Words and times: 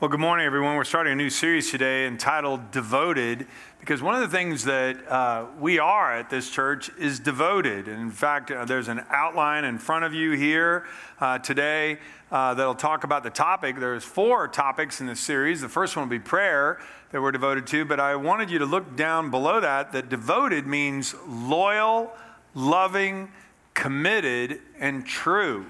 Well, 0.00 0.08
good 0.08 0.18
morning, 0.18 0.46
everyone. 0.46 0.76
We're 0.76 0.84
starting 0.84 1.12
a 1.12 1.16
new 1.16 1.28
series 1.28 1.70
today 1.70 2.06
entitled 2.06 2.70
Devoted 2.70 3.46
because 3.80 4.00
one 4.00 4.14
of 4.14 4.22
the 4.22 4.34
things 4.34 4.64
that 4.64 5.06
uh, 5.06 5.44
we 5.58 5.78
are 5.78 6.16
at 6.16 6.30
this 6.30 6.48
church 6.48 6.90
is 6.98 7.20
devoted. 7.20 7.86
And 7.86 8.00
in 8.00 8.10
fact, 8.10 8.50
uh, 8.50 8.64
there's 8.64 8.88
an 8.88 9.04
outline 9.10 9.66
in 9.66 9.76
front 9.76 10.06
of 10.06 10.14
you 10.14 10.30
here 10.30 10.86
uh, 11.20 11.36
today 11.40 11.98
uh, 12.32 12.54
that'll 12.54 12.74
talk 12.74 13.04
about 13.04 13.24
the 13.24 13.28
topic. 13.28 13.78
There's 13.78 14.02
four 14.02 14.48
topics 14.48 15.02
in 15.02 15.06
this 15.06 15.20
series. 15.20 15.60
The 15.60 15.68
first 15.68 15.94
one 15.96 16.08
will 16.08 16.16
be 16.16 16.18
prayer 16.18 16.80
that 17.12 17.20
we're 17.20 17.30
devoted 17.30 17.66
to, 17.66 17.84
but 17.84 18.00
I 18.00 18.16
wanted 18.16 18.50
you 18.50 18.58
to 18.60 18.66
look 18.66 18.96
down 18.96 19.30
below 19.30 19.60
that 19.60 19.92
that 19.92 20.08
devoted 20.08 20.66
means 20.66 21.14
loyal, 21.28 22.10
loving, 22.54 23.30
committed, 23.74 24.62
and 24.78 25.04
true. 25.04 25.66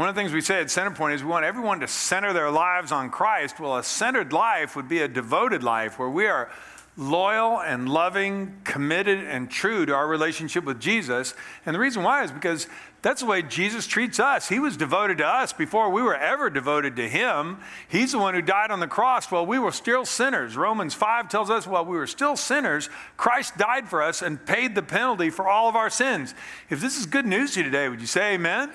One 0.00 0.08
of 0.08 0.14
the 0.14 0.18
things 0.22 0.32
we 0.32 0.40
say 0.40 0.62
at 0.62 0.68
Centerpoint 0.68 1.12
is 1.12 1.22
we 1.22 1.28
want 1.28 1.44
everyone 1.44 1.80
to 1.80 1.86
center 1.86 2.32
their 2.32 2.50
lives 2.50 2.90
on 2.90 3.10
Christ. 3.10 3.60
Well, 3.60 3.76
a 3.76 3.84
centered 3.84 4.32
life 4.32 4.74
would 4.74 4.88
be 4.88 5.02
a 5.02 5.08
devoted 5.08 5.62
life 5.62 5.98
where 5.98 6.08
we 6.08 6.24
are 6.24 6.50
loyal 6.96 7.60
and 7.60 7.86
loving, 7.86 8.56
committed 8.64 9.18
and 9.18 9.50
true 9.50 9.84
to 9.84 9.94
our 9.94 10.08
relationship 10.08 10.64
with 10.64 10.80
Jesus. 10.80 11.34
And 11.66 11.74
the 11.74 11.78
reason 11.78 12.02
why 12.02 12.24
is 12.24 12.32
because 12.32 12.66
that's 13.02 13.20
the 13.20 13.26
way 13.26 13.42
Jesus 13.42 13.86
treats 13.86 14.18
us. 14.18 14.48
He 14.48 14.58
was 14.58 14.78
devoted 14.78 15.18
to 15.18 15.26
us 15.26 15.52
before 15.52 15.90
we 15.90 16.00
were 16.00 16.16
ever 16.16 16.48
devoted 16.48 16.96
to 16.96 17.06
Him. 17.06 17.58
He's 17.86 18.12
the 18.12 18.18
one 18.18 18.32
who 18.32 18.40
died 18.40 18.70
on 18.70 18.80
the 18.80 18.86
cross 18.86 19.30
while 19.30 19.44
we 19.44 19.58
were 19.58 19.70
still 19.70 20.06
sinners. 20.06 20.56
Romans 20.56 20.94
5 20.94 21.28
tells 21.28 21.50
us 21.50 21.66
while 21.66 21.84
we 21.84 21.98
were 21.98 22.06
still 22.06 22.36
sinners, 22.36 22.88
Christ 23.18 23.58
died 23.58 23.86
for 23.86 24.02
us 24.02 24.22
and 24.22 24.46
paid 24.46 24.74
the 24.74 24.82
penalty 24.82 25.28
for 25.28 25.46
all 25.46 25.68
of 25.68 25.76
our 25.76 25.90
sins. 25.90 26.34
If 26.70 26.80
this 26.80 26.98
is 26.98 27.04
good 27.04 27.26
news 27.26 27.52
to 27.52 27.60
you 27.60 27.64
today, 27.64 27.90
would 27.90 28.00
you 28.00 28.06
say 28.06 28.32
amen? 28.32 28.70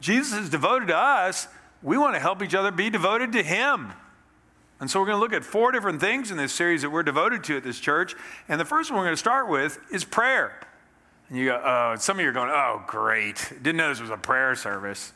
Jesus 0.00 0.38
is 0.38 0.50
devoted 0.50 0.88
to 0.88 0.96
us. 0.96 1.48
We 1.82 1.98
want 1.98 2.14
to 2.14 2.20
help 2.20 2.42
each 2.42 2.54
other 2.54 2.70
be 2.70 2.90
devoted 2.90 3.32
to 3.32 3.42
Him. 3.42 3.92
And 4.78 4.90
so 4.90 5.00
we're 5.00 5.06
going 5.06 5.16
to 5.16 5.20
look 5.20 5.32
at 5.32 5.44
four 5.44 5.72
different 5.72 6.00
things 6.00 6.30
in 6.30 6.36
this 6.36 6.52
series 6.52 6.82
that 6.82 6.90
we're 6.90 7.02
devoted 7.02 7.42
to 7.44 7.56
at 7.56 7.64
this 7.64 7.80
church. 7.80 8.14
And 8.48 8.60
the 8.60 8.64
first 8.64 8.90
one 8.90 8.98
we're 8.98 9.06
going 9.06 9.14
to 9.14 9.18
start 9.18 9.48
with 9.48 9.78
is 9.90 10.04
prayer. 10.04 10.60
And 11.28 11.38
you 11.38 11.46
go, 11.46 11.62
oh, 11.64 11.96
some 11.98 12.18
of 12.18 12.22
you 12.22 12.28
are 12.28 12.32
going, 12.32 12.50
oh, 12.50 12.84
great. 12.86 13.52
Didn't 13.62 13.76
know 13.76 13.88
this 13.88 14.00
was 14.00 14.10
a 14.10 14.16
prayer 14.16 14.54
service. 14.54 15.12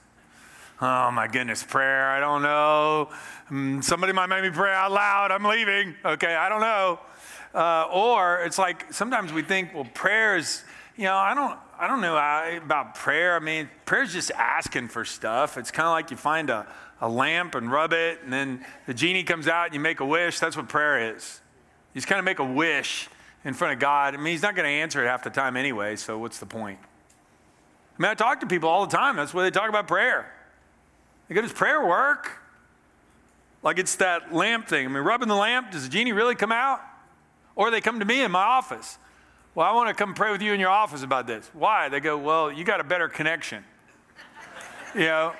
Oh, 0.81 1.11
my 1.11 1.29
goodness, 1.29 1.63
prayer. 1.63 2.09
I 2.11 2.21
don't 2.21 2.41
know. 2.41 3.11
Mm, 3.51 3.85
somebody 3.85 4.15
might 4.15 4.27
make 4.27 4.43
me 4.43 4.51
pray 4.51 4.73
out 4.73 4.93
loud. 4.93 5.31
I'm 5.31 5.45
leaving. 5.45 5.95
Okay, 6.05 6.35
I 6.35 6.49
don't 6.49 6.63
know. 6.63 7.01
Uh, 7.55 7.87
or 7.93 8.43
it's 8.45 8.59
like 8.59 8.91
sometimes 8.93 9.31
we 9.31 9.43
think, 9.43 9.75
well, 9.75 9.87
prayer 9.93 10.37
is, 10.37 10.65
you 11.01 11.07
know, 11.07 11.17
I 11.17 11.33
don't, 11.33 11.59
I 11.79 11.87
don't 11.87 12.03
know 12.03 12.15
about 12.63 12.95
prayer. 12.95 13.35
I 13.35 13.39
mean, 13.39 13.71
prayer 13.87 14.03
is 14.03 14.13
just 14.13 14.31
asking 14.33 14.89
for 14.89 15.07
stuff. 15.07 15.57
It's 15.57 15.71
kind 15.71 15.87
of 15.87 15.93
like 15.93 16.11
you 16.11 16.19
find 16.19 16.51
a, 16.51 16.67
a 17.01 17.09
lamp 17.09 17.55
and 17.55 17.73
rub 17.73 17.95
it, 17.95 18.21
and 18.23 18.31
then 18.31 18.67
the 18.85 18.93
genie 18.93 19.25
comes 19.25 19.49
out 19.49 19.65
and 19.65 19.75
you 19.75 19.81
make 19.81 20.01
a 20.01 20.05
wish. 20.05 20.39
That's 20.39 20.59
what 20.59 20.69
prayer 20.69 21.15
is. 21.15 21.41
You 21.95 22.03
just 22.03 22.07
kind 22.07 22.19
of 22.19 22.27
make 22.27 22.39
a 22.39 22.45
wish 22.45 23.09
in 23.47 23.55
front 23.55 23.73
of 23.73 23.81
God. 23.81 24.13
I 24.13 24.19
mean, 24.19 24.27
He's 24.27 24.43
not 24.43 24.55
going 24.55 24.67
to 24.67 24.71
answer 24.71 25.03
it 25.03 25.09
half 25.09 25.25
the 25.25 25.31
time 25.31 25.57
anyway, 25.57 25.97
so 25.97 26.19
what's 26.19 26.39
the 26.39 26.45
point? 26.45 26.79
I 27.99 28.03
mean, 28.03 28.11
I 28.11 28.15
talk 28.15 28.41
to 28.41 28.47
people 28.47 28.69
all 28.69 28.85
the 28.85 28.95
time. 28.95 29.17
That's 29.17 29.33
why 29.33 29.43
they 29.45 29.51
talk 29.51 29.71
about 29.71 29.89
prayer. 29.89 30.31
They 31.29 31.35
go, 31.35 31.41
Does 31.41 31.55
prayer 31.55 31.83
work? 31.83 32.43
Like 33.63 33.79
it's 33.79 33.97
that 33.97 34.35
lamp 34.35 34.69
thing. 34.69 34.85
I 34.85 34.89
mean, 34.91 35.03
rubbing 35.03 35.29
the 35.29 35.35
lamp, 35.35 35.71
does 35.71 35.85
the 35.85 35.89
genie 35.89 36.13
really 36.13 36.35
come 36.35 36.53
out? 36.53 36.83
Or 37.57 37.71
they 37.71 37.81
come 37.81 38.01
to 38.01 38.05
me 38.05 38.23
in 38.23 38.31
my 38.31 38.43
office. 38.43 38.99
Well, 39.55 39.67
I 39.67 39.73
want 39.73 39.89
to 39.89 39.95
come 39.95 40.15
pray 40.15 40.31
with 40.31 40.43
you 40.43 40.53
in 40.53 40.61
your 40.61 40.71
office 40.71 41.03
about 41.03 41.27
this. 41.27 41.51
Why? 41.53 41.89
They 41.89 41.99
go, 41.99 42.17
Well, 42.17 42.53
you 42.53 42.65
got 42.65 42.81
a 42.81 42.85
better 42.85 43.09
connection. 43.09 43.65
you 44.95 45.01
know, 45.01 45.33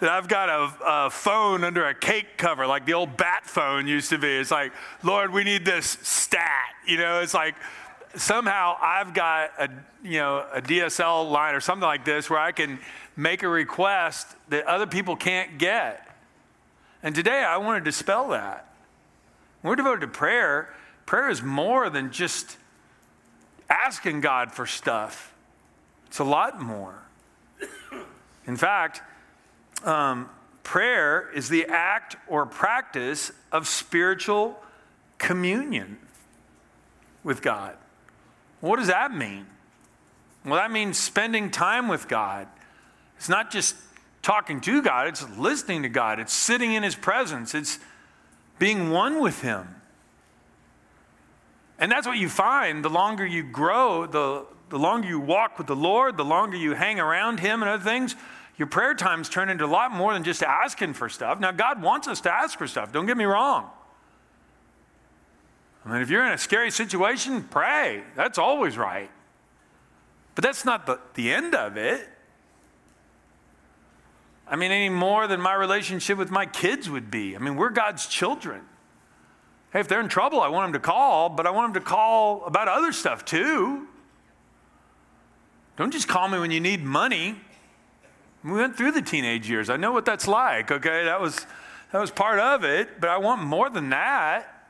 that 0.00 0.10
I've 0.10 0.26
got 0.26 0.48
a, 0.48 0.72
a, 0.84 1.10
phone 1.10 1.62
under 1.62 1.86
a 1.86 1.94
cake 1.94 2.36
cover, 2.36 2.66
like 2.66 2.86
the 2.86 2.94
old 2.94 3.16
bat 3.16 3.46
phone 3.46 3.86
used 3.86 4.10
to 4.10 4.18
be. 4.18 4.26
It's 4.26 4.50
like, 4.50 4.72
Lord, 5.04 5.32
we 5.32 5.44
need 5.44 5.64
this 5.64 5.96
stat. 6.02 6.74
You 6.88 6.96
know, 6.96 7.20
it's 7.20 7.34
like 7.34 7.54
somehow 8.16 8.76
I've 8.80 9.14
got 9.14 9.50
a, 9.60 9.68
you 10.02 10.18
know, 10.18 10.44
a 10.52 10.60
DSL 10.60 11.30
line 11.30 11.54
or 11.54 11.60
something 11.60 11.86
like 11.86 12.04
this 12.04 12.28
where 12.28 12.40
I 12.40 12.50
can 12.50 12.80
make 13.14 13.44
a 13.44 13.48
request 13.48 14.26
that 14.48 14.66
other 14.66 14.88
people 14.88 15.14
can't 15.14 15.56
get. 15.56 16.04
And 17.04 17.14
today 17.14 17.44
I 17.44 17.58
want 17.58 17.84
to 17.84 17.88
dispel 17.88 18.30
that. 18.30 18.74
When 19.60 19.70
we're 19.70 19.76
devoted 19.76 20.00
to 20.00 20.08
prayer. 20.08 20.74
Prayer 21.06 21.30
is 21.30 21.42
more 21.42 21.90
than 21.90 22.10
just 22.10 22.56
asking 23.68 24.20
God 24.20 24.52
for 24.52 24.66
stuff. 24.66 25.34
It's 26.06 26.18
a 26.18 26.24
lot 26.24 26.60
more. 26.60 27.02
In 28.46 28.56
fact, 28.56 29.02
um, 29.84 30.28
prayer 30.62 31.30
is 31.34 31.48
the 31.48 31.66
act 31.66 32.16
or 32.26 32.46
practice 32.46 33.32
of 33.50 33.66
spiritual 33.66 34.60
communion 35.18 35.98
with 37.24 37.42
God. 37.42 37.76
What 38.60 38.78
does 38.78 38.88
that 38.88 39.14
mean? 39.14 39.46
Well, 40.44 40.54
that 40.54 40.70
means 40.70 40.98
spending 40.98 41.50
time 41.50 41.88
with 41.88 42.08
God. 42.08 42.48
It's 43.16 43.28
not 43.28 43.50
just 43.50 43.76
talking 44.22 44.60
to 44.62 44.82
God, 44.82 45.08
it's 45.08 45.28
listening 45.36 45.82
to 45.82 45.88
God, 45.88 46.20
it's 46.20 46.32
sitting 46.32 46.72
in 46.72 46.82
His 46.82 46.94
presence, 46.94 47.54
it's 47.54 47.78
being 48.58 48.90
one 48.90 49.20
with 49.20 49.42
Him. 49.42 49.81
And 51.82 51.90
that's 51.90 52.06
what 52.06 52.16
you 52.16 52.28
find 52.28 52.84
the 52.84 52.88
longer 52.88 53.26
you 53.26 53.42
grow, 53.42 54.06
the, 54.06 54.46
the 54.68 54.78
longer 54.78 55.08
you 55.08 55.18
walk 55.18 55.58
with 55.58 55.66
the 55.66 55.74
Lord, 55.74 56.16
the 56.16 56.24
longer 56.24 56.56
you 56.56 56.74
hang 56.74 57.00
around 57.00 57.40
Him 57.40 57.60
and 57.60 57.68
other 57.68 57.82
things, 57.82 58.14
your 58.56 58.68
prayer 58.68 58.94
times 58.94 59.28
turn 59.28 59.48
into 59.48 59.64
a 59.64 59.66
lot 59.66 59.90
more 59.90 60.14
than 60.14 60.22
just 60.22 60.44
asking 60.44 60.92
for 60.92 61.08
stuff. 61.08 61.40
Now, 61.40 61.50
God 61.50 61.82
wants 61.82 62.06
us 62.06 62.20
to 62.20 62.32
ask 62.32 62.56
for 62.56 62.68
stuff, 62.68 62.92
don't 62.92 63.06
get 63.06 63.16
me 63.16 63.24
wrong. 63.24 63.68
I 65.84 65.92
mean, 65.92 66.02
if 66.02 66.08
you're 66.08 66.24
in 66.24 66.30
a 66.32 66.38
scary 66.38 66.70
situation, 66.70 67.42
pray. 67.50 68.04
That's 68.14 68.38
always 68.38 68.78
right. 68.78 69.10
But 70.36 70.44
that's 70.44 70.64
not 70.64 70.86
the, 70.86 71.00
the 71.14 71.32
end 71.32 71.56
of 71.56 71.76
it. 71.76 72.08
I 74.46 74.54
mean, 74.54 74.70
any 74.70 74.88
more 74.88 75.26
than 75.26 75.40
my 75.40 75.54
relationship 75.54 76.16
with 76.16 76.30
my 76.30 76.46
kids 76.46 76.88
would 76.88 77.10
be. 77.10 77.34
I 77.34 77.40
mean, 77.40 77.56
we're 77.56 77.70
God's 77.70 78.06
children. 78.06 78.62
Hey, 79.72 79.80
if 79.80 79.88
they're 79.88 80.00
in 80.00 80.08
trouble, 80.08 80.40
I 80.40 80.48
want 80.48 80.72
them 80.72 80.80
to 80.80 80.86
call, 80.86 81.30
but 81.30 81.46
I 81.46 81.50
want 81.50 81.72
them 81.72 81.82
to 81.82 81.88
call 81.88 82.44
about 82.44 82.68
other 82.68 82.92
stuff 82.92 83.24
too. 83.24 83.86
Don't 85.76 85.90
just 85.90 86.08
call 86.08 86.28
me 86.28 86.38
when 86.38 86.50
you 86.50 86.60
need 86.60 86.84
money. 86.84 87.36
We 88.44 88.52
went 88.52 88.76
through 88.76 88.92
the 88.92 89.02
teenage 89.02 89.48
years. 89.48 89.70
I 89.70 89.76
know 89.76 89.92
what 89.92 90.04
that's 90.04 90.28
like, 90.28 90.70
okay? 90.70 91.04
That 91.04 91.20
was, 91.20 91.46
that 91.92 92.00
was 92.00 92.10
part 92.10 92.38
of 92.38 92.64
it, 92.64 93.00
but 93.00 93.08
I 93.08 93.16
want 93.16 93.42
more 93.42 93.70
than 93.70 93.90
that. 93.90 94.66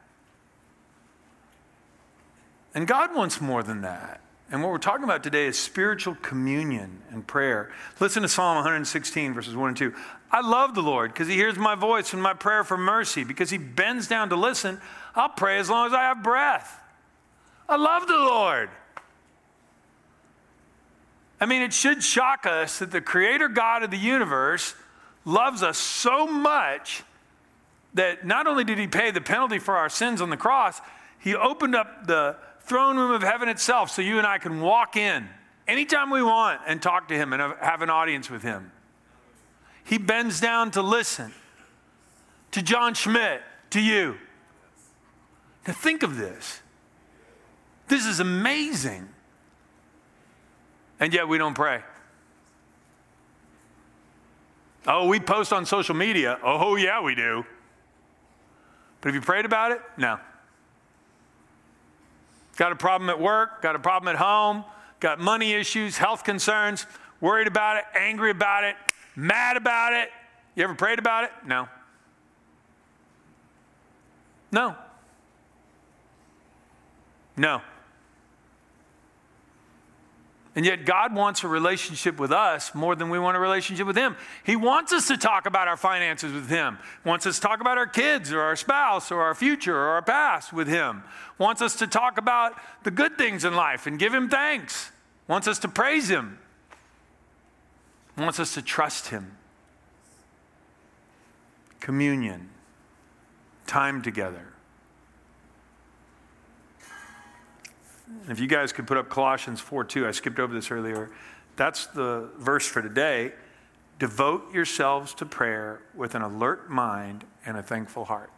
And 2.74 2.86
God 2.86 3.14
wants 3.14 3.40
more 3.40 3.62
than 3.62 3.80
that. 3.82 4.20
And 4.50 4.62
what 4.62 4.70
we're 4.70 4.78
talking 4.78 5.04
about 5.04 5.24
today 5.24 5.46
is 5.46 5.58
spiritual 5.58 6.14
communion 6.16 7.00
and 7.10 7.26
prayer. 7.26 7.72
Listen 8.00 8.22
to 8.22 8.28
Psalm 8.28 8.56
116, 8.56 9.32
verses 9.32 9.56
1 9.56 9.68
and 9.68 9.76
2. 9.76 9.94
I 10.32 10.40
love 10.40 10.74
the 10.74 10.80
Lord 10.80 11.12
because 11.12 11.28
he 11.28 11.34
hears 11.34 11.58
my 11.58 11.74
voice 11.74 12.14
and 12.14 12.22
my 12.22 12.32
prayer 12.32 12.64
for 12.64 12.78
mercy. 12.78 13.22
Because 13.22 13.50
he 13.50 13.58
bends 13.58 14.08
down 14.08 14.30
to 14.30 14.36
listen, 14.36 14.80
I'll 15.14 15.28
pray 15.28 15.58
as 15.58 15.68
long 15.68 15.86
as 15.86 15.92
I 15.92 16.04
have 16.04 16.22
breath. 16.22 16.80
I 17.68 17.76
love 17.76 18.06
the 18.06 18.16
Lord. 18.16 18.70
I 21.38 21.44
mean, 21.44 21.60
it 21.60 21.74
should 21.74 22.02
shock 22.02 22.46
us 22.46 22.78
that 22.78 22.90
the 22.90 23.00
creator 23.00 23.48
God 23.48 23.82
of 23.82 23.90
the 23.90 23.98
universe 23.98 24.74
loves 25.24 25.62
us 25.62 25.76
so 25.76 26.26
much 26.26 27.02
that 27.94 28.26
not 28.26 28.46
only 28.46 28.64
did 28.64 28.78
he 28.78 28.86
pay 28.86 29.10
the 29.10 29.20
penalty 29.20 29.58
for 29.58 29.76
our 29.76 29.88
sins 29.90 30.22
on 30.22 30.30
the 30.30 30.36
cross, 30.36 30.80
he 31.18 31.34
opened 31.34 31.74
up 31.74 32.06
the 32.06 32.36
throne 32.60 32.96
room 32.96 33.10
of 33.10 33.22
heaven 33.22 33.48
itself 33.48 33.90
so 33.90 34.00
you 34.00 34.18
and 34.18 34.26
I 34.26 34.38
can 34.38 34.60
walk 34.60 34.96
in 34.96 35.28
anytime 35.68 36.10
we 36.10 36.22
want 36.22 36.60
and 36.66 36.80
talk 36.80 37.08
to 37.08 37.14
him 37.14 37.32
and 37.32 37.54
have 37.60 37.82
an 37.82 37.90
audience 37.90 38.30
with 38.30 38.42
him. 38.42 38.72
He 39.84 39.98
bends 39.98 40.40
down 40.40 40.70
to 40.72 40.82
listen 40.82 41.32
to 42.52 42.62
John 42.62 42.94
Schmidt, 42.94 43.42
to 43.70 43.80
you. 43.80 44.16
Now, 45.66 45.72
think 45.72 46.02
of 46.02 46.16
this. 46.16 46.60
This 47.88 48.06
is 48.06 48.20
amazing. 48.20 49.08
And 51.00 51.12
yet, 51.12 51.28
we 51.28 51.38
don't 51.38 51.54
pray. 51.54 51.82
Oh, 54.86 55.06
we 55.06 55.20
post 55.20 55.52
on 55.52 55.64
social 55.66 55.94
media. 55.94 56.38
Oh, 56.42 56.76
yeah, 56.76 57.00
we 57.00 57.14
do. 57.14 57.44
But 59.00 59.08
have 59.08 59.14
you 59.14 59.20
prayed 59.20 59.44
about 59.44 59.72
it? 59.72 59.80
No. 59.96 60.18
Got 62.56 62.72
a 62.72 62.76
problem 62.76 63.08
at 63.10 63.20
work, 63.20 63.62
got 63.62 63.74
a 63.74 63.78
problem 63.78 64.14
at 64.14 64.20
home, 64.20 64.64
got 65.00 65.18
money 65.18 65.52
issues, 65.52 65.96
health 65.96 66.22
concerns, 66.22 66.86
worried 67.20 67.46
about 67.46 67.78
it, 67.78 67.84
angry 67.98 68.30
about 68.30 68.64
it, 68.64 68.76
mad 69.16 69.56
about 69.56 69.92
it. 69.92 70.10
You 70.54 70.64
ever 70.64 70.74
prayed 70.74 70.98
about 70.98 71.24
it? 71.24 71.30
No. 71.46 71.68
No. 74.50 74.76
No. 77.36 77.62
And 80.54 80.66
yet, 80.66 80.84
God 80.84 81.14
wants 81.14 81.44
a 81.44 81.48
relationship 81.48 82.20
with 82.20 82.30
us 82.30 82.74
more 82.74 82.94
than 82.94 83.08
we 83.08 83.18
want 83.18 83.38
a 83.38 83.40
relationship 83.40 83.86
with 83.86 83.96
Him. 83.96 84.16
He 84.44 84.54
wants 84.54 84.92
us 84.92 85.08
to 85.08 85.16
talk 85.16 85.46
about 85.46 85.66
our 85.66 85.78
finances 85.78 86.30
with 86.30 86.50
Him, 86.50 86.78
wants 87.06 87.26
us 87.26 87.36
to 87.36 87.40
talk 87.40 87.62
about 87.62 87.78
our 87.78 87.86
kids 87.86 88.30
or 88.32 88.40
our 88.42 88.54
spouse 88.54 89.10
or 89.10 89.22
our 89.22 89.34
future 89.34 89.74
or 89.74 89.88
our 89.88 90.02
past 90.02 90.52
with 90.52 90.68
Him, 90.68 91.04
wants 91.38 91.62
us 91.62 91.76
to 91.76 91.86
talk 91.86 92.18
about 92.18 92.52
the 92.82 92.90
good 92.90 93.16
things 93.16 93.46
in 93.46 93.56
life 93.56 93.86
and 93.86 93.98
give 93.98 94.12
Him 94.12 94.28
thanks, 94.28 94.92
wants 95.26 95.48
us 95.48 95.58
to 95.60 95.68
praise 95.68 96.10
Him, 96.10 96.38
wants 98.16 98.38
us 98.38 98.54
to 98.54 98.62
trust 98.62 99.08
Him. 99.08 99.36
Communion, 101.80 102.50
time 103.66 104.02
together. 104.02 104.52
And 108.22 108.30
if 108.30 108.38
you 108.38 108.46
guys 108.46 108.72
could 108.72 108.86
put 108.86 108.96
up 108.96 109.08
Colossians 109.08 109.60
4 109.60 109.84
2, 109.84 110.06
I 110.06 110.10
skipped 110.10 110.38
over 110.38 110.54
this 110.54 110.70
earlier. 110.70 111.10
That's 111.56 111.86
the 111.86 112.30
verse 112.38 112.66
for 112.66 112.82
today. 112.82 113.32
Devote 113.98 114.52
yourselves 114.52 115.14
to 115.14 115.26
prayer 115.26 115.80
with 115.94 116.14
an 116.14 116.22
alert 116.22 116.70
mind 116.70 117.24
and 117.46 117.56
a 117.56 117.62
thankful 117.62 118.06
heart. 118.06 118.30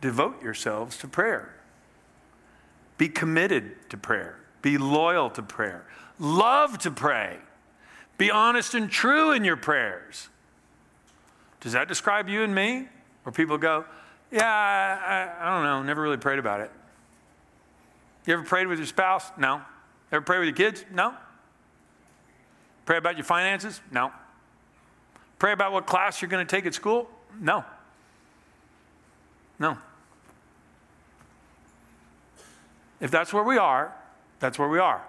Devote 0.00 0.42
yourselves 0.42 0.96
to 0.98 1.08
prayer. 1.08 1.54
Be 2.98 3.08
committed 3.08 3.88
to 3.90 3.96
prayer. 3.96 4.38
Be 4.62 4.78
loyal 4.78 5.30
to 5.30 5.42
prayer. 5.42 5.86
Love 6.18 6.78
to 6.78 6.90
pray. 6.90 7.38
Be 8.18 8.30
honest 8.30 8.74
and 8.74 8.90
true 8.90 9.32
in 9.32 9.44
your 9.44 9.56
prayers. 9.56 10.28
Does 11.60 11.72
that 11.72 11.88
describe 11.88 12.28
you 12.28 12.42
and 12.42 12.54
me? 12.54 12.88
Where 13.22 13.32
people 13.32 13.58
go, 13.58 13.84
yeah, 14.30 14.46
I, 14.46 15.44
I, 15.44 15.48
I 15.48 15.54
don't 15.54 15.64
know, 15.64 15.82
never 15.82 16.00
really 16.00 16.16
prayed 16.16 16.38
about 16.38 16.60
it. 16.60 16.70
You 18.26 18.34
ever 18.34 18.42
prayed 18.42 18.66
with 18.66 18.78
your 18.78 18.86
spouse? 18.86 19.24
No. 19.36 19.62
Ever 20.12 20.24
pray 20.24 20.38
with 20.38 20.46
your 20.46 20.56
kids? 20.56 20.84
No. 20.92 21.14
Pray 22.84 22.98
about 22.98 23.16
your 23.16 23.24
finances? 23.24 23.80
No. 23.90 24.12
Pray 25.38 25.52
about 25.52 25.72
what 25.72 25.86
class 25.86 26.22
you're 26.22 26.28
going 26.28 26.46
to 26.46 26.50
take 26.50 26.66
at 26.66 26.74
school? 26.74 27.08
No. 27.40 27.64
No. 29.58 29.76
If 33.00 33.10
that's 33.10 33.32
where 33.32 33.42
we 33.42 33.58
are, 33.58 33.94
that's 34.40 34.58
where 34.58 34.68
we 34.68 34.78
are. 34.78 35.04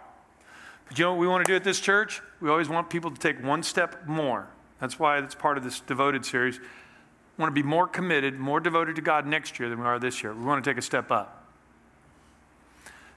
But 0.88 0.98
you 0.98 1.06
know 1.06 1.12
what 1.12 1.19
we 1.19 1.28
want 1.28 1.45
to 1.45 1.51
do 1.51 1.56
at 1.56 1.63
this 1.63 1.80
church? 1.80 2.22
We 2.39 2.50
always 2.50 2.69
want 2.69 2.89
people 2.89 3.12
to 3.12 3.19
take 3.19 3.44
one 3.44 3.63
step 3.63 4.07
more. 4.07 4.48
That's 4.80 5.00
why 5.00 5.18
it's 5.19 5.36
part 5.36 5.57
of 5.57 5.63
this 5.63 5.80
devoted 5.81 6.25
series. 6.25 6.60
We 6.60 7.42
want 7.42 7.54
to 7.54 7.62
be 7.62 7.68
more 7.68 7.88
committed, 7.88 8.39
more 8.39 8.60
devoted 8.60 8.95
to 8.95 9.01
God 9.01 9.25
next 9.25 9.60
year 9.60 9.69
than 9.69 9.80
we 9.80 9.86
are 9.86 10.00
this 10.00 10.24
year. 10.24 10.34
We 10.34 10.44
want 10.44 10.63
to 10.63 10.69
take 10.69 10.78
a 10.78 10.81
step 10.81 11.12
up. 11.12 11.45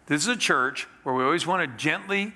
This 0.07 0.23
is 0.23 0.29
a 0.29 0.37
church 0.37 0.89
where 1.05 1.15
we 1.15 1.23
always 1.23 1.47
want 1.47 1.63
to 1.63 1.77
gently 1.77 2.33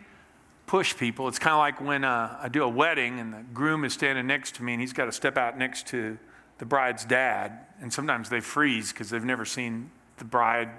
push 0.66 0.96
people. 0.96 1.28
It's 1.28 1.38
kind 1.38 1.54
of 1.54 1.58
like 1.58 1.80
when 1.80 2.04
uh, 2.04 2.38
I 2.40 2.48
do 2.48 2.62
a 2.62 2.68
wedding 2.68 3.18
and 3.18 3.32
the 3.32 3.42
groom 3.52 3.84
is 3.84 3.92
standing 3.92 4.26
next 4.26 4.54
to 4.56 4.62
me 4.62 4.74
and 4.74 4.80
he's 4.80 4.92
got 4.92 5.06
to 5.06 5.12
step 5.12 5.36
out 5.36 5.58
next 5.58 5.88
to 5.88 6.18
the 6.58 6.64
bride's 6.64 7.04
dad. 7.04 7.66
And 7.80 7.92
sometimes 7.92 8.28
they 8.28 8.40
freeze 8.40 8.92
because 8.92 9.10
they've 9.10 9.24
never 9.24 9.44
seen 9.44 9.90
the 10.18 10.24
bride 10.24 10.70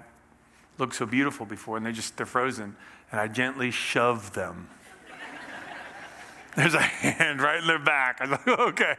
look 0.78 0.94
so 0.94 1.06
beautiful 1.06 1.46
before 1.46 1.76
and 1.76 1.84
they 1.84 1.92
just, 1.92 2.16
they're 2.16 2.26
frozen. 2.26 2.76
And 3.10 3.20
I 3.20 3.28
gently 3.28 3.70
shove 3.70 4.32
them. 4.34 4.68
There's 6.56 6.74
a 6.74 6.80
hand 6.80 7.40
right 7.40 7.60
in 7.60 7.66
their 7.66 7.78
back. 7.78 8.18
I'm 8.20 8.30
like, 8.30 8.48
okay, 8.48 8.94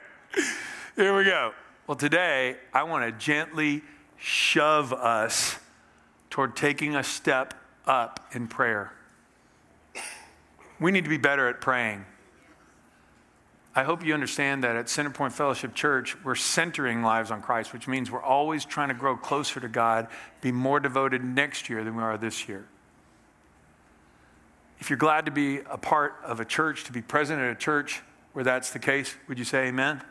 here 0.95 1.17
we 1.17 1.23
go. 1.23 1.53
Well, 1.87 1.97
today 1.97 2.57
I 2.73 2.83
want 2.83 3.05
to 3.05 3.11
gently 3.17 3.81
shove 4.17 4.93
us 4.93 5.57
toward 6.29 6.55
taking 6.55 6.95
a 6.95 7.03
step 7.03 7.53
up 7.85 8.27
in 8.33 8.47
prayer. 8.47 8.91
We 10.79 10.91
need 10.91 11.05
to 11.05 11.09
be 11.09 11.17
better 11.17 11.47
at 11.47 11.59
praying. 11.59 12.05
I 13.73 13.83
hope 13.83 14.03
you 14.03 14.13
understand 14.13 14.63
that 14.63 14.75
at 14.75 14.87
Centerpoint 14.87 15.33
Fellowship 15.33 15.73
Church, 15.75 16.15
we're 16.23 16.35
centering 16.35 17.03
lives 17.03 17.29
on 17.31 17.41
Christ, 17.41 17.73
which 17.73 17.87
means 17.87 18.09
we're 18.09 18.23
always 18.23 18.65
trying 18.65 18.89
to 18.89 18.95
grow 18.95 19.15
closer 19.15 19.59
to 19.59 19.67
God, 19.67 20.07
be 20.41 20.51
more 20.51 20.79
devoted 20.79 21.23
next 21.23 21.69
year 21.69 21.83
than 21.83 21.95
we 21.95 22.03
are 22.03 22.17
this 22.17 22.49
year. 22.49 22.67
If 24.79 24.89
you're 24.89 24.97
glad 24.97 25.25
to 25.25 25.31
be 25.31 25.59
a 25.69 25.77
part 25.77 26.15
of 26.23 26.39
a 26.39 26.45
church, 26.45 26.83
to 26.85 26.91
be 26.91 27.01
present 27.01 27.41
at 27.41 27.51
a 27.51 27.55
church 27.55 28.01
where 28.33 28.43
that's 28.43 28.71
the 28.71 28.79
case, 28.79 29.15
would 29.27 29.39
you 29.39 29.45
say 29.45 29.67
amen? 29.67 29.95
amen? 29.95 30.03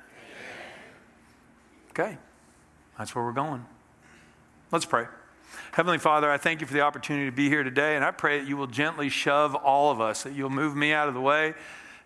Okay, 1.90 2.18
that's 2.98 3.14
where 3.14 3.24
we're 3.24 3.32
going. 3.32 3.64
Let's 4.72 4.84
pray. 4.84 5.06
Heavenly 5.72 5.98
Father, 5.98 6.30
I 6.30 6.38
thank 6.38 6.60
you 6.60 6.66
for 6.66 6.72
the 6.72 6.80
opportunity 6.80 7.26
to 7.26 7.36
be 7.36 7.48
here 7.48 7.62
today, 7.62 7.96
and 7.96 8.04
I 8.04 8.10
pray 8.10 8.40
that 8.40 8.48
you 8.48 8.56
will 8.56 8.66
gently 8.66 9.08
shove 9.08 9.54
all 9.54 9.90
of 9.92 10.00
us, 10.00 10.24
that 10.24 10.32
you'll 10.32 10.50
move 10.50 10.74
me 10.74 10.92
out 10.92 11.06
of 11.06 11.14
the 11.14 11.20
way 11.20 11.54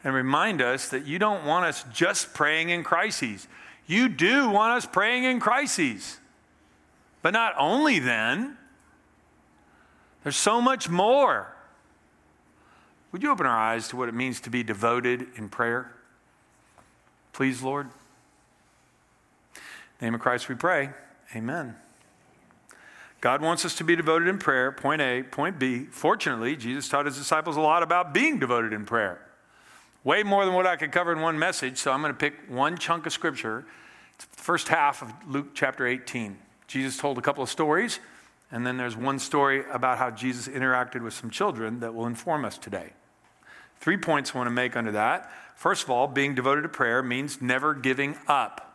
and 0.04 0.14
remind 0.14 0.60
us 0.62 0.88
that 0.88 1.06
you 1.06 1.18
don't 1.18 1.44
want 1.44 1.64
us 1.64 1.84
just 1.92 2.34
praying 2.34 2.70
in 2.70 2.82
crises. 2.82 3.48
You 3.86 4.08
do 4.08 4.48
want 4.48 4.76
us 4.76 4.86
praying 4.86 5.24
in 5.24 5.40
crises. 5.40 6.18
But 7.22 7.32
not 7.32 7.54
only 7.58 7.98
then, 7.98 8.56
there's 10.22 10.36
so 10.36 10.60
much 10.60 10.88
more. 10.88 11.54
Would 13.12 13.22
you 13.22 13.30
open 13.30 13.46
our 13.46 13.58
eyes 13.58 13.88
to 13.88 13.96
what 13.96 14.08
it 14.08 14.14
means 14.14 14.40
to 14.40 14.50
be 14.50 14.62
devoted 14.62 15.26
in 15.36 15.48
prayer? 15.48 15.92
Please, 17.32 17.62
Lord. 17.62 17.88
name 20.00 20.14
of 20.14 20.20
Christ 20.20 20.48
we 20.48 20.54
pray. 20.54 20.90
Amen. 21.34 21.76
God 23.20 23.42
wants 23.42 23.64
us 23.64 23.74
to 23.76 23.84
be 23.84 23.96
devoted 23.96 24.28
in 24.28 24.38
prayer, 24.38 24.72
point 24.72 25.02
A. 25.02 25.22
Point 25.22 25.58
B, 25.58 25.84
fortunately, 25.84 26.56
Jesus 26.56 26.88
taught 26.88 27.06
his 27.06 27.18
disciples 27.18 27.56
a 27.56 27.60
lot 27.60 27.82
about 27.82 28.14
being 28.14 28.38
devoted 28.38 28.72
in 28.72 28.86
prayer. 28.86 29.20
Way 30.04 30.22
more 30.22 30.46
than 30.46 30.54
what 30.54 30.66
I 30.66 30.76
could 30.76 30.92
cover 30.92 31.12
in 31.12 31.20
one 31.20 31.38
message, 31.38 31.76
so 31.76 31.92
I'm 31.92 32.00
going 32.00 32.12
to 32.12 32.18
pick 32.18 32.34
one 32.48 32.78
chunk 32.78 33.04
of 33.04 33.12
scripture. 33.12 33.66
It's 34.14 34.24
the 34.24 34.42
first 34.42 34.68
half 34.68 35.02
of 35.02 35.12
Luke 35.28 35.48
chapter 35.52 35.86
18. 35.86 36.38
Jesus 36.66 36.96
told 36.96 37.18
a 37.18 37.20
couple 37.20 37.42
of 37.42 37.50
stories, 37.50 38.00
and 38.50 38.66
then 38.66 38.78
there's 38.78 38.96
one 38.96 39.18
story 39.18 39.64
about 39.70 39.98
how 39.98 40.10
Jesus 40.10 40.48
interacted 40.48 41.02
with 41.02 41.12
some 41.12 41.28
children 41.28 41.80
that 41.80 41.94
will 41.94 42.06
inform 42.06 42.46
us 42.46 42.56
today. 42.56 42.92
Three 43.80 43.96
points 43.96 44.32
I 44.34 44.38
want 44.38 44.46
to 44.46 44.52
make 44.52 44.76
under 44.76 44.92
that. 44.92 45.30
First 45.56 45.84
of 45.84 45.90
all, 45.90 46.06
being 46.06 46.34
devoted 46.34 46.62
to 46.62 46.68
prayer 46.68 47.02
means 47.02 47.40
never 47.40 47.74
giving 47.74 48.16
up. 48.28 48.66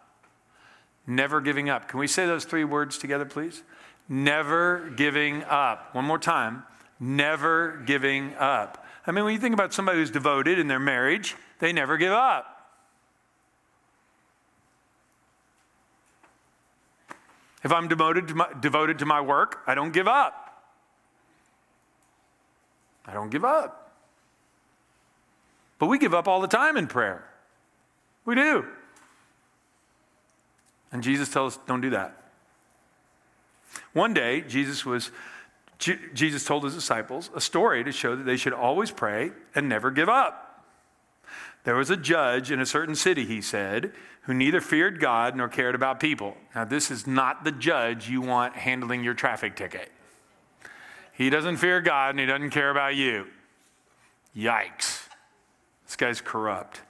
Never 1.07 1.41
giving 1.41 1.69
up. 1.69 1.87
Can 1.87 1.99
we 1.99 2.07
say 2.07 2.25
those 2.25 2.45
three 2.45 2.63
words 2.63 2.97
together, 2.97 3.25
please? 3.25 3.63
Never 4.09 4.91
giving 4.95 5.43
up. 5.43 5.93
One 5.93 6.05
more 6.05 6.19
time. 6.19 6.63
Never 6.99 7.81
giving 7.85 8.33
up. 8.35 8.85
I 9.05 9.11
mean, 9.11 9.23
when 9.25 9.33
you 9.33 9.39
think 9.39 9.53
about 9.53 9.73
somebody 9.73 9.99
who's 9.99 10.09
devoted 10.09 10.57
in 10.57 10.67
their 10.67 10.79
marriage, 10.79 11.35
they 11.59 11.71
never 11.71 11.97
give 11.97 12.11
up. 12.11 12.51
If 17.63 17.71
I'm 17.71 17.87
devoted 17.87 18.27
to 18.27 18.35
my, 18.35 18.47
devoted 18.59 19.00
to 19.00 19.05
my 19.05 19.21
work, 19.21 19.62
I 19.65 19.74
don't 19.74 19.91
give 19.91 20.07
up. 20.07 20.63
I 23.07 23.13
don't 23.13 23.29
give 23.29 23.43
up. 23.43 23.85
But 25.79 25.88
we 25.88 25.98
give 25.98 26.13
up 26.13 26.27
all 26.27 26.41
the 26.41 26.48
time 26.48 26.77
in 26.77 26.88
prayer. 26.88 27.27
We 28.25 28.36
do. 28.36 28.65
And 30.91 31.03
Jesus 31.03 31.29
tells 31.29 31.58
us 31.58 31.63
don't 31.67 31.82
do 31.82 31.89
that. 31.91 32.15
One 33.94 34.13
day, 34.13 34.41
Jesus 34.41 34.86
was 34.86 35.12
Jesus 35.77 36.46
told 36.46 36.63
his 36.63 36.74
disciples 36.74 37.29
a 37.36 37.41
story 37.41 37.84
to 37.84 37.91
show 37.91 38.15
that 38.15 38.24
they 38.24 38.38
should 38.38 38.53
always 38.53 38.91
pray 38.91 39.32
and 39.53 39.67
never 39.67 39.91
give 39.91 40.08
up. 40.08 40.63
There 41.65 41.75
was 41.75 41.89
a 41.89 41.98
judge 41.98 42.51
in 42.51 42.62
a 42.62 42.65
certain 42.65 42.96
city, 42.96 43.25
he 43.25 43.41
said, 43.41 43.91
who 44.22 44.34
neither 44.34 44.62
feared 44.62 45.00
God 45.00 45.36
nor 45.36 45.50
cared 45.50 45.75
about 45.75 46.00
people. 46.00 46.38
Now, 46.53 46.63
this 46.63 46.89
is 46.91 47.05
not 47.05 47.44
the 47.44 47.51
judge 47.51 48.08
you 48.08 48.22
want 48.22 48.55
handling 48.55 49.03
your 49.03 49.15
traffic 49.15 49.55
ticket. 49.55 49.91
He 51.12 51.29
doesn't 51.29 51.58
fear 51.58 51.82
God 51.82 52.12
and 52.12 52.20
he 52.20 52.25
doesn't 52.25 52.51
care 52.51 52.70
about 52.70 52.96
you. 52.96 53.27
Yikes. 54.36 54.94
This 55.86 55.96
guy's 55.96 56.22
corrupt. 56.22 56.82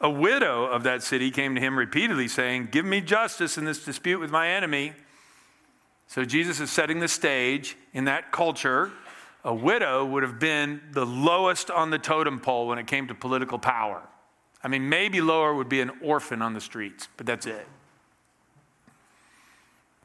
A 0.00 0.10
widow 0.10 0.66
of 0.66 0.82
that 0.84 1.02
city 1.02 1.30
came 1.30 1.54
to 1.54 1.60
him 1.60 1.78
repeatedly 1.78 2.28
saying, 2.28 2.68
Give 2.70 2.84
me 2.84 3.00
justice 3.00 3.58
in 3.58 3.64
this 3.64 3.84
dispute 3.84 4.20
with 4.20 4.30
my 4.30 4.48
enemy. 4.48 4.92
So 6.06 6.24
Jesus 6.24 6.60
is 6.60 6.70
setting 6.70 7.00
the 7.00 7.08
stage 7.08 7.76
in 7.92 8.04
that 8.04 8.32
culture. 8.32 8.90
A 9.44 9.54
widow 9.54 10.04
would 10.04 10.22
have 10.22 10.38
been 10.38 10.80
the 10.92 11.06
lowest 11.06 11.70
on 11.70 11.90
the 11.90 11.98
totem 11.98 12.40
pole 12.40 12.66
when 12.66 12.78
it 12.78 12.86
came 12.86 13.08
to 13.08 13.14
political 13.14 13.58
power. 13.58 14.02
I 14.62 14.68
mean, 14.68 14.88
maybe 14.88 15.20
lower 15.20 15.54
would 15.54 15.68
be 15.68 15.80
an 15.80 15.90
orphan 16.02 16.42
on 16.42 16.52
the 16.52 16.60
streets, 16.60 17.08
but 17.16 17.26
that's 17.26 17.46
it. 17.46 17.66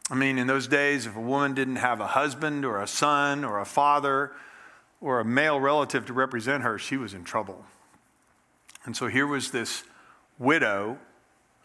I 0.09 0.15
mean, 0.15 0.37
in 0.37 0.47
those 0.47 0.67
days, 0.67 1.07
if 1.07 1.15
a 1.15 1.21
woman 1.21 1.53
didn't 1.53 1.77
have 1.77 1.99
a 1.99 2.07
husband 2.07 2.63
or 2.63 2.81
a 2.81 2.87
son 2.87 3.43
or 3.43 3.59
a 3.59 3.65
father 3.65 4.31
or 5.01 5.19
a 5.19 5.25
male 5.25 5.59
relative 5.59 6.05
to 6.05 6.13
represent 6.13 6.63
her, 6.63 6.77
she 6.77 6.95
was 6.95 7.13
in 7.13 7.23
trouble. 7.23 7.65
And 8.85 8.95
so 8.95 9.07
here 9.07 9.27
was 9.27 9.51
this 9.51 9.83
widow 10.37 10.97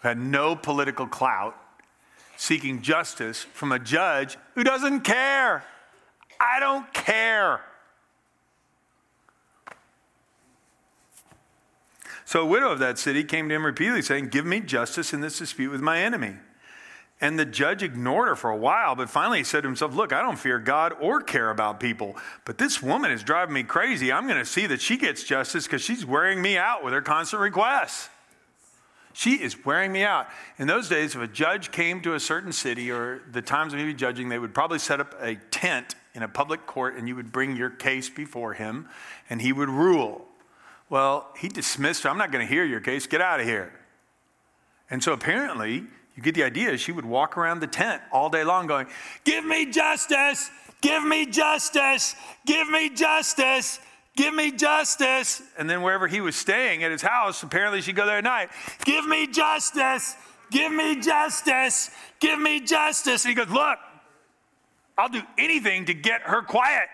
who 0.00 0.08
had 0.08 0.18
no 0.18 0.56
political 0.56 1.06
clout 1.06 1.56
seeking 2.36 2.80
justice 2.80 3.42
from 3.52 3.70
a 3.70 3.78
judge 3.78 4.38
who 4.54 4.64
doesn't 4.64 5.02
care. 5.02 5.62
I 6.40 6.58
don't 6.58 6.92
care. 6.94 7.60
So 12.24 12.42
a 12.42 12.46
widow 12.46 12.70
of 12.70 12.78
that 12.78 12.98
city 12.98 13.24
came 13.24 13.48
to 13.48 13.54
him 13.54 13.66
repeatedly, 13.66 14.02
saying, 14.02 14.28
Give 14.28 14.46
me 14.46 14.60
justice 14.60 15.12
in 15.12 15.20
this 15.20 15.38
dispute 15.38 15.70
with 15.70 15.80
my 15.80 15.98
enemy. 15.98 16.36
And 17.20 17.38
the 17.38 17.44
judge 17.44 17.82
ignored 17.82 18.28
her 18.28 18.36
for 18.36 18.48
a 18.48 18.56
while, 18.56 18.94
but 18.94 19.10
finally 19.10 19.38
he 19.38 19.44
said 19.44 19.62
to 19.62 19.68
himself, 19.68 19.94
Look, 19.94 20.12
I 20.12 20.22
don't 20.22 20.38
fear 20.38 20.58
God 20.58 20.94
or 21.00 21.20
care 21.20 21.50
about 21.50 21.78
people, 21.78 22.16
but 22.46 22.56
this 22.56 22.82
woman 22.82 23.10
is 23.10 23.22
driving 23.22 23.52
me 23.52 23.62
crazy. 23.62 24.10
I'm 24.10 24.26
going 24.26 24.38
to 24.38 24.46
see 24.46 24.66
that 24.66 24.80
she 24.80 24.96
gets 24.96 25.22
justice 25.22 25.64
because 25.66 25.82
she's 25.82 26.06
wearing 26.06 26.40
me 26.40 26.56
out 26.56 26.82
with 26.82 26.94
her 26.94 27.02
constant 27.02 27.42
requests. 27.42 28.08
She 29.12 29.32
is 29.34 29.64
wearing 29.66 29.92
me 29.92 30.02
out. 30.02 30.28
In 30.56 30.66
those 30.66 30.88
days, 30.88 31.14
if 31.14 31.20
a 31.20 31.26
judge 31.26 31.72
came 31.72 32.00
to 32.02 32.14
a 32.14 32.20
certain 32.20 32.52
city 32.52 32.90
or 32.90 33.20
the 33.30 33.42
times 33.42 33.72
of 33.72 33.78
maybe 33.78 33.92
judging, 33.92 34.28
they 34.28 34.38
would 34.38 34.54
probably 34.54 34.78
set 34.78 35.00
up 35.00 35.14
a 35.20 35.34
tent 35.50 35.96
in 36.14 36.22
a 36.22 36.28
public 36.28 36.64
court 36.66 36.96
and 36.96 37.08
you 37.08 37.16
would 37.16 37.32
bring 37.32 37.56
your 37.56 37.70
case 37.70 38.08
before 38.08 38.54
him 38.54 38.88
and 39.28 39.42
he 39.42 39.52
would 39.52 39.68
rule. 39.68 40.24
Well, 40.88 41.28
he 41.36 41.48
dismissed 41.48 42.04
her. 42.04 42.10
I'm 42.10 42.18
not 42.18 42.32
going 42.32 42.46
to 42.46 42.52
hear 42.52 42.64
your 42.64 42.80
case. 42.80 43.06
Get 43.06 43.20
out 43.20 43.40
of 43.40 43.46
here. 43.46 43.72
And 44.88 45.02
so 45.02 45.12
apparently, 45.12 45.84
you 46.20 46.24
get 46.24 46.34
the 46.34 46.44
idea. 46.44 46.76
She 46.76 46.92
would 46.92 47.06
walk 47.06 47.38
around 47.38 47.60
the 47.60 47.66
tent 47.66 48.02
all 48.12 48.28
day 48.28 48.44
long 48.44 48.66
going, 48.66 48.86
Give 49.24 49.42
me 49.42 49.70
justice! 49.70 50.50
Give 50.82 51.02
me 51.02 51.24
justice! 51.24 52.14
Give 52.44 52.68
me 52.68 52.90
justice! 52.90 53.80
Give 54.16 54.34
me 54.34 54.52
justice! 54.52 55.40
And 55.58 55.68
then 55.68 55.80
wherever 55.80 56.06
he 56.06 56.20
was 56.20 56.36
staying 56.36 56.84
at 56.84 56.90
his 56.90 57.00
house, 57.00 57.42
apparently 57.42 57.80
she'd 57.80 57.96
go 57.96 58.04
there 58.04 58.18
at 58.18 58.24
night. 58.24 58.50
Give 58.84 59.06
me 59.06 59.28
justice! 59.28 60.14
Give 60.50 60.70
me 60.70 61.00
justice! 61.00 61.90
Give 62.20 62.38
me 62.38 62.60
justice! 62.60 63.24
And 63.24 63.30
he 63.30 63.34
goes, 63.34 63.50
Look, 63.50 63.78
I'll 64.98 65.08
do 65.08 65.22
anything 65.38 65.86
to 65.86 65.94
get 65.94 66.20
her 66.22 66.42
quiet. 66.42 66.88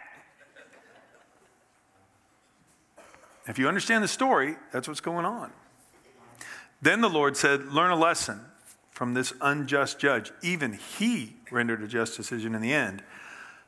If 3.48 3.58
you 3.58 3.66
understand 3.66 4.04
the 4.04 4.08
story, 4.08 4.54
that's 4.72 4.86
what's 4.86 5.00
going 5.00 5.24
on. 5.24 5.50
Then 6.80 7.00
the 7.00 7.10
Lord 7.10 7.36
said, 7.36 7.66
Learn 7.72 7.90
a 7.90 7.96
lesson 7.96 8.40
from 8.96 9.12
this 9.12 9.34
unjust 9.42 9.98
judge. 9.98 10.32
Even 10.40 10.72
he 10.72 11.36
rendered 11.50 11.82
a 11.82 11.86
just 11.86 12.16
decision 12.16 12.54
in 12.54 12.62
the 12.62 12.72
end. 12.72 13.02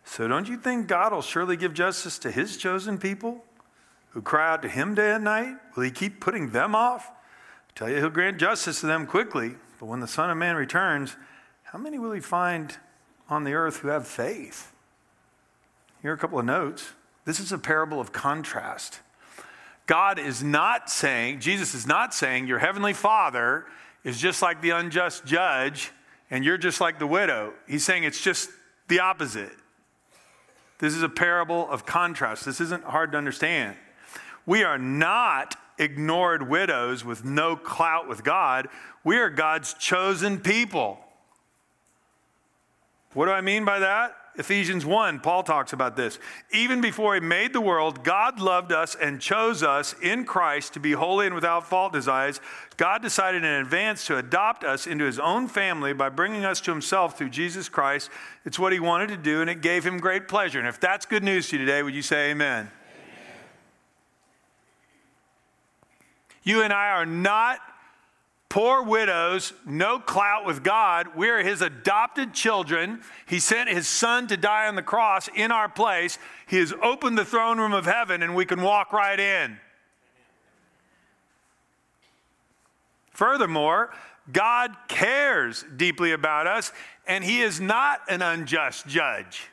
So 0.02 0.26
don't 0.26 0.48
you 0.48 0.56
think 0.56 0.86
God 0.86 1.12
will 1.12 1.20
surely 1.20 1.54
give 1.54 1.74
justice 1.74 2.18
to 2.20 2.30
his 2.30 2.56
chosen 2.56 2.96
people 2.96 3.44
who 4.12 4.22
cry 4.22 4.54
out 4.54 4.62
to 4.62 4.70
him 4.70 4.94
day 4.94 5.12
and 5.12 5.24
night? 5.24 5.56
Will 5.76 5.82
he 5.82 5.90
keep 5.90 6.18
putting 6.18 6.52
them 6.52 6.74
off? 6.74 7.10
I 7.10 7.72
tell 7.74 7.90
you, 7.90 7.96
he'll 7.96 8.08
grant 8.08 8.38
justice 8.38 8.80
to 8.80 8.86
them 8.86 9.06
quickly. 9.06 9.56
But 9.78 9.84
when 9.84 10.00
the 10.00 10.08
Son 10.08 10.30
of 10.30 10.38
Man 10.38 10.56
returns, 10.56 11.14
how 11.64 11.78
many 11.78 11.98
will 11.98 12.12
he 12.12 12.20
find 12.20 12.78
on 13.28 13.44
the 13.44 13.52
earth 13.52 13.80
who 13.80 13.88
have 13.88 14.08
faith? 14.08 14.72
Here 16.00 16.10
are 16.10 16.14
a 16.14 16.18
couple 16.18 16.38
of 16.38 16.46
notes. 16.46 16.92
This 17.26 17.38
is 17.38 17.52
a 17.52 17.58
parable 17.58 18.00
of 18.00 18.12
contrast. 18.12 19.00
God 19.84 20.18
is 20.18 20.42
not 20.42 20.88
saying, 20.88 21.40
Jesus 21.40 21.74
is 21.74 21.86
not 21.86 22.14
saying, 22.14 22.46
your 22.46 22.60
heavenly 22.60 22.94
Father 22.94 23.66
is 24.04 24.18
just 24.18 24.42
like 24.42 24.62
the 24.62 24.70
unjust 24.70 25.24
judge 25.24 25.92
and 26.30 26.44
you're 26.44 26.58
just 26.58 26.80
like 26.80 26.98
the 26.98 27.06
widow. 27.06 27.52
He's 27.66 27.84
saying 27.84 28.04
it's 28.04 28.22
just 28.22 28.50
the 28.88 29.00
opposite. 29.00 29.52
This 30.78 30.94
is 30.94 31.02
a 31.02 31.08
parable 31.08 31.68
of 31.70 31.84
contrast. 31.84 32.44
This 32.44 32.60
isn't 32.60 32.84
hard 32.84 33.12
to 33.12 33.18
understand. 33.18 33.76
We 34.46 34.62
are 34.62 34.78
not 34.78 35.56
ignored 35.78 36.48
widows 36.48 37.04
with 37.04 37.24
no 37.24 37.56
clout 37.56 38.08
with 38.08 38.24
God. 38.24 38.68
We 39.04 39.18
are 39.18 39.30
God's 39.30 39.74
chosen 39.74 40.38
people. 40.40 40.98
What 43.14 43.26
do 43.26 43.32
I 43.32 43.40
mean 43.40 43.64
by 43.64 43.80
that? 43.80 44.16
Ephesians 44.38 44.86
1, 44.86 45.18
Paul 45.18 45.42
talks 45.42 45.72
about 45.72 45.96
this. 45.96 46.20
Even 46.52 46.80
before 46.80 47.14
he 47.14 47.20
made 47.20 47.52
the 47.52 47.60
world, 47.60 48.04
God 48.04 48.38
loved 48.38 48.70
us 48.70 48.94
and 48.94 49.20
chose 49.20 49.64
us 49.64 49.96
in 50.00 50.24
Christ 50.24 50.74
to 50.74 50.80
be 50.80 50.92
holy 50.92 51.26
and 51.26 51.34
without 51.34 51.66
fault 51.66 51.92
desires. 51.92 52.40
God 52.76 53.02
decided 53.02 53.42
in 53.42 53.50
advance 53.50 54.06
to 54.06 54.16
adopt 54.16 54.62
us 54.62 54.86
into 54.86 55.04
his 55.04 55.18
own 55.18 55.48
family 55.48 55.92
by 55.92 56.08
bringing 56.08 56.44
us 56.44 56.60
to 56.62 56.70
himself 56.70 57.18
through 57.18 57.30
Jesus 57.30 57.68
Christ. 57.68 58.10
It's 58.44 58.60
what 58.60 58.72
he 58.72 58.78
wanted 58.78 59.08
to 59.08 59.16
do, 59.16 59.40
and 59.40 59.50
it 59.50 59.60
gave 59.60 59.84
him 59.84 59.98
great 59.98 60.28
pleasure. 60.28 60.60
And 60.60 60.68
if 60.68 60.78
that's 60.78 61.04
good 61.04 61.24
news 61.24 61.48
to 61.48 61.56
you 61.56 61.64
today, 61.66 61.82
would 61.82 61.94
you 61.94 62.02
say 62.02 62.30
amen? 62.30 62.70
amen. 62.70 62.72
You 66.44 66.62
and 66.62 66.72
I 66.72 66.90
are 66.90 67.06
not 67.06 67.58
Poor 68.48 68.82
widows, 68.82 69.52
no 69.66 69.98
clout 69.98 70.46
with 70.46 70.62
God. 70.62 71.08
We're 71.14 71.42
his 71.42 71.60
adopted 71.60 72.32
children. 72.32 73.02
He 73.26 73.40
sent 73.40 73.68
his 73.68 73.86
son 73.86 74.26
to 74.28 74.38
die 74.38 74.68
on 74.68 74.74
the 74.74 74.82
cross 74.82 75.28
in 75.34 75.52
our 75.52 75.68
place. 75.68 76.18
He 76.46 76.56
has 76.56 76.72
opened 76.82 77.18
the 77.18 77.26
throne 77.26 77.58
room 77.58 77.74
of 77.74 77.84
heaven 77.84 78.22
and 78.22 78.34
we 78.34 78.46
can 78.46 78.62
walk 78.62 78.92
right 78.92 79.20
in. 79.20 79.58
Furthermore, 83.12 83.90
God 84.32 84.74
cares 84.88 85.64
deeply 85.76 86.12
about 86.12 86.46
us 86.46 86.72
and 87.06 87.22
he 87.22 87.42
is 87.42 87.60
not 87.60 88.00
an 88.08 88.22
unjust 88.22 88.86
judge. 88.86 89.48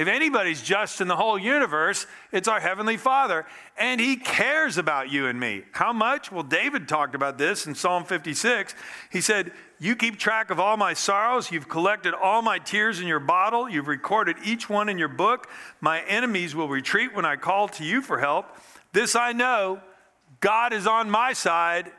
If 0.00 0.08
anybody's 0.08 0.62
just 0.62 1.02
in 1.02 1.08
the 1.08 1.16
whole 1.16 1.38
universe, 1.38 2.06
it's 2.32 2.48
our 2.48 2.58
Heavenly 2.58 2.96
Father. 2.96 3.44
And 3.76 4.00
He 4.00 4.16
cares 4.16 4.78
about 4.78 5.10
you 5.10 5.26
and 5.26 5.38
me. 5.38 5.64
How 5.72 5.92
much? 5.92 6.32
Well, 6.32 6.42
David 6.42 6.88
talked 6.88 7.14
about 7.14 7.36
this 7.36 7.66
in 7.66 7.74
Psalm 7.74 8.04
56. 8.04 8.74
He 9.12 9.20
said, 9.20 9.52
You 9.78 9.94
keep 9.94 10.18
track 10.18 10.50
of 10.50 10.58
all 10.58 10.78
my 10.78 10.94
sorrows. 10.94 11.52
You've 11.52 11.68
collected 11.68 12.14
all 12.14 12.40
my 12.40 12.58
tears 12.58 12.98
in 12.98 13.06
your 13.06 13.20
bottle. 13.20 13.68
You've 13.68 13.88
recorded 13.88 14.38
each 14.42 14.70
one 14.70 14.88
in 14.88 14.96
your 14.96 15.08
book. 15.08 15.50
My 15.82 16.00
enemies 16.04 16.54
will 16.54 16.70
retreat 16.70 17.14
when 17.14 17.26
I 17.26 17.36
call 17.36 17.68
to 17.68 17.84
you 17.84 18.00
for 18.00 18.18
help. 18.18 18.46
This 18.94 19.14
I 19.14 19.32
know 19.32 19.82
God 20.40 20.72
is 20.72 20.86
on 20.86 21.10
my 21.10 21.34
side. 21.34 21.92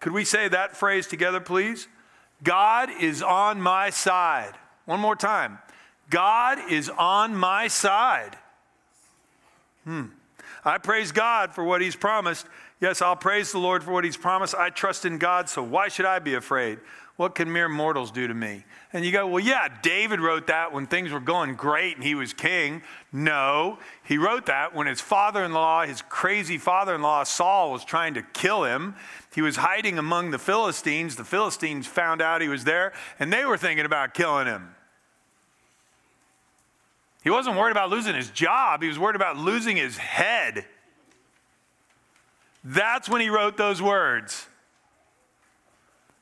Could 0.00 0.12
we 0.12 0.24
say 0.24 0.48
that 0.48 0.74
phrase 0.74 1.06
together, 1.06 1.40
please? 1.40 1.86
God 2.42 2.88
is 2.98 3.22
on 3.22 3.60
my 3.60 3.90
side. 3.90 4.54
One 4.86 5.00
more 5.00 5.16
time. 5.16 5.58
God 6.10 6.70
is 6.70 6.88
on 6.88 7.34
my 7.34 7.68
side. 7.68 8.36
Hmm. 9.84 10.06
I 10.64 10.78
praise 10.78 11.12
God 11.12 11.54
for 11.54 11.64
what 11.64 11.80
He's 11.80 11.96
promised. 11.96 12.46
Yes, 12.80 13.00
I'll 13.00 13.16
praise 13.16 13.52
the 13.52 13.58
Lord 13.58 13.82
for 13.82 13.92
what 13.92 14.04
He's 14.04 14.16
promised. 14.16 14.54
I 14.54 14.70
trust 14.70 15.04
in 15.04 15.18
God, 15.18 15.48
so 15.48 15.62
why 15.62 15.88
should 15.88 16.06
I 16.06 16.18
be 16.18 16.34
afraid? 16.34 16.78
What 17.16 17.34
can 17.34 17.50
mere 17.50 17.68
mortals 17.68 18.10
do 18.10 18.26
to 18.26 18.34
me? 18.34 18.64
And 18.92 19.04
you 19.04 19.10
go, 19.10 19.26
well, 19.26 19.42
yeah, 19.42 19.68
David 19.82 20.20
wrote 20.20 20.48
that 20.48 20.72
when 20.72 20.86
things 20.86 21.12
were 21.12 21.20
going 21.20 21.54
great 21.54 21.96
and 21.96 22.04
he 22.04 22.14
was 22.14 22.34
king. 22.34 22.82
No, 23.10 23.78
he 24.04 24.18
wrote 24.18 24.46
that 24.46 24.74
when 24.74 24.86
his 24.86 25.00
father 25.00 25.42
in 25.42 25.52
law, 25.52 25.86
his 25.86 26.02
crazy 26.02 26.58
father 26.58 26.94
in 26.94 27.00
law, 27.00 27.24
Saul, 27.24 27.72
was 27.72 27.84
trying 27.84 28.14
to 28.14 28.22
kill 28.22 28.64
him. 28.64 28.94
He 29.34 29.40
was 29.40 29.56
hiding 29.56 29.98
among 29.98 30.30
the 30.30 30.38
Philistines. 30.38 31.16
The 31.16 31.24
Philistines 31.24 31.86
found 31.86 32.20
out 32.20 32.42
he 32.42 32.48
was 32.48 32.64
there 32.64 32.92
and 33.18 33.32
they 33.32 33.46
were 33.46 33.56
thinking 33.56 33.86
about 33.86 34.12
killing 34.12 34.46
him. 34.46 34.74
He 37.26 37.30
wasn't 37.30 37.56
worried 37.56 37.72
about 37.72 37.90
losing 37.90 38.14
his 38.14 38.30
job, 38.30 38.82
he 38.82 38.88
was 38.88 39.00
worried 39.00 39.16
about 39.16 39.36
losing 39.36 39.76
his 39.76 39.96
head. 39.96 40.64
That's 42.62 43.08
when 43.08 43.20
he 43.20 43.30
wrote 43.30 43.56
those 43.56 43.82
words 43.82 44.46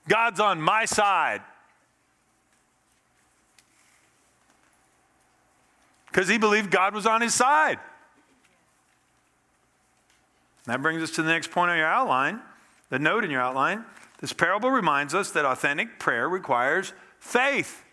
God's 0.09 0.41
on 0.41 0.63
my 0.63 0.87
side. 0.87 1.43
Because 6.07 6.27
he 6.27 6.39
believed 6.39 6.71
God 6.71 6.95
was 6.95 7.05
on 7.05 7.21
his 7.21 7.35
side. 7.35 7.79
That 10.65 10.81
brings 10.81 11.03
us 11.03 11.11
to 11.17 11.23
the 11.23 11.29
next 11.29 11.51
point 11.51 11.71
on 11.71 11.77
your 11.77 11.87
outline, 11.87 12.41
the 12.89 12.99
note 12.99 13.25
in 13.25 13.31
your 13.31 13.43
outline. 13.43 13.85
This 14.23 14.33
parable 14.33 14.71
reminds 14.71 15.15
us 15.15 15.33
that 15.33 15.45
authentic 15.45 15.99
prayer 15.99 16.31
requires 16.31 16.95
faith. 17.19 17.84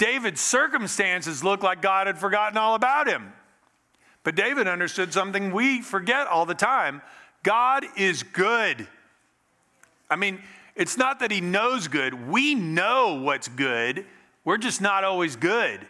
David's 0.00 0.40
circumstances 0.40 1.44
looked 1.44 1.62
like 1.62 1.82
God 1.82 2.06
had 2.06 2.16
forgotten 2.16 2.56
all 2.56 2.74
about 2.74 3.06
him. 3.06 3.34
But 4.24 4.34
David 4.34 4.66
understood 4.66 5.12
something 5.12 5.52
we 5.52 5.82
forget 5.82 6.26
all 6.26 6.46
the 6.46 6.54
time 6.54 7.02
God 7.42 7.84
is 7.96 8.22
good. 8.22 8.88
I 10.08 10.16
mean, 10.16 10.40
it's 10.74 10.96
not 10.96 11.20
that 11.20 11.30
he 11.30 11.42
knows 11.42 11.86
good, 11.86 12.28
we 12.28 12.54
know 12.54 13.20
what's 13.22 13.48
good, 13.48 14.06
we're 14.42 14.56
just 14.56 14.80
not 14.80 15.04
always 15.04 15.36
good. 15.36 15.86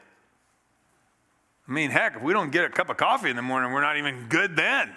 I 1.68 1.72
mean, 1.72 1.90
heck, 1.90 2.16
if 2.16 2.22
we 2.22 2.32
don't 2.32 2.50
get 2.50 2.64
a 2.64 2.68
cup 2.68 2.90
of 2.90 2.96
coffee 2.96 3.30
in 3.30 3.36
the 3.36 3.42
morning, 3.42 3.70
we're 3.72 3.80
not 3.80 3.96
even 3.96 4.26
good 4.28 4.56
then. 4.56 4.90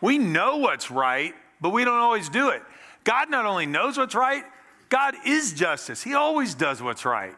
We 0.00 0.18
know 0.18 0.58
what's 0.58 0.88
right, 0.88 1.34
but 1.60 1.70
we 1.70 1.84
don't 1.84 1.98
always 1.98 2.28
do 2.28 2.50
it. 2.50 2.62
God 3.02 3.28
not 3.28 3.44
only 3.44 3.66
knows 3.66 3.98
what's 3.98 4.14
right, 4.14 4.44
God 4.96 5.14
is 5.26 5.52
justice. 5.52 6.02
He 6.02 6.14
always 6.14 6.54
does 6.54 6.82
what's 6.82 7.04
right. 7.04 7.36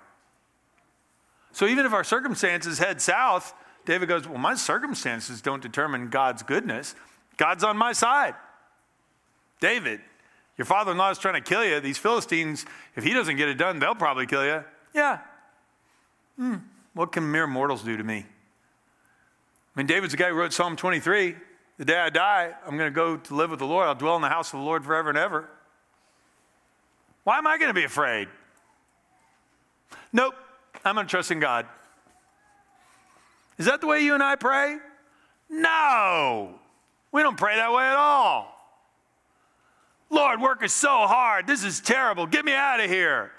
So 1.51 1.67
even 1.67 1.87
if 1.87 1.93
our 1.93 2.05
circumstances 2.05 2.79
head 2.79 3.01
south, 3.01 3.53
David 3.85 4.09
goes, 4.09 4.29
Well, 4.29 4.39
my 4.39 4.55
circumstances 4.55 5.41
don't 5.41 5.61
determine 5.61 6.09
God's 6.09 6.45
goodness. 6.45 6.95
God's 7.37 7.65
on 7.65 7.77
my 7.77 7.93
side. 7.93 8.37
David, 9.59 10.01
your 10.57 10.67
father 10.67 10.93
in 10.93 10.99
law 10.99 11.11
is 11.11 11.19
trying 11.19 11.35
to 11.35 11.41
kill 11.41 11.65
you. 11.65 11.81
These 11.81 11.99
Philistines, 11.99 12.65
if 12.95 13.03
he 13.03 13.13
doesn't 13.13 13.35
get 13.35 13.49
it 13.49 13.55
done, 13.55 13.81
they'll 13.81 13.97
probably 13.97 14.27
kill 14.27 14.45
you. 14.45 14.63
Yeah. 14.95 15.19
Hmm. 16.37 16.59
What 16.95 17.11
can 17.11 17.29
mere 17.29 17.49
mortals 17.49 17.83
do 17.83 17.97
to 17.97 18.05
me? 18.05 18.19
I 18.19 18.25
mean, 19.75 19.89
David's 19.89 20.13
the 20.13 20.17
guy 20.17 20.29
who 20.29 20.37
wrote 20.37 20.53
Psalm 20.53 20.77
23. 20.77 21.35
The 21.79 21.85
day 21.85 21.99
I 21.99 22.11
die, 22.11 22.55
I'm 22.65 22.79
going 22.79 22.89
to 22.89 22.95
go 22.95 23.17
to 23.17 23.35
live 23.35 23.51
with 23.51 23.59
the 23.59 23.67
Lord. 23.67 23.89
I'll 23.89 23.97
dwell 23.97 24.15
in 24.15 24.23
the 24.23 24.29
house 24.29 24.53
of 24.53 24.61
the 24.61 24.65
Lord 24.65 24.85
forever 24.85 25.09
and 25.09 25.19
ever. 25.19 25.51
Why 27.29 27.37
am 27.37 27.47
I 27.47 27.59
going 27.59 27.69
to 27.69 27.75
be 27.75 27.85
afraid? 27.85 28.27
Nope, 30.15 30.35
I'm 30.83 30.95
going 30.95 31.07
to 31.07 31.11
trust 31.11 31.31
in 31.31 31.41
God. 31.41 31.67
Is 33.59 33.67
that 33.67 33.83
the 33.83 33.87
way 33.87 34.01
you 34.01 34.15
and 34.15 34.23
I 34.23 34.35
pray? 34.37 34.79
No, 35.51 36.55
we 37.13 37.23
don't 37.23 37.37
pray 37.37 37.57
that 37.57 37.71
way 37.71 37.85
at 37.85 37.97
all. 37.97 38.59
Lord, 40.09 40.41
work 40.41 40.65
is 40.65 40.73
so 40.73 40.89
hard. 41.07 41.47
This 41.47 41.65
is 41.65 41.81
terrible. 41.81 42.27
Get 42.27 42.47
me 42.47 42.55
out 42.55 42.81
of 42.81 42.89
here. 42.89 43.31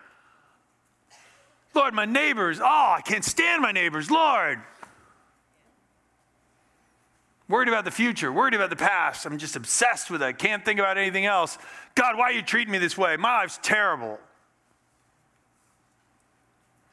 Lord, 1.74 1.96
my 1.96 2.06
neighbors, 2.06 2.60
oh, 2.60 2.94
I 2.96 3.02
can't 3.04 3.26
stand 3.26 3.64
my 3.64 3.72
neighbors. 3.72 4.12
Lord. 4.12 4.60
Worried 7.50 7.68
about 7.68 7.84
the 7.84 7.92
future, 7.92 8.32
worried 8.32 8.54
about 8.54 8.70
the 8.70 8.76
past. 8.76 9.26
I'm 9.26 9.40
just 9.40 9.56
obsessed 9.56 10.12
with 10.12 10.22
it. 10.22 10.26
I 10.26 10.34
can't 10.34 10.64
think 10.64 10.80
about 10.80 11.00
anything 11.00 11.26
else. 11.26 11.58
God, 11.96 12.16
why 12.16 12.26
are 12.26 12.32
you 12.32 12.44
treating 12.44 12.72
me 12.72 12.78
this 12.78 12.96
way? 12.96 13.18
My 13.18 13.40
life's 13.40 13.60
terrible. 13.64 14.20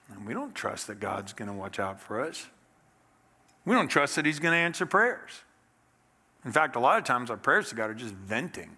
And 0.09 0.27
we 0.27 0.33
don't 0.33 0.55
trust 0.55 0.87
that 0.87 0.99
God's 0.99 1.35
going 1.35 1.49
to 1.49 1.55
watch 1.55 1.79
out 1.79 2.01
for 2.01 2.23
us. 2.23 2.47
We 3.67 3.75
don't 3.75 3.89
trust 3.89 4.17
that 4.17 4.25
He's 4.25 4.39
going 4.39 4.53
to 4.53 4.59
answer 4.59 4.87
prayers. 4.87 5.43
In 6.47 6.53
fact, 6.53 6.75
a 6.75 6.81
lot 6.81 6.97
of 6.97 7.05
times 7.05 7.29
our 7.29 7.37
prayers 7.37 7.69
to 7.69 7.75
God 7.75 7.91
are 7.91 7.95
just 7.95 8.15
venting. 8.15 8.71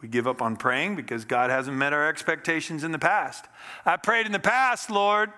We 0.00 0.08
give 0.08 0.26
up 0.26 0.40
on 0.40 0.56
praying 0.56 0.96
because 0.96 1.26
God 1.26 1.50
hasn't 1.50 1.76
met 1.76 1.92
our 1.92 2.08
expectations 2.08 2.82
in 2.82 2.92
the 2.92 2.98
past. 2.98 3.44
I 3.84 3.98
prayed 3.98 4.24
in 4.24 4.32
the 4.32 4.38
past, 4.38 4.90
Lord. 4.90 5.32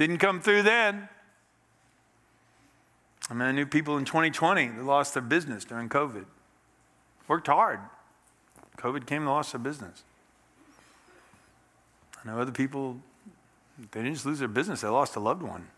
Didn't 0.00 0.16
come 0.16 0.40
through 0.40 0.62
then. 0.62 1.10
I 3.28 3.34
mean, 3.34 3.42
I 3.42 3.52
knew 3.52 3.66
people 3.66 3.98
in 3.98 4.06
2020 4.06 4.68
that 4.68 4.82
lost 4.82 5.12
their 5.12 5.22
business 5.22 5.62
during 5.66 5.90
COVID. 5.90 6.24
Worked 7.28 7.48
hard. 7.48 7.80
COVID 8.78 9.04
came 9.04 9.24
and 9.24 9.30
lost 9.30 9.52
their 9.52 9.58
business. 9.58 10.02
I 12.16 12.28
know 12.28 12.40
other 12.40 12.50
people, 12.50 12.96
they 13.92 14.00
didn't 14.00 14.14
just 14.14 14.24
lose 14.24 14.38
their 14.38 14.48
business, 14.48 14.80
they 14.80 14.88
lost 14.88 15.16
a 15.16 15.20
loved 15.20 15.42
one. 15.42 15.68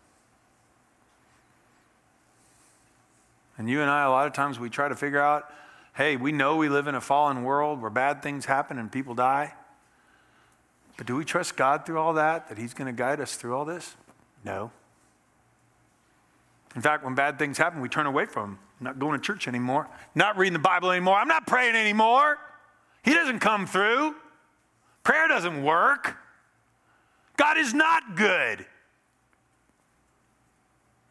And 3.57 3.69
you 3.69 3.81
and 3.81 3.91
I, 3.91 4.05
a 4.05 4.09
lot 4.09 4.25
of 4.25 4.31
times, 4.31 4.57
we 4.57 4.69
try 4.69 4.87
to 4.87 4.95
figure 4.95 5.21
out 5.21 5.51
hey, 5.95 6.15
we 6.15 6.31
know 6.31 6.55
we 6.55 6.69
live 6.69 6.87
in 6.87 6.95
a 6.95 7.01
fallen 7.01 7.43
world 7.43 7.81
where 7.81 7.91
bad 7.91 8.23
things 8.23 8.45
happen 8.45 8.79
and 8.79 8.89
people 8.89 9.15
die. 9.15 9.53
But 10.95 11.07
do 11.07 11.17
we 11.17 11.25
trust 11.25 11.57
God 11.57 11.85
through 11.85 11.99
all 11.99 12.13
that, 12.13 12.47
that 12.47 12.57
He's 12.57 12.73
going 12.73 12.87
to 12.87 12.97
guide 12.97 13.19
us 13.19 13.35
through 13.35 13.53
all 13.57 13.65
this? 13.65 13.97
No. 14.43 14.71
In 16.75 16.81
fact, 16.81 17.03
when 17.03 17.15
bad 17.15 17.37
things 17.37 17.57
happen, 17.57 17.81
we 17.81 17.89
turn 17.89 18.05
away 18.05 18.25
from 18.25 18.51
Him. 18.51 18.59
I'm 18.79 18.85
not 18.85 18.99
going 18.99 19.19
to 19.19 19.25
church 19.25 19.47
anymore, 19.47 19.87
not 20.15 20.37
reading 20.37 20.53
the 20.53 20.59
Bible 20.59 20.91
anymore, 20.91 21.15
I'm 21.15 21.27
not 21.27 21.47
praying 21.47 21.75
anymore. 21.75 22.37
He 23.03 23.13
doesn't 23.13 23.39
come 23.39 23.67
through. 23.67 24.15
Prayer 25.03 25.27
doesn't 25.27 25.63
work. 25.63 26.17
God 27.37 27.57
is 27.57 27.73
not 27.73 28.15
good. 28.15 28.65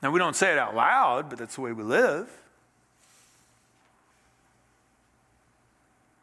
Now, 0.03 0.11
we 0.11 0.19
don't 0.19 0.35
say 0.35 0.51
it 0.53 0.59
out 0.59 0.75
loud, 0.75 1.31
but 1.31 1.39
that's 1.39 1.55
the 1.55 1.61
way 1.61 1.73
we 1.73 1.83
live. 1.83 2.29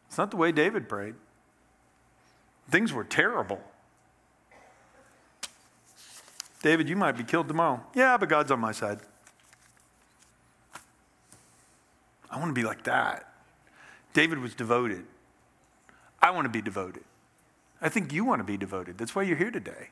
It's 0.08 0.18
not 0.18 0.30
the 0.30 0.36
way 0.36 0.52
David 0.52 0.88
prayed. 0.88 1.14
Things 2.68 2.92
were 2.92 3.04
terrible. 3.04 3.62
David, 6.62 6.88
you 6.88 6.96
might 6.96 7.12
be 7.12 7.24
killed 7.24 7.48
tomorrow. 7.48 7.82
Yeah, 7.94 8.16
but 8.16 8.28
God's 8.28 8.50
on 8.50 8.60
my 8.60 8.72
side. 8.72 9.00
I 12.30 12.38
want 12.38 12.50
to 12.50 12.54
be 12.54 12.64
like 12.64 12.84
that. 12.84 13.32
David 14.12 14.38
was 14.38 14.54
devoted. 14.54 15.04
I 16.20 16.30
want 16.30 16.44
to 16.44 16.50
be 16.50 16.62
devoted. 16.62 17.04
I 17.80 17.88
think 17.88 18.12
you 18.12 18.24
want 18.24 18.40
to 18.40 18.44
be 18.44 18.56
devoted. 18.56 18.98
That's 18.98 19.14
why 19.14 19.22
you're 19.22 19.36
here 19.36 19.50
today. 19.50 19.88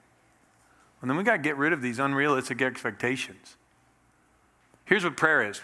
And 1.01 1.09
then 1.09 1.17
we 1.17 1.25
got 1.25 1.33
to 1.33 1.43
get 1.43 1.57
rid 1.57 1.73
of 1.73 1.81
these 1.81 1.99
unrealistic 1.99 2.61
expectations. 2.61 3.57
Here's 4.85 5.05
what 5.05 5.17
prayer 5.17 5.49
is 5.49 5.63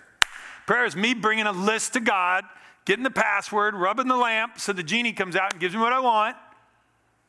prayer 0.66 0.84
is 0.84 0.96
me 0.96 1.12
bringing 1.12 1.46
a 1.46 1.52
list 1.52 1.92
to 1.92 2.00
God 2.00 2.44
getting 2.84 3.02
the 3.02 3.10
password, 3.10 3.74
rubbing 3.74 4.08
the 4.08 4.16
lamp 4.16 4.58
so 4.58 4.72
the 4.72 4.82
genie 4.82 5.12
comes 5.12 5.36
out 5.36 5.52
and 5.52 5.60
gives 5.60 5.74
me 5.74 5.80
what 5.80 5.92
I 5.92 6.00
want. 6.00 6.36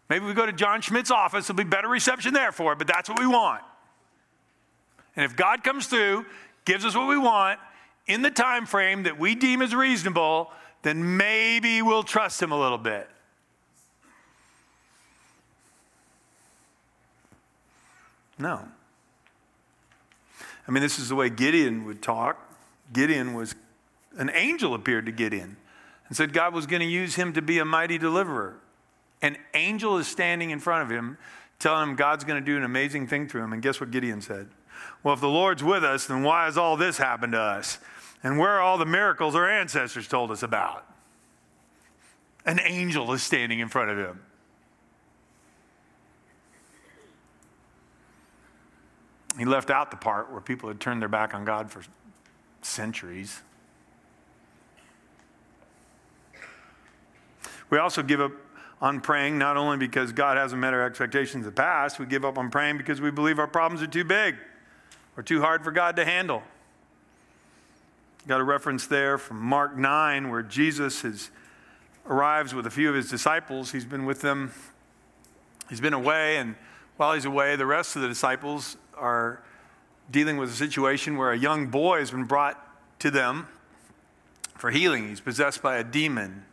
Maybe 0.10 0.26
we 0.26 0.34
go 0.34 0.46
to 0.46 0.54
John 0.54 0.82
Schmidt's 0.82 1.12
office, 1.12 1.48
there'll 1.48 1.58
be 1.58 1.63
better 1.63 1.88
reception 1.88 2.34
there 2.34 2.52
for 2.52 2.74
it, 2.74 2.78
but 2.78 2.88
that's 2.88 3.10
what 3.10 3.20
we 3.20 3.28
want. 3.28 3.63
And 5.15 5.26
if 5.26 5.36
God 5.36 5.63
comes 5.63 5.88
through, 5.88 6.26
gives 6.65 6.86
us 6.86 6.96
what 6.96 7.08
we 7.08 7.18
want 7.18 7.60
in 8.08 8.22
the 8.22 8.30
time 8.30 8.65
frame 8.65 9.04
that 9.04 9.18
we 9.18 9.34
deem 9.34 9.62
as 9.62 9.74
reasonable, 9.74 10.52
then 10.84 11.18
maybe 11.18 11.82
we'll 11.82 12.04
trust 12.04 12.41
him 12.41 12.52
a 12.52 12.60
little 12.60 12.78
bit. 12.78 13.10
No. 18.38 18.68
I 20.68 20.72
mean, 20.72 20.84
this 20.84 21.00
is 21.00 21.10
the 21.10 21.15
way 21.15 21.30
Gideon 21.30 21.86
would 21.86 22.02
talk. 22.02 22.39
Gideon 22.91 23.34
was 23.34 23.56
an 24.18 24.30
angel 24.34 24.74
appeared 24.74 25.06
to 25.06 25.12
Gideon 25.12 25.58
and 26.08 26.18
said 26.18 26.34
God 26.34 26.54
was 26.54 26.68
going 26.68 26.82
to 26.82 26.88
use 26.88 27.15
him 27.15 27.34
to 27.34 27.41
be 27.41 27.60
a 27.60 27.65
mighty 27.65 27.98
deliverer. 27.98 28.58
An 29.26 29.38
angel 29.56 29.98
is 29.98 30.08
standing 30.08 30.52
in 30.52 30.60
front 30.60 30.84
of 30.84 30.96
him, 30.96 31.18
telling 31.58 31.90
him 31.90 31.96
God's 31.96 32.24
going 32.24 32.40
to 32.40 32.46
do 32.46 32.58
an 32.58 32.64
amazing 32.64 33.08
thing 33.08 33.28
through 33.28 33.44
him. 33.44 33.54
And 33.54 33.62
guess 33.64 33.80
what 33.80 33.90
Gideon 33.90 34.22
said? 34.22 34.50
Well, 35.02 35.16
if 35.16 35.20
the 35.20 35.28
Lord's 35.28 35.64
with 35.64 35.84
us, 35.84 36.06
then 36.06 36.22
why 36.22 36.46
has 36.46 36.60
all 36.60 36.78
this 36.78 37.00
happened 37.00 37.34
to 37.34 37.40
us? 37.40 37.80
And 38.22 38.38
where 38.38 38.52
are 38.52 38.62
all 38.62 38.78
the 38.78 38.86
miracles 38.86 39.34
our 39.34 39.50
ancestors 39.50 40.08
told 40.08 40.30
us 40.30 40.44
about? 40.44 40.86
An 42.46 42.60
angel 42.64 43.12
is 43.14 43.24
standing 43.24 43.58
in 43.58 43.68
front 43.68 43.90
of 43.90 43.98
him. 43.98 44.22
He 49.40 49.46
left 49.46 49.72
out 49.72 49.90
the 49.90 49.98
part 49.98 50.32
where 50.32 50.40
people 50.40 50.70
had 50.70 50.80
turned 50.80 51.02
their 51.02 51.10
back 51.10 51.34
on 51.34 51.46
God 51.46 51.72
for 51.72 51.82
centuries. 52.62 53.42
We 57.72 57.80
also 57.80 58.04
give 58.04 58.22
up 58.22 58.32
on 58.86 59.02
praying 59.02 59.39
not 59.39 59.58
only 59.58 59.78
because 59.78 60.12
God 60.12 60.38
hasn't 60.38 60.62
met 60.62 60.71
our 60.71 60.86
expectations 60.86 61.43
in 61.43 61.50
the 61.50 61.52
past, 61.52 61.98
we 61.98 62.06
give 62.06 62.24
up 62.24 62.38
on 62.38 62.52
praying 62.52 62.78
because 62.78 63.02
we 63.02 63.10
believe 63.10 63.39
our 63.39 63.48
problems 63.48 63.82
are 63.82 63.88
too 63.88 64.04
big 64.04 64.36
or 65.17 65.24
too 65.24 65.41
hard 65.41 65.63
for 65.63 65.71
God 65.71 65.95
to 65.95 66.06
handle. 66.06 66.43
Got 68.28 68.41
a 68.41 68.43
reference 68.43 68.86
there 68.86 69.17
from 69.17 69.41
Mark 69.41 69.76
9 69.76 70.30
where 70.30 70.43
Jesus 70.43 71.02
has, 71.02 71.32
arrives 72.06 72.54
with 72.54 72.67
a 72.67 72.69
few 72.69 72.88
of 72.88 72.93
his 72.93 73.10
disciples. 73.10 73.71
He's 73.71 73.86
been 73.86 74.06
with 74.06 74.21
them, 74.21 74.52
he's 75.67 75.82
been 75.82 75.93
away, 75.93 76.38
and 76.38 76.54
while 76.98 77.15
he's 77.15 77.26
away, 77.26 77.56
the 77.56 77.65
rest 77.65 77.95
of 77.95 78.04
the 78.04 78.08
disciples 78.08 78.78
are 78.95 79.41
dealing 80.12 80.38
with 80.38 80.52
a 80.52 80.56
situation 80.56 81.17
where 81.17 81.32
a 81.32 81.38
young 81.38 81.65
boy 81.69 82.02
has 82.02 82.12
been 82.12 82.26
brought 82.26 82.62
to 83.00 83.10
them 83.10 83.48
for 84.60 84.69
healing. 84.69 85.08
He's 85.08 85.21
possessed 85.21 85.63
by 85.63 85.78
a 85.78 85.84
demon. 85.84 86.45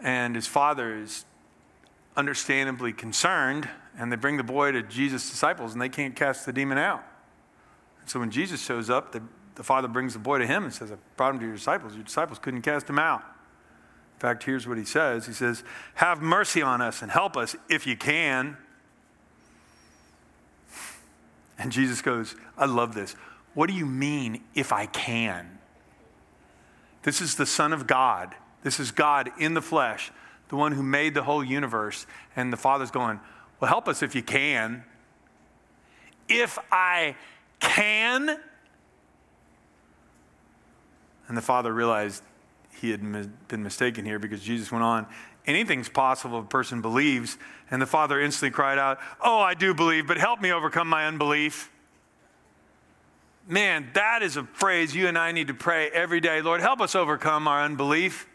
And 0.00 0.34
his 0.34 0.46
father 0.46 0.96
is 0.96 1.24
understandably 2.16 2.92
concerned, 2.92 3.68
and 3.96 4.12
they 4.12 4.16
bring 4.16 4.36
the 4.36 4.42
boy 4.42 4.72
to 4.72 4.82
Jesus' 4.82 5.30
disciples, 5.30 5.72
and 5.72 5.80
they 5.80 5.88
can't 5.88 6.14
cast 6.14 6.46
the 6.46 6.52
demon 6.52 6.78
out. 6.78 7.04
And 8.00 8.10
so 8.10 8.20
when 8.20 8.30
Jesus 8.30 8.64
shows 8.64 8.90
up, 8.90 9.12
the, 9.12 9.22
the 9.54 9.62
father 9.62 9.88
brings 9.88 10.12
the 10.12 10.18
boy 10.18 10.38
to 10.38 10.46
him 10.46 10.64
and 10.64 10.72
says, 10.72 10.92
I 10.92 10.96
brought 11.16 11.34
him 11.34 11.40
to 11.40 11.46
your 11.46 11.54
disciples. 11.54 11.94
Your 11.94 12.04
disciples 12.04 12.38
couldn't 12.38 12.62
cast 12.62 12.88
him 12.88 12.98
out. 12.98 13.20
In 13.20 14.20
fact, 14.20 14.42
here's 14.42 14.66
what 14.66 14.78
he 14.78 14.84
says 14.84 15.26
He 15.26 15.32
says, 15.32 15.62
Have 15.94 16.20
mercy 16.20 16.60
on 16.60 16.80
us 16.80 17.02
and 17.02 17.10
help 17.10 17.36
us 17.36 17.54
if 17.68 17.86
you 17.86 17.96
can. 17.96 18.56
And 21.56 21.70
Jesus 21.72 22.02
goes, 22.02 22.34
I 22.56 22.66
love 22.66 22.94
this. 22.94 23.14
What 23.54 23.68
do 23.68 23.74
you 23.74 23.86
mean, 23.86 24.42
if 24.54 24.72
I 24.72 24.86
can? 24.86 25.58
This 27.02 27.20
is 27.20 27.36
the 27.36 27.46
Son 27.46 27.72
of 27.72 27.86
God 27.86 28.34
this 28.62 28.80
is 28.80 28.90
God 28.90 29.30
in 29.38 29.54
the 29.54 29.62
flesh, 29.62 30.10
the 30.48 30.56
one 30.56 30.72
who 30.72 30.82
made 30.82 31.14
the 31.14 31.22
whole 31.22 31.44
universe. 31.44 32.06
And 32.36 32.52
the 32.52 32.56
Father's 32.56 32.90
going, 32.90 33.20
Well, 33.60 33.68
help 33.68 33.88
us 33.88 34.02
if 34.02 34.14
you 34.14 34.22
can. 34.22 34.84
If 36.28 36.58
I 36.70 37.16
can. 37.60 38.38
And 41.28 41.36
the 41.36 41.42
Father 41.42 41.72
realized 41.72 42.22
he 42.80 42.90
had 42.90 43.00
been 43.48 43.62
mistaken 43.62 44.04
here 44.04 44.18
because 44.18 44.40
Jesus 44.40 44.72
went 44.72 44.84
on, 44.84 45.06
Anything's 45.46 45.88
possible 45.88 46.40
if 46.40 46.44
a 46.44 46.48
person 46.48 46.82
believes. 46.82 47.38
And 47.70 47.80
the 47.80 47.86
Father 47.86 48.20
instantly 48.20 48.50
cried 48.50 48.78
out, 48.78 48.98
Oh, 49.20 49.38
I 49.38 49.54
do 49.54 49.72
believe, 49.72 50.06
but 50.06 50.18
help 50.18 50.40
me 50.40 50.52
overcome 50.52 50.88
my 50.88 51.06
unbelief. 51.06 51.70
Man, 53.46 53.88
that 53.94 54.22
is 54.22 54.36
a 54.36 54.44
phrase 54.44 54.94
you 54.94 55.08
and 55.08 55.16
I 55.16 55.32
need 55.32 55.46
to 55.46 55.54
pray 55.54 55.88
every 55.88 56.20
day. 56.20 56.42
Lord, 56.42 56.60
help 56.60 56.82
us 56.82 56.94
overcome 56.94 57.48
our 57.48 57.62
unbelief. 57.62 58.26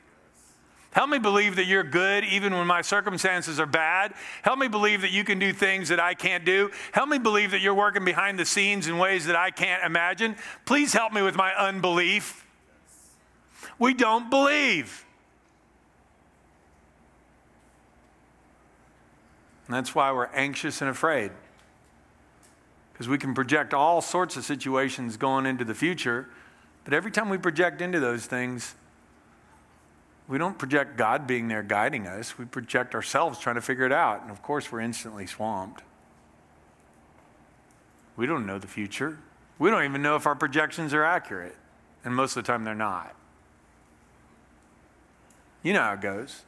Help 0.94 1.10
me 1.10 1.18
believe 1.18 1.56
that 1.56 1.66
you're 1.66 1.84
good 1.84 2.24
even 2.24 2.54
when 2.54 2.68
my 2.68 2.82
circumstances 2.82 3.60
are 3.60 3.66
bad. 3.66 4.14
Help 4.44 4.60
me 4.60 4.68
believe 4.68 5.02
that 5.02 5.12
you 5.12 5.24
can 5.24 5.40
do 5.40 5.52
things 5.52 5.90
that 5.90 6.00
I 6.00 6.14
can't 6.14 6.46
do. 6.46 6.70
Help 6.92 7.10
me 7.10 7.18
believe 7.18 7.52
that 7.52 7.62
you're 7.62 7.74
working 7.74 8.06
behind 8.06 8.38
the 8.38 8.46
scenes 8.46 8.88
in 8.88 8.98
ways 8.98 9.26
that 9.26 9.36
I 9.36 9.50
can't 9.50 9.84
imagine. 9.84 10.36
Please 10.66 10.94
help 10.94 11.12
me 11.12 11.22
with 11.22 11.36
my 11.36 11.52
unbelief. 11.54 12.46
We 13.80 13.94
don't 13.94 14.30
believe. 14.30 15.04
And 19.68 19.76
that's 19.76 19.96
why 19.96 20.12
we're 20.12 20.28
anxious 20.28 20.82
and 20.82 20.90
afraid. 20.90 21.32
Because 22.92 23.10
we 23.10 23.18
can 23.18 23.34
project 23.34 23.74
all 23.74 24.02
sorts 24.02 24.38
of 24.38 24.46
situations 24.46 25.18
going 25.18 25.48
into 25.48 25.66
the 25.66 25.74
future, 25.74 26.30
but 26.84 26.94
every 26.94 27.10
time 27.10 27.30
we 27.30 27.40
project 27.40 27.82
into 27.82 28.00
those 28.00 28.28
things, 28.28 28.76
we 30.28 30.38
don't 30.38 30.58
project 30.58 30.98
God 30.98 31.28
being 31.28 31.48
there 31.48 31.64
guiding 31.64 32.08
us. 32.08 32.38
We 32.38 32.46
project 32.46 32.96
ourselves 32.96 33.40
trying 33.40 33.56
to 33.56 33.62
figure 33.62 33.86
it 33.86 33.92
out. 33.92 34.22
And 34.22 34.32
of 34.32 34.42
course, 34.42 34.72
we're 34.72 34.80
instantly 34.80 35.28
swamped. 35.28 35.84
We 38.16 38.26
don't 38.26 38.46
know 38.46 38.60
the 38.60 38.68
future. 38.68 39.20
We 39.60 39.70
don't 39.70 39.84
even 39.84 40.02
know 40.02 40.16
if 40.16 40.26
our 40.26 40.36
projections 40.36 40.94
are 40.94 41.04
accurate. 41.04 41.56
And 42.06 42.16
most 42.16 42.38
of 42.38 42.44
the 42.44 42.48
time, 42.48 42.64
they're 42.64 42.76
not. 42.76 43.16
You 45.62 45.74
know 45.74 45.82
how 45.82 45.94
it 45.94 46.02
goes. 46.02 46.44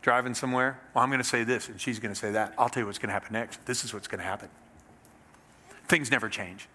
Driving 0.00 0.34
somewhere, 0.34 0.80
well, 0.94 1.04
I'm 1.04 1.10
going 1.10 1.22
to 1.22 1.28
say 1.28 1.44
this, 1.44 1.68
and 1.68 1.80
she's 1.80 1.98
going 1.98 2.12
to 2.12 2.18
say 2.18 2.32
that. 2.32 2.54
I'll 2.58 2.68
tell 2.68 2.82
you 2.82 2.86
what's 2.86 2.98
going 2.98 3.08
to 3.08 3.12
happen 3.12 3.32
next. 3.32 3.64
This 3.66 3.84
is 3.84 3.94
what's 3.94 4.08
going 4.08 4.18
to 4.18 4.24
happen. 4.24 4.48
Things 5.86 6.10
never 6.10 6.28
change. 6.28 6.68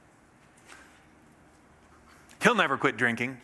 He'll 2.41 2.55
never 2.55 2.77
quit 2.77 2.95
drinking. 2.95 3.37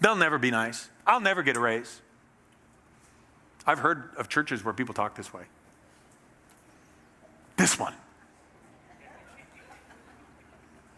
They'll 0.00 0.16
never 0.16 0.38
be 0.38 0.50
nice. 0.50 0.88
I'll 1.06 1.20
never 1.20 1.42
get 1.42 1.56
a 1.56 1.60
raise. 1.60 2.00
I've 3.66 3.78
heard 3.78 4.10
of 4.16 4.28
churches 4.28 4.64
where 4.64 4.74
people 4.74 4.94
talk 4.94 5.14
this 5.14 5.32
way. 5.32 5.42
This 7.56 7.78
one. 7.78 7.94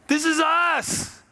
This 0.07 0.25
is 0.25 0.38
us. 0.40 1.23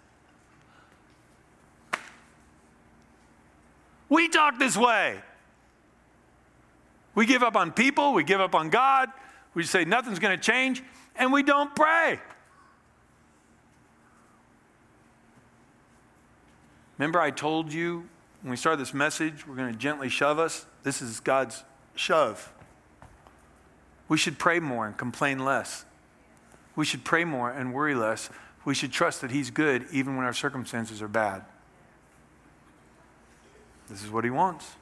We 4.09 4.29
talk 4.29 4.59
this 4.59 4.77
way. 4.77 5.21
We 7.15 7.27
give 7.27 7.43
up 7.43 7.57
on 7.57 7.73
people, 7.73 8.13
we 8.13 8.25
give 8.25 8.41
up 8.41 8.55
on 8.55 8.71
God, 8.71 9.11
we 9.55 9.63
say 9.63 9.85
nothing's 9.85 10.19
going 10.19 10.37
to 10.37 10.43
change, 10.43 10.83
and 11.15 11.33
we 11.33 11.43
don't 11.43 11.75
pray. 11.75 12.19
Remember, 16.99 17.21
I 17.21 17.31
told 17.31 17.73
you 17.73 18.09
when 18.45 18.51
we 18.51 18.59
start 18.59 18.79
this 18.79 18.93
message, 18.93 19.47
we're 19.47 19.55
going 19.57 19.73
to 19.73 19.79
gently 19.79 20.11
shove 20.11 20.39
us. 20.39 20.67
This 20.83 21.01
is 21.01 21.19
God's 21.19 21.65
shove. 21.95 22.53
We 24.07 24.19
should 24.19 24.39
pray 24.39 24.61
more 24.61 24.87
and 24.87 24.95
complain 24.95 25.47
less. 25.47 25.87
We 26.77 26.85
should 26.85 27.05
pray 27.05 27.25
more 27.25 27.51
and 27.51 27.73
worry 27.73 27.95
less. 27.95 28.29
We 28.67 28.75
should 28.75 28.93
trust 28.93 29.23
that 29.23 29.31
He's 29.31 29.51
good 29.51 29.87
even 29.91 30.17
when 30.17 30.27
our 30.27 30.35
circumstances 30.35 31.01
are 31.01 31.09
bad. 31.09 31.43
This 33.89 34.05
is 34.05 34.11
what 34.11 34.25
He 34.25 34.31
wants. 34.31 34.77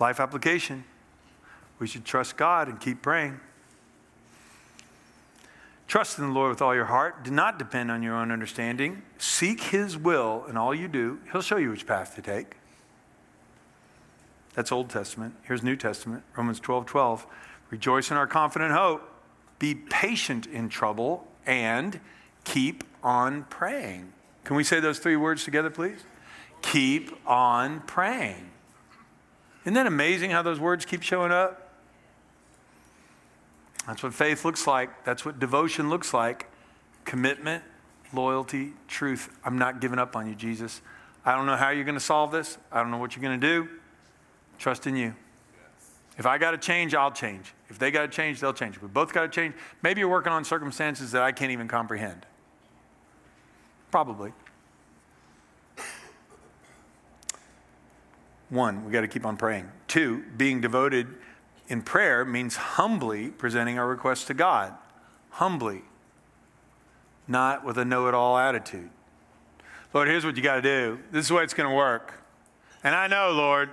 Life 0.00 0.18
application. 0.18 0.84
We 1.78 1.86
should 1.86 2.06
trust 2.06 2.38
God 2.38 2.68
and 2.68 2.80
keep 2.80 3.02
praying. 3.02 3.40
Trust 5.94 6.18
in 6.18 6.26
the 6.26 6.32
Lord 6.32 6.50
with 6.50 6.60
all 6.60 6.74
your 6.74 6.86
heart. 6.86 7.22
Do 7.22 7.30
not 7.30 7.56
depend 7.56 7.88
on 7.88 8.02
your 8.02 8.16
own 8.16 8.32
understanding. 8.32 9.02
Seek 9.16 9.60
His 9.60 9.96
will 9.96 10.44
in 10.48 10.56
all 10.56 10.74
you 10.74 10.88
do. 10.88 11.20
He'll 11.30 11.40
show 11.40 11.56
you 11.56 11.70
which 11.70 11.86
path 11.86 12.16
to 12.16 12.20
take. 12.20 12.56
That's 14.54 14.72
Old 14.72 14.90
Testament. 14.90 15.36
Here's 15.42 15.62
New 15.62 15.76
Testament, 15.76 16.24
Romans 16.36 16.58
12 16.58 16.86
12. 16.86 17.26
Rejoice 17.70 18.10
in 18.10 18.16
our 18.16 18.26
confident 18.26 18.72
hope. 18.72 19.08
Be 19.60 19.76
patient 19.76 20.48
in 20.48 20.68
trouble 20.68 21.28
and 21.46 22.00
keep 22.42 22.82
on 23.04 23.44
praying. 23.44 24.12
Can 24.42 24.56
we 24.56 24.64
say 24.64 24.80
those 24.80 24.98
three 24.98 25.14
words 25.14 25.44
together, 25.44 25.70
please? 25.70 26.02
Keep 26.60 27.12
on 27.24 27.82
praying. 27.82 28.50
Isn't 29.62 29.74
that 29.74 29.86
amazing 29.86 30.32
how 30.32 30.42
those 30.42 30.58
words 30.58 30.84
keep 30.84 31.02
showing 31.02 31.30
up? 31.30 31.63
That's 33.86 34.02
what 34.02 34.14
faith 34.14 34.44
looks 34.44 34.66
like. 34.66 35.04
That's 35.04 35.24
what 35.24 35.38
devotion 35.38 35.90
looks 35.90 36.14
like 36.14 36.50
commitment, 37.04 37.62
loyalty, 38.14 38.72
truth. 38.88 39.28
I'm 39.44 39.58
not 39.58 39.80
giving 39.80 39.98
up 39.98 40.16
on 40.16 40.26
you, 40.26 40.34
Jesus. 40.34 40.80
I 41.24 41.34
don't 41.34 41.46
know 41.46 41.56
how 41.56 41.70
you're 41.70 41.84
going 41.84 41.96
to 41.96 42.00
solve 42.00 42.30
this. 42.32 42.58
I 42.72 42.80
don't 42.80 42.90
know 42.90 42.98
what 42.98 43.14
you're 43.14 43.22
going 43.22 43.38
to 43.38 43.46
do. 43.46 43.68
Trust 44.58 44.86
in 44.86 44.96
you. 44.96 45.14
If 46.16 46.26
I 46.26 46.38
got 46.38 46.52
to 46.52 46.58
change, 46.58 46.94
I'll 46.94 47.10
change. 47.10 47.52
If 47.68 47.78
they 47.78 47.90
got 47.90 48.02
to 48.02 48.08
change, 48.08 48.40
they'll 48.40 48.52
change. 48.52 48.80
We 48.80 48.88
both 48.88 49.12
got 49.12 49.22
to 49.22 49.28
change. 49.28 49.54
Maybe 49.82 50.00
you're 50.00 50.08
working 50.08 50.32
on 50.32 50.44
circumstances 50.44 51.12
that 51.12 51.22
I 51.22 51.32
can't 51.32 51.50
even 51.50 51.66
comprehend. 51.66 52.24
Probably. 53.90 54.32
One, 58.50 58.84
we 58.84 58.92
got 58.92 59.00
to 59.00 59.08
keep 59.08 59.26
on 59.26 59.36
praying. 59.36 59.68
Two, 59.88 60.24
being 60.36 60.60
devoted 60.60 61.08
in 61.68 61.82
prayer 61.82 62.24
means 62.24 62.56
humbly 62.56 63.28
presenting 63.28 63.78
our 63.78 63.86
requests 63.86 64.24
to 64.26 64.34
God. 64.34 64.74
Humbly, 65.30 65.82
not 67.26 67.64
with 67.64 67.78
a 67.78 67.84
know 67.84 68.06
it 68.06 68.14
all 68.14 68.36
attitude. 68.36 68.90
Lord, 69.92 70.08
here's 70.08 70.24
what 70.24 70.36
you 70.36 70.42
got 70.42 70.56
to 70.56 70.62
do. 70.62 70.98
This 71.10 71.24
is 71.24 71.28
the 71.28 71.34
way 71.34 71.44
it's 71.44 71.54
going 71.54 71.68
to 71.68 71.74
work. 71.74 72.12
And 72.82 72.94
I 72.94 73.06
know, 73.06 73.30
Lord, 73.30 73.70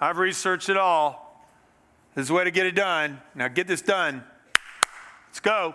I've 0.00 0.18
researched 0.18 0.68
it 0.68 0.76
all. 0.76 1.44
This 2.14 2.22
is 2.22 2.28
the 2.28 2.34
way 2.34 2.44
to 2.44 2.50
get 2.50 2.66
it 2.66 2.74
done. 2.74 3.20
Now 3.34 3.48
get 3.48 3.66
this 3.66 3.82
done. 3.82 4.22
Let's 5.28 5.40
go. 5.40 5.74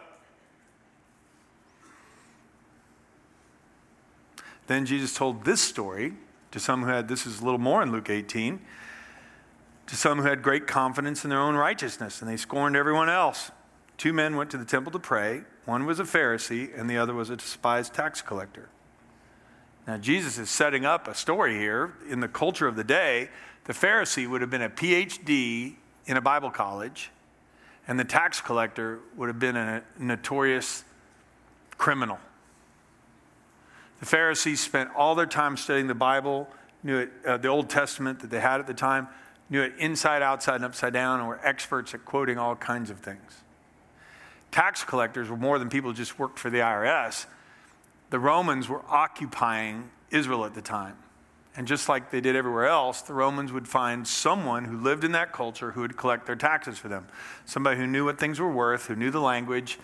Then 4.67 4.85
Jesus 4.85 5.13
told 5.13 5.43
this 5.43 5.59
story 5.59 6.13
to 6.51 6.59
some 6.59 6.83
who 6.83 6.89
had, 6.89 7.07
this 7.07 7.25
is 7.25 7.41
a 7.41 7.43
little 7.43 7.59
more 7.59 7.81
in 7.81 7.91
Luke 7.91 8.09
18 8.09 8.59
to 9.89 9.95
some 9.95 10.19
who 10.19 10.27
had 10.27 10.43
great 10.43 10.67
confidence 10.67 11.23
in 11.23 11.31
their 11.31 11.39
own 11.39 11.55
righteousness, 11.55 12.21
and 12.21 12.29
they 12.29 12.37
scorned 12.37 12.75
everyone 12.75 13.09
else. 13.09 13.49
Two 13.97 14.13
men 14.13 14.35
went 14.35 14.51
to 14.51 14.57
the 14.57 14.65
temple 14.65 14.91
to 14.91 14.99
pray. 14.99 15.41
One 15.65 15.87
was 15.87 15.99
a 15.99 16.03
Pharisee, 16.03 16.69
and 16.79 16.87
the 16.87 16.97
other 16.97 17.15
was 17.15 17.31
a 17.31 17.35
despised 17.35 17.95
tax 17.95 18.21
collector. 18.21 18.69
Now, 19.87 19.97
Jesus 19.97 20.37
is 20.37 20.51
setting 20.51 20.85
up 20.85 21.07
a 21.07 21.15
story 21.15 21.57
here. 21.57 21.93
In 22.07 22.19
the 22.19 22.27
culture 22.27 22.67
of 22.67 22.75
the 22.75 22.83
day, 22.83 23.29
the 23.63 23.73
Pharisee 23.73 24.29
would 24.29 24.41
have 24.41 24.51
been 24.51 24.61
a 24.61 24.69
PhD 24.69 25.75
in 26.05 26.17
a 26.17 26.21
Bible 26.21 26.51
college, 26.51 27.09
and 27.87 27.99
the 27.99 28.05
tax 28.05 28.41
collector 28.41 28.99
would 29.17 29.27
have 29.27 29.39
been 29.39 29.57
a 29.57 29.83
notorious 29.97 30.83
criminal. 31.79 32.19
The 34.01 34.05
Pharisees 34.05 34.59
spent 34.59 34.91
all 34.95 35.15
their 35.15 35.25
time 35.25 35.57
studying 35.57 35.87
the 35.87 35.95
Bible, 35.95 36.47
knew 36.83 36.99
it, 36.99 37.11
uh, 37.25 37.37
the 37.37 37.47
Old 37.47 37.71
Testament 37.71 38.19
that 38.19 38.29
they 38.29 38.39
had 38.39 38.59
at 38.59 38.67
the 38.67 38.73
time 38.75 39.07
knew 39.49 39.61
it 39.61 39.73
inside, 39.77 40.21
outside, 40.21 40.55
and 40.55 40.65
upside 40.65 40.93
down, 40.93 41.19
and 41.19 41.27
were 41.27 41.39
experts 41.43 41.93
at 41.93 42.05
quoting 42.05 42.37
all 42.37 42.55
kinds 42.55 42.89
of 42.89 42.99
things. 42.99 43.41
Tax 44.51 44.83
collectors 44.83 45.29
were 45.29 45.37
more 45.37 45.59
than 45.59 45.69
people 45.69 45.91
who 45.91 45.95
just 45.95 46.17
worked 46.17 46.39
for 46.39 46.49
the 46.49 46.59
IRS. 46.59 47.25
The 48.09 48.19
Romans 48.19 48.67
were 48.67 48.81
occupying 48.87 49.89
Israel 50.11 50.45
at 50.45 50.53
the 50.53 50.61
time. 50.61 50.95
And 51.55 51.67
just 51.67 51.89
like 51.89 52.11
they 52.11 52.21
did 52.21 52.35
everywhere 52.35 52.67
else, 52.67 53.01
the 53.01 53.13
Romans 53.13 53.51
would 53.51 53.67
find 53.67 54.07
someone 54.07 54.65
who 54.65 54.77
lived 54.77 55.03
in 55.03 55.11
that 55.11 55.33
culture 55.33 55.71
who 55.71 55.81
would 55.81 55.97
collect 55.97 56.25
their 56.25 56.35
taxes 56.35 56.77
for 56.77 56.87
them. 56.87 57.07
Somebody 57.45 57.77
who 57.77 57.87
knew 57.87 58.05
what 58.05 58.19
things 58.19 58.39
were 58.39 58.51
worth, 58.51 58.85
who 58.85 58.95
knew 58.95 59.11
the 59.11 59.19
language, 59.19 59.77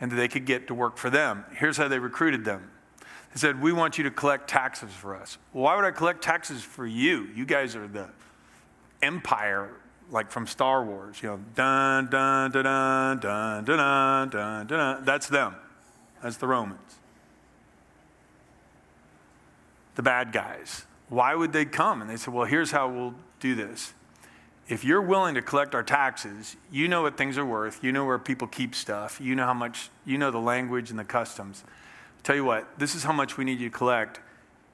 and 0.00 0.10
that 0.10 0.16
they 0.16 0.28
could 0.28 0.44
get 0.44 0.66
to 0.66 0.74
work 0.74 0.96
for 0.96 1.10
them. 1.10 1.44
Here's 1.54 1.76
how 1.76 1.88
they 1.88 1.98
recruited 1.98 2.44
them. 2.44 2.70
They 3.32 3.38
said, 3.38 3.62
We 3.62 3.72
want 3.72 3.96
you 3.96 4.04
to 4.04 4.10
collect 4.10 4.48
taxes 4.48 4.90
for 4.92 5.14
us. 5.14 5.38
Well, 5.52 5.64
why 5.64 5.76
would 5.76 5.84
I 5.84 5.90
collect 5.90 6.22
taxes 6.22 6.62
for 6.62 6.86
you? 6.86 7.28
You 7.34 7.44
guys 7.44 7.76
are 7.76 7.86
the 7.86 8.08
empire 9.02 9.70
like 10.10 10.30
from 10.30 10.46
Star 10.46 10.84
Wars, 10.84 11.22
you 11.22 11.28
know, 11.28 11.40
dun 11.54 12.06
dun 12.06 12.50
dun 12.50 12.64
dun 12.64 13.18
dun 13.20 13.64
dun 13.64 14.28
dun 14.28 14.66
dun. 14.66 15.04
That's 15.04 15.28
them. 15.28 15.54
That's 16.22 16.36
the 16.36 16.46
Romans. 16.46 16.96
The 19.94 20.02
bad 20.02 20.32
guys. 20.32 20.84
Why 21.08 21.34
would 21.34 21.52
they 21.52 21.64
come? 21.64 22.00
And 22.00 22.10
they 22.10 22.16
said, 22.16 22.32
well, 22.32 22.46
here's 22.46 22.70
how 22.70 22.88
we'll 22.88 23.14
do 23.40 23.54
this. 23.54 23.92
If 24.68 24.84
you're 24.84 25.02
willing 25.02 25.34
to 25.34 25.42
collect 25.42 25.74
our 25.74 25.82
taxes, 25.82 26.56
you 26.70 26.86
know 26.86 27.02
what 27.02 27.16
things 27.16 27.36
are 27.36 27.44
worth. 27.44 27.82
You 27.82 27.90
know 27.90 28.04
where 28.04 28.18
people 28.18 28.46
keep 28.46 28.74
stuff. 28.74 29.20
You 29.20 29.34
know 29.34 29.44
how 29.44 29.54
much, 29.54 29.90
you 30.04 30.16
know 30.16 30.30
the 30.30 30.38
language 30.38 30.90
and 30.90 30.98
the 30.98 31.04
customs. 31.04 31.64
I'll 31.66 32.22
tell 32.22 32.36
you 32.36 32.44
what, 32.44 32.78
this 32.78 32.94
is 32.94 33.02
how 33.02 33.12
much 33.12 33.36
we 33.36 33.44
need 33.44 33.58
you 33.58 33.68
to 33.68 33.76
collect 33.76 34.20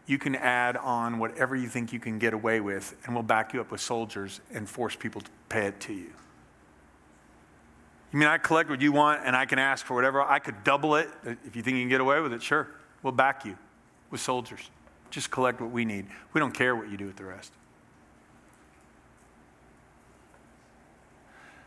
you 0.06 0.18
can 0.18 0.36
add 0.36 0.76
on 0.76 1.18
whatever 1.18 1.56
you 1.56 1.68
think 1.68 1.92
you 1.92 1.98
can 1.98 2.18
get 2.18 2.32
away 2.32 2.60
with, 2.60 2.96
and 3.04 3.14
we'll 3.14 3.24
back 3.24 3.52
you 3.52 3.60
up 3.60 3.70
with 3.72 3.80
soldiers 3.80 4.40
and 4.52 4.68
force 4.68 4.94
people 4.94 5.20
to 5.20 5.30
pay 5.48 5.66
it 5.66 5.80
to 5.80 5.92
you. 5.92 6.12
You 8.12 8.20
mean 8.20 8.28
I 8.28 8.38
collect 8.38 8.70
what 8.70 8.80
you 8.80 8.92
want 8.92 9.22
and 9.24 9.34
I 9.34 9.46
can 9.46 9.58
ask 9.58 9.84
for 9.84 9.94
whatever? 9.94 10.22
I 10.22 10.38
could 10.38 10.62
double 10.62 10.94
it. 10.94 11.08
If 11.24 11.56
you 11.56 11.62
think 11.62 11.76
you 11.76 11.82
can 11.82 11.88
get 11.88 12.00
away 12.00 12.20
with 12.20 12.32
it, 12.32 12.42
sure. 12.42 12.68
We'll 13.02 13.12
back 13.12 13.44
you 13.44 13.58
with 14.10 14.20
soldiers. 14.20 14.70
Just 15.10 15.30
collect 15.30 15.60
what 15.60 15.70
we 15.70 15.84
need. 15.84 16.06
We 16.32 16.38
don't 16.38 16.54
care 16.54 16.76
what 16.76 16.88
you 16.88 16.96
do 16.96 17.06
with 17.06 17.16
the 17.16 17.24
rest. 17.24 17.52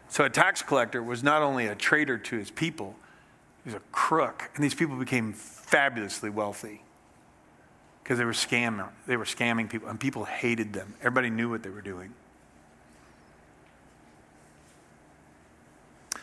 So 0.07 0.23
a 0.23 0.29
tax 0.29 0.61
collector 0.63 1.03
was 1.03 1.23
not 1.23 1.41
only 1.41 1.67
a 1.67 1.75
traitor 1.75 2.17
to 2.17 2.37
his 2.37 2.49
people, 2.49 2.95
he 3.63 3.67
was 3.67 3.75
a 3.75 3.83
crook. 3.91 4.49
And 4.55 4.63
these 4.63 4.73
people 4.73 4.95
became 4.95 5.33
fabulously 5.33 6.29
wealthy 6.29 6.81
because 8.09 8.17
they 8.17 8.25
were 8.25 8.31
scamming. 8.31 8.89
They 9.05 9.17
were 9.17 9.23
scamming 9.23 9.69
people, 9.69 9.87
and 9.87 9.99
people 9.99 10.25
hated 10.25 10.73
them. 10.73 10.95
Everybody 11.01 11.29
knew 11.29 11.47
what 11.47 11.61
they 11.61 11.69
were 11.69 11.83
doing. 11.83 12.11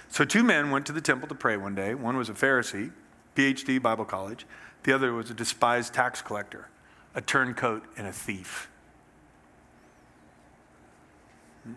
So 0.08 0.24
two 0.24 0.42
men 0.42 0.72
went 0.72 0.86
to 0.86 0.92
the 0.92 1.00
temple 1.00 1.28
to 1.28 1.36
pray 1.36 1.56
one 1.56 1.76
day. 1.76 1.94
One 1.94 2.16
was 2.16 2.28
a 2.28 2.32
Pharisee, 2.32 2.90
PhD, 3.36 3.80
Bible 3.80 4.04
college. 4.04 4.46
The 4.82 4.92
other 4.92 5.12
was 5.12 5.30
a 5.30 5.34
despised 5.34 5.94
tax 5.94 6.20
collector, 6.20 6.70
a 7.14 7.20
turncoat, 7.20 7.84
and 7.96 8.08
a 8.08 8.12
thief. 8.12 8.68
Hmm. 11.62 11.74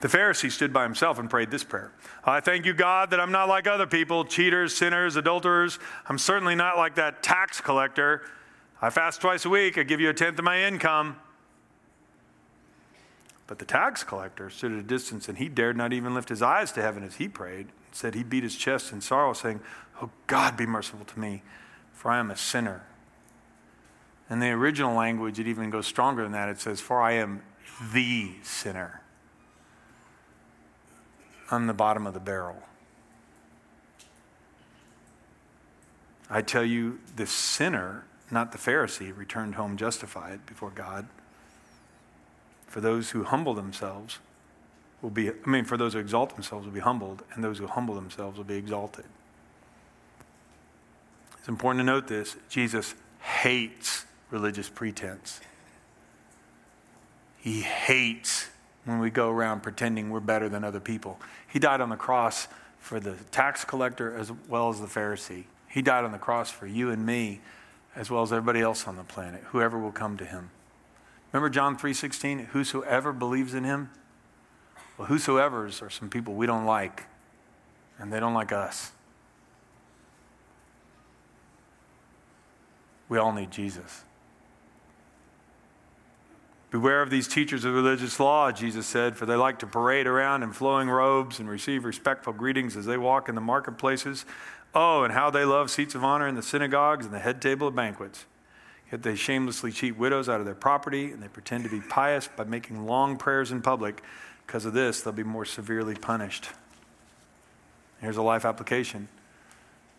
The 0.00 0.08
Pharisee 0.08 0.50
stood 0.50 0.72
by 0.72 0.82
himself 0.82 1.20
and 1.20 1.30
prayed 1.30 1.52
this 1.52 1.62
prayer 1.62 1.92
I 2.24 2.40
thank 2.40 2.66
you, 2.66 2.74
God, 2.74 3.10
that 3.10 3.20
I'm 3.20 3.30
not 3.30 3.48
like 3.48 3.68
other 3.68 3.86
people, 3.86 4.24
cheaters, 4.24 4.74
sinners, 4.74 5.14
adulterers. 5.14 5.78
I'm 6.08 6.18
certainly 6.18 6.56
not 6.56 6.76
like 6.76 6.96
that 6.96 7.22
tax 7.22 7.60
collector. 7.60 8.22
I 8.80 8.90
fast 8.90 9.20
twice 9.20 9.44
a 9.44 9.48
week, 9.48 9.76
I 9.76 9.82
give 9.82 10.00
you 10.00 10.08
a 10.08 10.14
tenth 10.14 10.38
of 10.38 10.44
my 10.44 10.62
income. 10.62 11.16
But 13.48 13.58
the 13.58 13.64
tax 13.64 14.04
collector 14.04 14.50
stood 14.50 14.72
at 14.72 14.78
a 14.78 14.82
distance 14.82 15.28
and 15.28 15.38
he 15.38 15.48
dared 15.48 15.76
not 15.76 15.92
even 15.92 16.14
lift 16.14 16.28
his 16.28 16.42
eyes 16.42 16.70
to 16.72 16.82
heaven 16.82 17.02
as 17.02 17.16
he 17.16 17.28
prayed. 17.28 17.68
Said 17.92 18.14
he 18.14 18.22
beat 18.22 18.42
his 18.42 18.54
chest 18.54 18.92
in 18.92 19.00
sorrow, 19.00 19.32
saying, 19.32 19.60
Oh 20.00 20.10
God, 20.26 20.56
be 20.56 20.66
merciful 20.66 21.06
to 21.06 21.18
me, 21.18 21.42
for 21.92 22.10
I 22.10 22.18
am 22.18 22.30
a 22.30 22.36
sinner. 22.36 22.84
In 24.30 24.40
the 24.40 24.50
original 24.50 24.94
language, 24.94 25.38
it 25.38 25.48
even 25.48 25.70
goes 25.70 25.86
stronger 25.86 26.22
than 26.22 26.32
that. 26.32 26.50
It 26.50 26.60
says, 26.60 26.80
For 26.80 27.00
I 27.00 27.12
am 27.12 27.42
the 27.92 28.32
sinner. 28.42 29.00
On 31.50 31.66
the 31.66 31.72
bottom 31.72 32.06
of 32.06 32.12
the 32.12 32.20
barrel. 32.20 32.62
I 36.28 36.42
tell 36.42 36.64
you, 36.64 37.00
the 37.16 37.26
sinner, 37.26 38.04
not 38.30 38.52
the 38.52 38.58
Pharisee, 38.58 39.16
returned 39.16 39.54
home 39.54 39.76
justified 39.76 40.44
before 40.46 40.70
God. 40.70 41.08
For 42.66 42.80
those 42.80 43.10
who 43.10 43.24
humble 43.24 43.54
themselves 43.54 44.18
will 45.00 45.10
be, 45.10 45.30
I 45.30 45.34
mean, 45.46 45.64
for 45.64 45.76
those 45.76 45.94
who 45.94 45.98
exalt 45.98 46.34
themselves 46.34 46.66
will 46.66 46.72
be 46.72 46.80
humbled, 46.80 47.22
and 47.34 47.42
those 47.42 47.58
who 47.58 47.66
humble 47.66 47.94
themselves 47.94 48.36
will 48.36 48.44
be 48.44 48.56
exalted. 48.56 49.06
It's 51.38 51.48
important 51.48 51.80
to 51.80 51.84
note 51.84 52.08
this 52.08 52.36
Jesus 52.50 52.94
hates 53.20 54.04
religious 54.30 54.68
pretense. 54.68 55.40
He 57.38 57.62
hates 57.62 58.48
when 58.84 58.98
we 58.98 59.10
go 59.10 59.30
around 59.30 59.62
pretending 59.62 60.10
we're 60.10 60.20
better 60.20 60.48
than 60.48 60.64
other 60.64 60.80
people. 60.80 61.18
He 61.46 61.58
died 61.58 61.80
on 61.80 61.88
the 61.88 61.96
cross 61.96 62.48
for 62.78 63.00
the 63.00 63.14
tax 63.30 63.64
collector 63.64 64.14
as 64.14 64.32
well 64.48 64.68
as 64.70 64.80
the 64.80 64.86
Pharisee. 64.86 65.44
He 65.68 65.82
died 65.82 66.04
on 66.04 66.12
the 66.12 66.18
cross 66.18 66.50
for 66.50 66.66
you 66.66 66.90
and 66.90 67.04
me 67.06 67.40
as 67.98 68.10
well 68.10 68.22
as 68.22 68.32
everybody 68.32 68.60
else 68.60 68.86
on 68.86 68.96
the 68.96 69.02
planet, 69.02 69.42
whoever 69.48 69.76
will 69.76 69.90
come 69.90 70.16
to 70.16 70.24
him. 70.24 70.50
Remember 71.32 71.50
John 71.50 71.76
3:16, 71.76 72.46
whosoever 72.52 73.12
believes 73.12 73.54
in 73.54 73.64
him? 73.64 73.90
Well, 74.96 75.08
whosoever's 75.08 75.82
are 75.82 75.90
some 75.90 76.08
people 76.08 76.34
we 76.34 76.46
don't 76.46 76.64
like 76.64 77.06
and 77.98 78.12
they 78.12 78.20
don't 78.20 78.34
like 78.34 78.52
us. 78.52 78.92
We 83.08 83.18
all 83.18 83.32
need 83.32 83.50
Jesus. 83.50 84.04
Beware 86.70 87.00
of 87.00 87.08
these 87.08 87.26
teachers 87.26 87.64
of 87.64 87.72
religious 87.72 88.20
law, 88.20 88.52
Jesus 88.52 88.86
said, 88.86 89.16
for 89.16 89.24
they 89.24 89.34
like 89.34 89.58
to 89.60 89.66
parade 89.66 90.06
around 90.06 90.42
in 90.42 90.52
flowing 90.52 90.90
robes 90.90 91.40
and 91.40 91.48
receive 91.48 91.84
respectful 91.84 92.34
greetings 92.34 92.76
as 92.76 92.84
they 92.84 92.98
walk 92.98 93.28
in 93.28 93.34
the 93.34 93.40
marketplaces. 93.40 94.26
Oh, 94.74 95.02
and 95.02 95.12
how 95.12 95.30
they 95.30 95.44
love 95.44 95.70
seats 95.70 95.94
of 95.94 96.04
honor 96.04 96.28
in 96.28 96.34
the 96.34 96.42
synagogues 96.42 97.04
and 97.04 97.14
the 97.14 97.18
head 97.18 97.40
table 97.40 97.68
of 97.68 97.74
banquets. 97.74 98.26
Yet 98.92 99.02
they 99.02 99.14
shamelessly 99.14 99.72
cheat 99.72 99.98
widows 99.98 100.28
out 100.28 100.40
of 100.40 100.46
their 100.46 100.54
property, 100.54 101.10
and 101.12 101.22
they 101.22 101.28
pretend 101.28 101.64
to 101.64 101.70
be 101.70 101.80
pious 101.80 102.28
by 102.28 102.44
making 102.44 102.86
long 102.86 103.16
prayers 103.16 103.52
in 103.52 103.60
public. 103.60 104.02
Because 104.46 104.64
of 104.64 104.72
this, 104.72 105.02
they'll 105.02 105.12
be 105.12 105.22
more 105.22 105.44
severely 105.44 105.94
punished. 105.94 106.50
Here's 108.00 108.16
a 108.16 108.22
life 108.22 108.44
application 108.44 109.08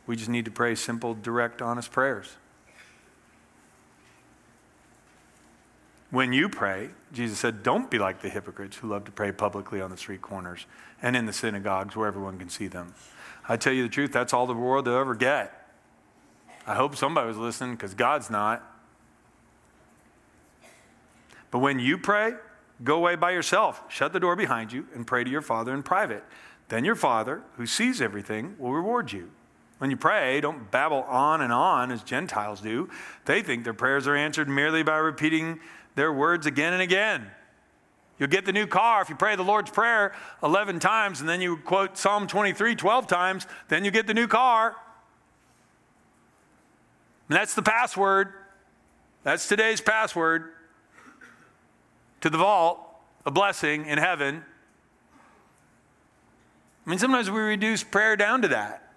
we 0.08 0.16
just 0.16 0.30
need 0.30 0.46
to 0.46 0.52
pray 0.52 0.74
simple, 0.74 1.14
direct, 1.14 1.62
honest 1.62 1.92
prayers. 1.92 2.36
When 6.10 6.34
you 6.34 6.50
pray, 6.50 6.90
Jesus 7.14 7.38
said, 7.38 7.62
don't 7.62 7.92
be 7.92 8.00
like 8.00 8.24
the 8.24 8.30
hypocrites 8.30 8.78
who 8.78 8.88
love 8.88 9.06
to 9.06 9.12
pray 9.12 9.32
publicly 9.32 9.80
on 9.80 9.92
the 9.92 9.98
street 9.98 10.24
corners 10.24 10.66
and 11.04 11.16
in 11.16 11.28
the 11.28 11.34
synagogues 11.34 11.96
where 11.96 12.08
everyone 12.08 12.40
can 12.40 12.50
see 12.50 12.66
them. 12.66 12.96
I 13.50 13.58
tell 13.58 13.74
you 13.74 13.84
the 13.84 13.90
truth, 13.90 14.12
that's 14.12 14.32
all 14.32 14.46
the 14.46 14.54
world 14.54 14.86
they'll 14.86 14.98
ever 14.98 15.16
get. 15.16 15.68
I 16.68 16.76
hope 16.76 16.96
somebody 16.96 17.28
was 17.28 17.38
listening 17.38 17.76
because 17.76 17.96
God's 17.96 18.30
not. 18.30 18.64
But 21.50 21.60
when 21.60 21.80
you 21.80 21.98
pray, 21.98 22.34
go 22.84 22.98
away 22.98 23.16
by 23.16 23.32
yourself, 23.32 23.84
shut 23.90 24.14
the 24.14 24.20
door 24.20 24.36
behind 24.36 24.72
you, 24.72 24.86
and 24.94 25.08
pray 25.08 25.24
to 25.24 25.30
your 25.30 25.42
Father 25.42 25.74
in 25.74 25.82
private. 25.82 26.24
Then 26.68 26.86
your 26.86 26.96
Father, 26.96 27.42
who 27.58 27.66
sees 27.66 28.02
everything, 28.02 28.56
will 28.60 28.72
reward 28.72 29.12
you. 29.12 29.32
When 29.80 29.90
you 29.90 29.98
pray, 29.98 30.40
don't 30.42 30.70
babble 30.70 31.04
on 31.04 31.42
and 31.42 31.52
on 31.52 31.92
as 31.92 32.04
Gentiles 32.04 32.62
do. 32.62 32.90
They 33.26 33.42
think 33.42 33.64
their 33.64 33.74
prayers 33.74 34.08
are 34.08 34.16
answered 34.16 34.48
merely 34.48 34.84
by 34.84 34.98
repeating 34.98 35.60
their 35.96 36.14
words 36.14 36.46
again 36.46 36.74
and 36.74 36.82
again. 36.84 37.32
You'll 38.20 38.30
get 38.30 38.46
the 38.46 38.52
new 38.52 38.68
car 38.68 39.02
if 39.02 39.10
you 39.10 39.16
pray 39.16 39.36
the 39.38 39.44
Lord's 39.44 39.72
Prayer 39.72 40.14
11 40.44 40.80
times 40.80 41.22
and 41.22 41.30
then 41.30 41.40
you 41.40 41.58
quote 41.58 41.98
Psalm 41.98 42.28
23 42.28 42.76
12 42.76 43.08
times, 43.08 43.48
then 43.70 43.86
you 43.86 43.92
get 43.92 44.08
the 44.08 44.14
new 44.14 44.28
car. 44.28 44.76
And 47.30 47.38
that's 47.38 47.56
the 47.56 47.62
password. 47.62 48.34
That's 49.24 49.48
today's 49.48 49.80
password 49.80 50.52
to 52.22 52.30
the 52.30 52.38
vault, 52.38 52.80
a 53.26 53.32
blessing 53.32 53.86
in 53.86 53.98
heaven. 53.98 54.44
I 56.86 56.90
mean, 56.90 57.00
sometimes 57.00 57.32
we 57.32 57.40
reduce 57.40 57.84
prayer 57.84 58.18
down 58.18 58.42
to 58.42 58.48
that. 58.50 58.92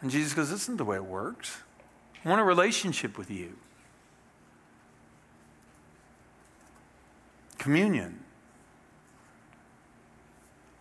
And 0.00 0.10
Jesus 0.10 0.32
goes, 0.32 0.50
This 0.50 0.62
isn't 0.62 0.78
the 0.78 0.84
way 0.84 0.96
it 0.96 1.04
works. 1.04 1.58
I 2.24 2.28
want 2.28 2.40
a 2.40 2.44
relationship 2.44 3.18
with 3.18 3.30
you. 3.30 3.56
Communion. 7.58 8.20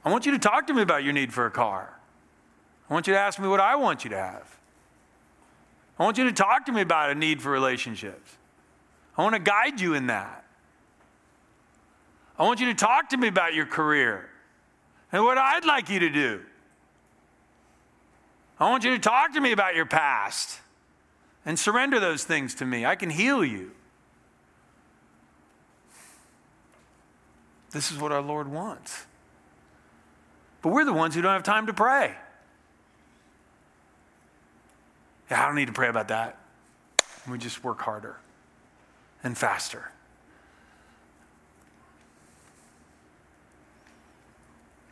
I 0.06 0.12
want 0.12 0.26
you 0.26 0.32
to 0.32 0.40
talk 0.40 0.68
to 0.68 0.74
me 0.74 0.82
about 0.82 1.04
your 1.04 1.14
need 1.14 1.34
for 1.34 1.46
a 1.46 1.52
car. 1.52 2.00
I 2.90 2.94
want 2.94 3.08
you 3.08 3.14
to 3.14 3.20
ask 3.20 3.40
me 3.40 3.48
what 3.48 3.60
I 3.60 3.76
want 3.76 4.04
you 4.04 4.10
to 4.12 4.18
have. 4.18 4.58
I 6.00 6.04
want 6.04 6.18
you 6.18 6.26
to 6.26 6.32
talk 6.32 6.66
to 6.68 6.72
me 6.72 6.82
about 6.82 7.10
a 7.10 7.16
need 7.16 7.42
for 7.42 7.52
relationships. 7.52 8.38
I 9.18 9.24
want 9.24 9.34
to 9.34 9.40
guide 9.40 9.82
you 9.82 9.96
in 9.96 10.08
that. 10.08 10.46
I 12.40 12.44
want 12.44 12.60
you 12.60 12.68
to 12.68 12.76
talk 12.76 13.10
to 13.10 13.18
me 13.18 13.28
about 13.28 13.56
your 13.56 13.66
career 13.66 14.30
and 15.12 15.24
what 15.24 15.38
I'd 15.38 15.66
like 15.66 15.90
you 15.90 16.00
to 16.00 16.10
do. 16.10 16.42
I 18.60 18.70
want 18.70 18.84
you 18.84 18.92
to 18.92 19.00
talk 19.00 19.34
to 19.34 19.42
me 19.42 19.52
about 19.52 19.76
your 19.76 19.86
past 19.86 20.60
and 21.46 21.58
surrender 21.58 22.00
those 22.00 22.24
things 22.24 22.56
to 22.56 22.66
me. 22.66 22.86
I 22.86 22.96
can 22.96 23.10
heal 23.10 23.44
you. 23.44 23.72
This 27.78 27.92
is 27.92 28.00
what 28.00 28.12
our 28.12 28.24
Lord 28.24 28.48
wants. 28.48 29.06
But 30.64 30.70
we're 30.70 30.84
the 30.84 30.94
ones 30.94 31.14
who 31.14 31.22
don't 31.22 31.34
have 31.34 31.44
time 31.44 31.68
to 31.68 31.74
pray. 31.74 32.16
Yeah, 35.30 35.44
I 35.44 35.46
don't 35.46 35.54
need 35.54 35.68
to 35.68 35.74
pray 35.74 35.88
about 35.88 36.08
that. 36.08 36.40
We 37.30 37.38
just 37.38 37.64
work 37.64 37.80
harder 37.82 38.18
and 39.24 39.38
faster. 39.38 39.92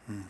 Hmm. 0.06 0.22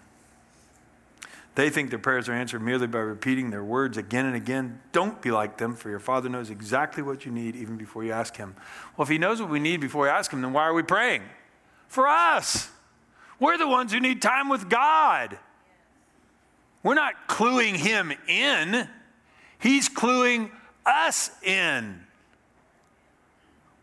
They 1.56 1.70
think 1.70 1.90
their 1.90 2.00
prayers 2.00 2.30
are 2.30 2.34
answered 2.34 2.62
merely 2.62 2.88
by 2.88 3.00
repeating 3.00 3.50
their 3.50 3.66
words 3.66 3.98
again 3.98 4.26
and 4.26 4.36
again. 4.38 4.80
Don't 4.94 5.22
be 5.22 5.30
like 5.30 5.58
them, 5.58 5.76
for 5.76 5.90
your 5.90 6.00
Father 6.00 6.30
knows 6.30 6.50
exactly 6.50 7.04
what 7.04 7.26
you 7.26 7.34
need 7.34 7.58
even 7.58 7.76
before 7.76 8.06
you 8.06 8.14
ask 8.14 8.38
Him. 8.38 8.56
Well, 8.96 9.04
if 9.04 9.10
He 9.10 9.18
knows 9.18 9.42
what 9.42 9.50
we 9.50 9.60
need 9.60 9.82
before 9.82 10.04
we 10.04 10.08
ask 10.08 10.32
Him, 10.32 10.42
then 10.42 10.54
why 10.54 10.64
are 10.64 10.74
we 10.74 10.84
praying? 10.84 11.24
For 11.88 12.08
us. 12.08 12.70
We're 13.40 13.58
the 13.58 13.68
ones 13.68 13.92
who 13.92 14.00
need 14.00 14.22
time 14.22 14.50
with 14.50 14.70
God. 14.70 15.38
We're 16.84 16.94
not 16.94 17.28
cluing 17.28 17.76
Him 17.76 18.14
in, 18.28 18.88
He's 19.60 19.90
cluing 19.90 20.52
us 20.86 21.32
in. 21.44 22.06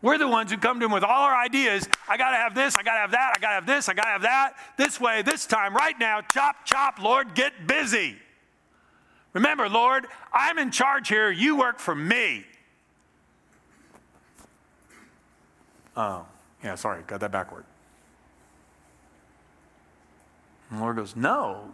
We're 0.03 0.17
the 0.17 0.27
ones 0.27 0.51
who 0.51 0.57
come 0.57 0.81
to 0.81 0.85
him 0.85 0.91
with 0.91 1.05
all 1.05 1.23
our 1.23 1.35
ideas. 1.35 1.87
I 2.09 2.17
got 2.17 2.31
to 2.31 2.35
have 2.35 2.53
this, 2.53 2.75
I 2.75 2.83
got 2.83 2.95
to 2.95 2.99
have 2.99 3.11
that, 3.11 3.33
I 3.37 3.39
got 3.39 3.47
to 3.47 3.55
have 3.55 3.65
this, 3.65 3.87
I 3.87 3.93
got 3.93 4.03
to 4.03 4.09
have 4.09 4.21
that, 4.23 4.55
this 4.77 4.99
way, 4.99 5.21
this 5.21 5.45
time, 5.45 5.73
right 5.73 5.97
now. 5.97 6.19
Chop, 6.19 6.65
chop, 6.65 7.01
Lord, 7.01 7.33
get 7.35 7.67
busy. 7.67 8.17
Remember, 9.31 9.69
Lord, 9.69 10.07
I'm 10.33 10.59
in 10.59 10.71
charge 10.71 11.07
here. 11.07 11.31
You 11.31 11.55
work 11.55 11.79
for 11.79 11.95
me. 11.95 12.45
Oh, 15.95 16.25
Yeah, 16.61 16.75
sorry, 16.75 17.03
got 17.07 17.21
that 17.21 17.31
backward. 17.31 17.63
And 20.73 20.79
the 20.79 20.85
Lord 20.85 20.95
goes, 20.95 21.15
No. 21.15 21.71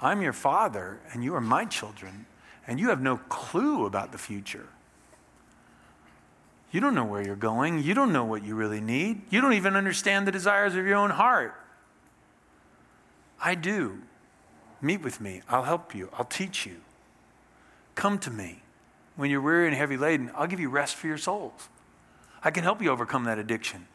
I'm 0.00 0.22
your 0.22 0.32
father, 0.32 0.98
and 1.12 1.22
you 1.22 1.36
are 1.36 1.40
my 1.40 1.64
children, 1.64 2.26
and 2.66 2.80
you 2.80 2.88
have 2.88 3.00
no 3.00 3.18
clue 3.28 3.86
about 3.86 4.10
the 4.10 4.18
future. 4.18 4.66
You 6.72 6.80
don't 6.80 6.96
know 6.96 7.04
where 7.04 7.24
you're 7.24 7.36
going. 7.36 7.80
You 7.80 7.94
don't 7.94 8.12
know 8.12 8.24
what 8.24 8.44
you 8.44 8.56
really 8.56 8.80
need. 8.80 9.22
You 9.30 9.40
don't 9.40 9.52
even 9.52 9.76
understand 9.76 10.26
the 10.26 10.32
desires 10.32 10.74
of 10.74 10.84
your 10.84 10.96
own 10.96 11.10
heart. 11.10 11.54
I 13.40 13.54
do. 13.54 13.98
Meet 14.80 15.02
with 15.02 15.20
me. 15.20 15.42
I'll 15.48 15.62
help 15.62 15.94
you. 15.94 16.10
I'll 16.12 16.24
teach 16.24 16.66
you. 16.66 16.78
Come 17.94 18.18
to 18.18 18.30
me. 18.32 18.62
When 19.14 19.30
you're 19.30 19.40
weary 19.40 19.68
and 19.68 19.76
heavy 19.76 19.96
laden, 19.96 20.32
I'll 20.34 20.48
give 20.48 20.60
you 20.60 20.70
rest 20.70 20.96
for 20.96 21.06
your 21.06 21.18
souls. 21.18 21.68
I 22.42 22.50
can 22.50 22.64
help 22.64 22.82
you 22.82 22.90
overcome 22.90 23.24
that 23.24 23.38
addiction. 23.38 23.86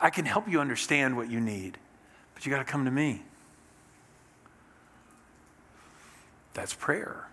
I 0.00 0.10
can 0.10 0.24
help 0.24 0.48
you 0.48 0.60
understand 0.60 1.16
what 1.16 1.28
you 1.28 1.40
need. 1.40 1.78
But 2.36 2.44
you 2.44 2.52
got 2.52 2.58
to 2.58 2.70
come 2.70 2.84
to 2.84 2.90
me. 2.90 3.22
That's 6.52 6.74
prayer. 6.74 7.26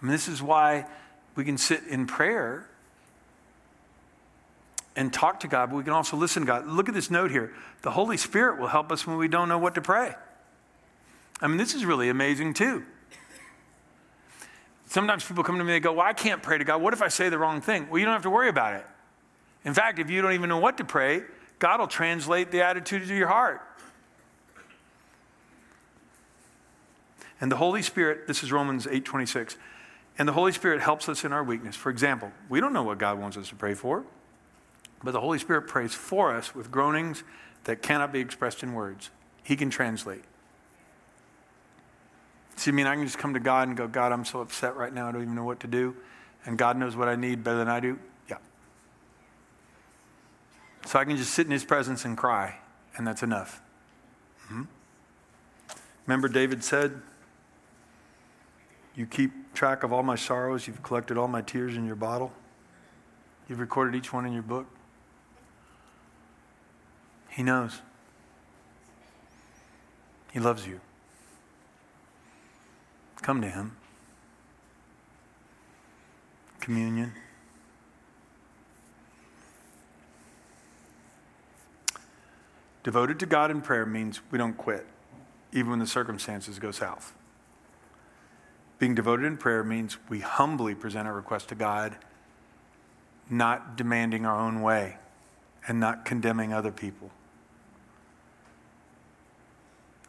I 0.00 0.04
mean, 0.04 0.12
this 0.12 0.28
is 0.28 0.40
why 0.40 0.86
we 1.34 1.44
can 1.44 1.58
sit 1.58 1.82
in 1.88 2.06
prayer 2.06 2.68
and 4.94 5.12
talk 5.12 5.40
to 5.40 5.48
God, 5.48 5.70
but 5.70 5.76
we 5.76 5.82
can 5.82 5.92
also 5.92 6.16
listen 6.16 6.42
to 6.42 6.46
God. 6.46 6.66
Look 6.68 6.88
at 6.88 6.94
this 6.94 7.10
note 7.10 7.32
here. 7.32 7.52
The 7.82 7.90
Holy 7.90 8.16
Spirit 8.16 8.60
will 8.60 8.68
help 8.68 8.92
us 8.92 9.04
when 9.04 9.16
we 9.16 9.26
don't 9.26 9.48
know 9.48 9.58
what 9.58 9.74
to 9.74 9.80
pray. 9.80 10.14
I 11.40 11.48
mean, 11.48 11.56
this 11.56 11.74
is 11.74 11.84
really 11.84 12.08
amazing 12.08 12.54
too. 12.54 12.84
Sometimes 14.86 15.24
people 15.24 15.42
come 15.42 15.58
to 15.58 15.64
me 15.64 15.74
and 15.74 15.82
they 15.82 15.84
go, 15.84 15.94
Well, 15.94 16.06
I 16.06 16.12
can't 16.12 16.40
pray 16.40 16.58
to 16.58 16.64
God. 16.64 16.80
What 16.82 16.92
if 16.92 17.02
I 17.02 17.08
say 17.08 17.28
the 17.30 17.38
wrong 17.38 17.60
thing? 17.60 17.88
Well, 17.88 17.98
you 17.98 18.04
don't 18.04 18.14
have 18.14 18.22
to 18.22 18.30
worry 18.30 18.48
about 18.48 18.74
it. 18.74 18.86
In 19.64 19.74
fact, 19.74 19.98
if 19.98 20.08
you 20.08 20.22
don't 20.22 20.34
even 20.34 20.48
know 20.48 20.58
what 20.58 20.78
to 20.78 20.84
pray, 20.84 21.22
God 21.60 21.78
will 21.78 21.86
translate 21.86 22.50
the 22.50 22.62
attitude 22.62 23.02
of 23.02 23.10
your 23.10 23.28
heart. 23.28 23.62
And 27.40 27.52
the 27.52 27.56
Holy 27.56 27.82
Spirit, 27.82 28.26
this 28.26 28.42
is 28.42 28.50
Romans 28.50 28.86
8:26. 28.86 29.56
And 30.18 30.28
the 30.28 30.32
Holy 30.32 30.52
Spirit 30.52 30.82
helps 30.82 31.08
us 31.08 31.24
in 31.24 31.32
our 31.32 31.44
weakness. 31.44 31.76
For 31.76 31.88
example, 31.88 32.32
we 32.48 32.60
don't 32.60 32.72
know 32.72 32.82
what 32.82 32.98
God 32.98 33.18
wants 33.18 33.36
us 33.36 33.48
to 33.50 33.54
pray 33.54 33.74
for, 33.74 34.04
but 35.02 35.12
the 35.12 35.20
Holy 35.20 35.38
Spirit 35.38 35.62
prays 35.62 35.94
for 35.94 36.34
us 36.34 36.54
with 36.54 36.70
groanings 36.70 37.22
that 37.64 37.80
cannot 37.80 38.12
be 38.12 38.20
expressed 38.20 38.62
in 38.62 38.74
words. 38.74 39.10
He 39.42 39.56
can 39.56 39.70
translate. 39.70 40.24
See, 42.56 42.70
I 42.70 42.74
mean, 42.74 42.86
I 42.86 42.94
can 42.96 43.04
just 43.04 43.16
come 43.16 43.32
to 43.32 43.40
God 43.40 43.68
and 43.68 43.76
go, 43.76 43.88
God, 43.88 44.12
I'm 44.12 44.24
so 44.24 44.40
upset 44.40 44.76
right 44.76 44.92
now, 44.92 45.08
I 45.08 45.12
don't 45.12 45.22
even 45.22 45.34
know 45.34 45.44
what 45.44 45.60
to 45.60 45.66
do. 45.66 45.96
And 46.44 46.58
God 46.58 46.76
knows 46.76 46.96
what 46.96 47.08
I 47.08 47.16
need 47.16 47.42
better 47.42 47.58
than 47.58 47.68
I 47.68 47.80
do. 47.80 47.98
So 50.86 50.98
I 50.98 51.04
can 51.04 51.16
just 51.16 51.32
sit 51.32 51.46
in 51.46 51.52
His 51.52 51.64
presence 51.64 52.04
and 52.04 52.16
cry, 52.16 52.56
and 52.96 53.06
that's 53.06 53.22
enough. 53.22 53.60
Mm-hmm. 54.46 54.62
Remember, 56.06 56.28
David 56.28 56.64
said, 56.64 57.00
You 58.94 59.06
keep 59.06 59.54
track 59.54 59.82
of 59.82 59.92
all 59.92 60.02
my 60.02 60.16
sorrows, 60.16 60.66
you've 60.66 60.82
collected 60.82 61.16
all 61.16 61.28
my 61.28 61.42
tears 61.42 61.76
in 61.76 61.86
your 61.86 61.96
bottle, 61.96 62.32
you've 63.48 63.60
recorded 63.60 63.94
each 63.94 64.12
one 64.12 64.26
in 64.26 64.32
your 64.32 64.42
book. 64.42 64.66
He 67.28 67.42
knows. 67.42 67.80
He 70.32 70.40
loves 70.40 70.66
you. 70.66 70.80
Come 73.22 73.40
to 73.40 73.48
Him. 73.48 73.76
Communion. 76.60 77.12
Devoted 82.82 83.18
to 83.20 83.26
God 83.26 83.50
in 83.50 83.60
prayer 83.60 83.84
means 83.84 84.20
we 84.30 84.38
don't 84.38 84.56
quit, 84.56 84.86
even 85.52 85.70
when 85.70 85.78
the 85.78 85.86
circumstances 85.86 86.58
go 86.58 86.70
south. 86.70 87.12
Being 88.78 88.94
devoted 88.94 89.26
in 89.26 89.36
prayer 89.36 89.62
means 89.62 89.98
we 90.08 90.20
humbly 90.20 90.74
present 90.74 91.06
our 91.06 91.12
request 91.12 91.48
to 91.50 91.54
God, 91.54 91.96
not 93.28 93.76
demanding 93.76 94.24
our 94.24 94.38
own 94.38 94.62
way 94.62 94.96
and 95.68 95.78
not 95.78 96.06
condemning 96.06 96.54
other 96.54 96.72
people. 96.72 97.10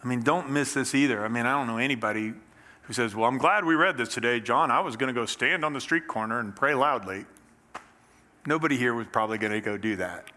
I 0.04 0.08
mean, 0.08 0.24
don't 0.24 0.50
miss 0.50 0.74
this 0.74 0.96
either. 0.96 1.24
I 1.24 1.28
mean, 1.28 1.46
I 1.46 1.52
don't 1.52 1.68
know 1.68 1.78
anybody 1.78 2.34
who 2.84 2.94
says, 2.94 3.14
Well, 3.14 3.28
I'm 3.28 3.38
glad 3.38 3.66
we 3.66 3.76
read 3.76 3.98
this 3.98 4.10
today. 4.10 4.40
John, 4.40 4.72
I 4.72 4.80
was 4.80 4.96
going 4.96 5.14
to 5.14 5.20
go 5.20 5.26
stand 5.26 5.64
on 5.64 5.74
the 5.74 5.82
street 5.82 6.08
corner 6.08 6.40
and 6.40 6.56
pray 6.56 6.74
loudly. 6.74 7.26
Nobody 8.48 8.78
here 8.78 8.94
was 8.94 9.06
probably 9.12 9.38
going 9.38 9.54
to 9.54 9.62
go 9.62 9.78
do 9.78 9.98
that. 9.98 10.32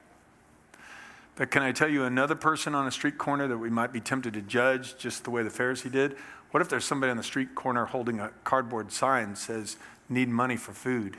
But 1.37 1.51
can 1.51 1.62
I 1.62 1.73
tell 1.73 1.88
you 1.88 2.05
another 2.05 2.35
person 2.35 2.75
on 2.75 2.87
a 2.87 2.90
street 2.90 3.18
corner 3.18 3.49
that 3.49 3.59
we 3.59 3.70
might 3.70 3.92
be 3.92 4.01
tempted 4.01 4.35
to 4.35 4.42
judge 4.42 4.97
just 4.97 5.25
the 5.25 5.31
way 5.31 5.42
the 5.42 5.51
Pharisee 5.51 5.90
did? 5.90 6.16
What 6.53 6.61
if 6.61 6.68
there's 6.68 6.85
somebody 6.85 7.11
on 7.11 7.16
the 7.16 7.25
street 7.25 7.55
corner 7.57 7.87
holding 7.87 8.20
a 8.20 8.31
cardboard 8.44 8.92
sign 8.92 9.31
that 9.31 9.38
says, 9.38 9.77
Need 10.09 10.29
money 10.29 10.57
for 10.57 10.73
food? 10.73 11.16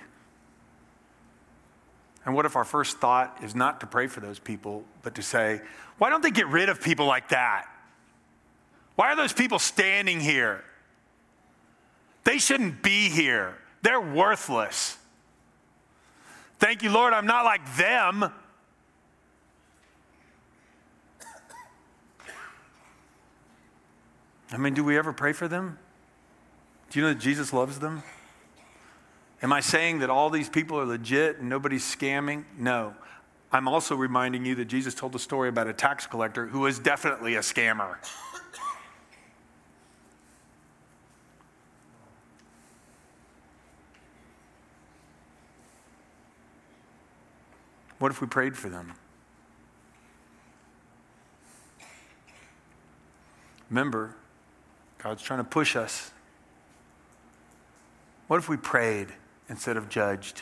And 2.24 2.34
what 2.34 2.46
if 2.46 2.56
our 2.56 2.64
first 2.64 2.98
thought 3.00 3.40
is 3.44 3.54
not 3.54 3.80
to 3.82 3.88
pray 3.88 4.08
for 4.08 4.20
those 4.20 4.40
people, 4.40 4.84
but 5.02 5.16
to 5.16 5.22
say, 5.22 5.62
Why 5.98 6.10
don't 6.10 6.24
they 6.24 6.32
get 6.32 6.48
rid 6.48 6.70
of 6.70 6.82
people 6.82 7.06
like 7.06 7.30
that? 7.30 7.68
Why 8.96 9.12
are 9.12 9.16
those 9.18 9.34
people 9.34 9.60
standing 9.60 10.22
here? 10.22 10.64
They 12.24 12.38
shouldn't 12.38 12.82
be 12.82 13.10
here. 13.10 13.58
They're 13.82 14.02
worthless. 14.02 14.98
Thank 16.60 16.82
you, 16.82 16.90
Lord, 16.90 17.14
I'm 17.14 17.28
not 17.28 17.44
like 17.44 17.76
them. 17.76 18.32
I 24.56 24.58
mean, 24.58 24.74
do 24.74 24.86
we 24.86 24.98
ever 24.98 25.12
pray 25.12 25.34
for 25.34 25.50
them? 25.50 25.78
Do 26.90 26.98
you 26.98 27.06
know 27.06 27.12
that 27.12 27.20
Jesus 27.20 27.52
loves 27.52 27.80
them? 27.80 28.04
Am 29.42 29.52
I 29.52 29.60
saying 29.60 30.00
that 30.00 30.10
all 30.10 30.30
these 30.30 30.48
people 30.48 30.80
are 30.80 30.86
legit 30.86 31.40
and 31.40 31.50
nobody's 31.50 31.84
scamming? 31.84 32.46
No. 32.58 32.96
I'm 33.52 33.68
also 33.68 33.98
reminding 33.98 34.46
you 34.46 34.56
that 34.56 34.66
Jesus 34.66 34.96
told 34.96 35.14
a 35.14 35.20
story 35.20 35.50
about 35.50 35.68
a 35.68 35.74
tax 35.74 36.08
collector 36.08 36.46
who 36.48 36.62
was 36.62 36.80
definitely 36.80 37.36
a 37.36 37.42
scammer. 37.42 37.98
What 48.00 48.12
if 48.12 48.22
we 48.22 48.28
prayed 48.28 48.56
for 48.56 48.70
them? 48.70 48.94
Remember, 53.70 54.16
God's 55.06 55.22
trying 55.22 55.38
to 55.38 55.44
push 55.44 55.76
us. 55.76 56.10
What 58.26 58.38
if 58.38 58.50
we 58.50 58.58
prayed 58.58 59.10
instead 59.48 59.78
of 59.78 59.88
judged? 59.88 60.42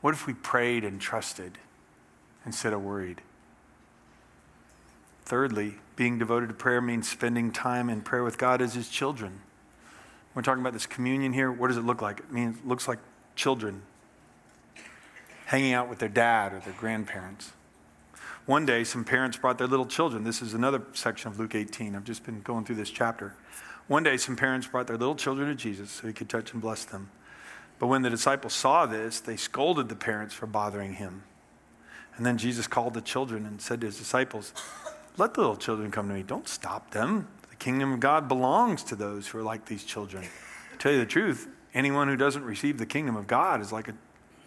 What 0.00 0.14
if 0.14 0.26
we 0.26 0.32
prayed 0.32 0.84
and 0.84 0.98
trusted 0.98 1.58
instead 2.46 2.72
of 2.72 2.82
worried? 2.82 3.20
Thirdly, 5.26 5.74
being 5.96 6.18
devoted 6.18 6.48
to 6.48 6.54
prayer 6.54 6.80
means 6.80 7.10
spending 7.10 7.50
time 7.50 7.90
in 7.90 8.00
prayer 8.00 8.24
with 8.24 8.38
God 8.38 8.62
as 8.62 8.72
His 8.72 8.88
children. 8.88 9.40
We're 10.34 10.40
talking 10.40 10.62
about 10.62 10.72
this 10.72 10.86
communion 10.86 11.34
here. 11.34 11.52
What 11.52 11.68
does 11.68 11.76
it 11.76 11.84
look 11.84 12.00
like? 12.00 12.20
It 12.20 12.32
means 12.32 12.56
it 12.56 12.66
looks 12.66 12.88
like 12.88 13.00
children 13.34 13.82
hanging 15.44 15.74
out 15.74 15.90
with 15.90 15.98
their 15.98 16.08
dad 16.08 16.54
or 16.54 16.60
their 16.60 16.72
grandparents. 16.72 17.52
One 18.46 18.64
day, 18.64 18.84
some 18.84 19.04
parents 19.04 19.36
brought 19.36 19.58
their 19.58 19.66
little 19.66 19.86
children. 19.86 20.22
This 20.22 20.40
is 20.40 20.54
another 20.54 20.80
section 20.92 21.32
of 21.32 21.38
Luke 21.38 21.56
18. 21.56 21.96
I've 21.96 22.04
just 22.04 22.24
been 22.24 22.42
going 22.42 22.64
through 22.64 22.76
this 22.76 22.90
chapter. 22.90 23.34
One 23.88 24.04
day, 24.04 24.16
some 24.16 24.36
parents 24.36 24.68
brought 24.68 24.86
their 24.86 24.96
little 24.96 25.16
children 25.16 25.48
to 25.48 25.56
Jesus 25.56 25.90
so 25.90 26.06
he 26.06 26.12
could 26.12 26.28
touch 26.28 26.52
and 26.52 26.62
bless 26.62 26.84
them. 26.84 27.10
But 27.80 27.88
when 27.88 28.02
the 28.02 28.10
disciples 28.10 28.54
saw 28.54 28.86
this, 28.86 29.18
they 29.18 29.36
scolded 29.36 29.88
the 29.88 29.96
parents 29.96 30.32
for 30.32 30.46
bothering 30.46 30.94
him. 30.94 31.24
And 32.16 32.24
then 32.24 32.38
Jesus 32.38 32.68
called 32.68 32.94
the 32.94 33.00
children 33.00 33.46
and 33.46 33.60
said 33.60 33.80
to 33.80 33.86
his 33.88 33.98
disciples, 33.98 34.54
Let 35.16 35.34
the 35.34 35.40
little 35.40 35.56
children 35.56 35.90
come 35.90 36.06
to 36.08 36.14
me. 36.14 36.22
Don't 36.22 36.48
stop 36.48 36.92
them. 36.92 37.26
The 37.50 37.56
kingdom 37.56 37.92
of 37.92 37.98
God 37.98 38.28
belongs 38.28 38.84
to 38.84 38.94
those 38.94 39.26
who 39.26 39.38
are 39.38 39.42
like 39.42 39.66
these 39.66 39.82
children. 39.82 40.22
To 40.22 40.78
tell 40.78 40.92
you 40.92 41.00
the 41.00 41.06
truth, 41.06 41.48
anyone 41.74 42.06
who 42.06 42.16
doesn't 42.16 42.44
receive 42.44 42.78
the 42.78 42.86
kingdom 42.86 43.16
of 43.16 43.26
God 43.26 43.60
is 43.60 43.72
like 43.72 43.88
a 43.88 43.94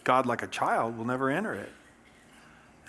God 0.06 0.26
like 0.26 0.42
a 0.42 0.48
child 0.48 0.98
will 0.98 1.06
never 1.06 1.30
enter 1.30 1.54
it. 1.54 1.72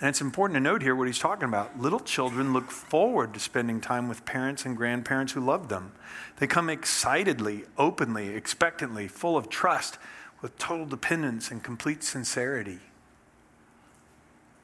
And 0.01 0.09
it's 0.09 0.19
important 0.19 0.55
to 0.55 0.59
note 0.59 0.81
here 0.81 0.95
what 0.95 1.05
he's 1.05 1.19
talking 1.19 1.43
about. 1.43 1.79
Little 1.79 1.99
children 1.99 2.53
look 2.53 2.71
forward 2.71 3.35
to 3.35 3.39
spending 3.39 3.79
time 3.79 4.09
with 4.09 4.25
parents 4.25 4.65
and 4.65 4.75
grandparents 4.75 5.33
who 5.33 5.41
love 5.41 5.69
them. 5.69 5.91
They 6.39 6.47
come 6.47 6.71
excitedly, 6.71 7.65
openly, 7.77 8.29
expectantly, 8.29 9.07
full 9.07 9.37
of 9.37 9.47
trust, 9.47 9.99
with 10.41 10.57
total 10.57 10.87
dependence 10.87 11.51
and 11.51 11.61
complete 11.61 12.03
sincerity. 12.03 12.79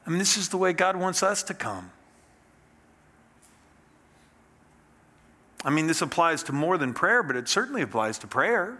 I 0.04 0.10
mean, 0.10 0.18
this 0.18 0.36
is 0.36 0.48
the 0.48 0.56
way 0.56 0.72
God 0.72 0.96
wants 0.96 1.22
us 1.22 1.44
to 1.44 1.54
come. 1.54 1.92
I 5.64 5.70
mean, 5.70 5.86
this 5.86 6.02
applies 6.02 6.42
to 6.44 6.52
more 6.52 6.78
than 6.78 6.94
prayer, 6.94 7.22
but 7.22 7.36
it 7.36 7.48
certainly 7.48 7.82
applies 7.82 8.18
to 8.18 8.26
prayer. 8.26 8.78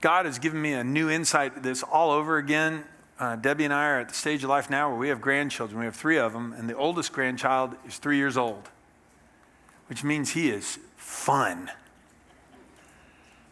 God 0.00 0.26
has 0.26 0.40
given 0.40 0.60
me 0.60 0.72
a 0.72 0.82
new 0.82 1.08
insight 1.08 1.54
to 1.54 1.60
this 1.60 1.84
all 1.84 2.10
over 2.10 2.36
again. 2.36 2.82
Uh, 3.22 3.36
Debbie 3.36 3.64
and 3.64 3.72
I 3.72 3.86
are 3.86 4.00
at 4.00 4.08
the 4.08 4.16
stage 4.16 4.42
of 4.42 4.50
life 4.50 4.68
now 4.68 4.88
where 4.88 4.98
we 4.98 5.08
have 5.08 5.20
grandchildren. 5.20 5.78
We 5.78 5.84
have 5.84 5.94
three 5.94 6.18
of 6.18 6.32
them, 6.32 6.52
and 6.58 6.68
the 6.68 6.76
oldest 6.76 7.12
grandchild 7.12 7.76
is 7.86 7.98
three 7.98 8.16
years 8.16 8.36
old, 8.36 8.68
which 9.86 10.02
means 10.02 10.30
he 10.30 10.50
is 10.50 10.80
fun. 10.96 11.70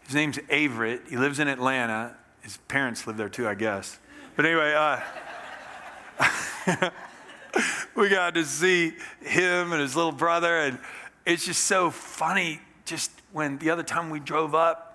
His 0.06 0.16
name's 0.16 0.38
Averett. 0.38 1.08
He 1.08 1.16
lives 1.16 1.38
in 1.38 1.46
Atlanta. 1.46 2.16
His 2.40 2.56
parents 2.66 3.06
live 3.06 3.16
there 3.16 3.28
too, 3.28 3.46
I 3.46 3.54
guess. 3.54 4.00
But 4.34 4.44
anyway, 4.44 4.74
uh, 4.74 4.98
we 7.94 8.08
got 8.08 8.34
to 8.34 8.44
see 8.44 8.94
him 9.20 9.70
and 9.70 9.80
his 9.80 9.94
little 9.94 10.10
brother, 10.10 10.62
and 10.62 10.80
it's 11.24 11.46
just 11.46 11.62
so 11.62 11.92
funny. 11.92 12.60
Just 12.86 13.12
when 13.30 13.58
the 13.58 13.70
other 13.70 13.84
time 13.84 14.10
we 14.10 14.18
drove 14.18 14.52
up, 14.52 14.89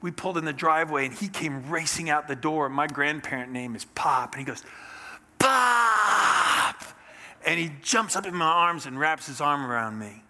we 0.00 0.10
pulled 0.10 0.38
in 0.38 0.44
the 0.44 0.52
driveway 0.52 1.06
and 1.06 1.14
he 1.14 1.28
came 1.28 1.68
racing 1.70 2.08
out 2.08 2.28
the 2.28 2.36
door. 2.36 2.68
My 2.68 2.86
grandparent 2.86 3.50
name 3.52 3.74
is 3.74 3.84
Pop, 3.84 4.34
and 4.34 4.40
he 4.40 4.44
goes, 4.44 4.62
Pop! 5.38 6.84
And 7.44 7.58
he 7.58 7.72
jumps 7.82 8.14
up 8.14 8.26
in 8.26 8.34
my 8.34 8.46
arms 8.46 8.86
and 8.86 8.98
wraps 8.98 9.26
his 9.26 9.40
arm 9.40 9.64
around 9.64 9.98
me. 9.98 10.22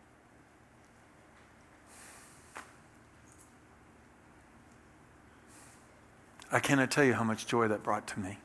I 6.51 6.61
cannot 6.61 6.91
tell 6.91 7.05
you 7.05 7.13
how 7.13 7.25
much 7.25 7.47
joy 7.47 7.69
that 7.69 7.83
brought 7.83 8.07
to 8.09 8.21
me. 8.21 8.39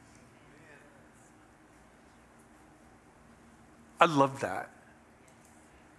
I 4.02 4.06
love 4.06 4.42
that. 4.42 4.70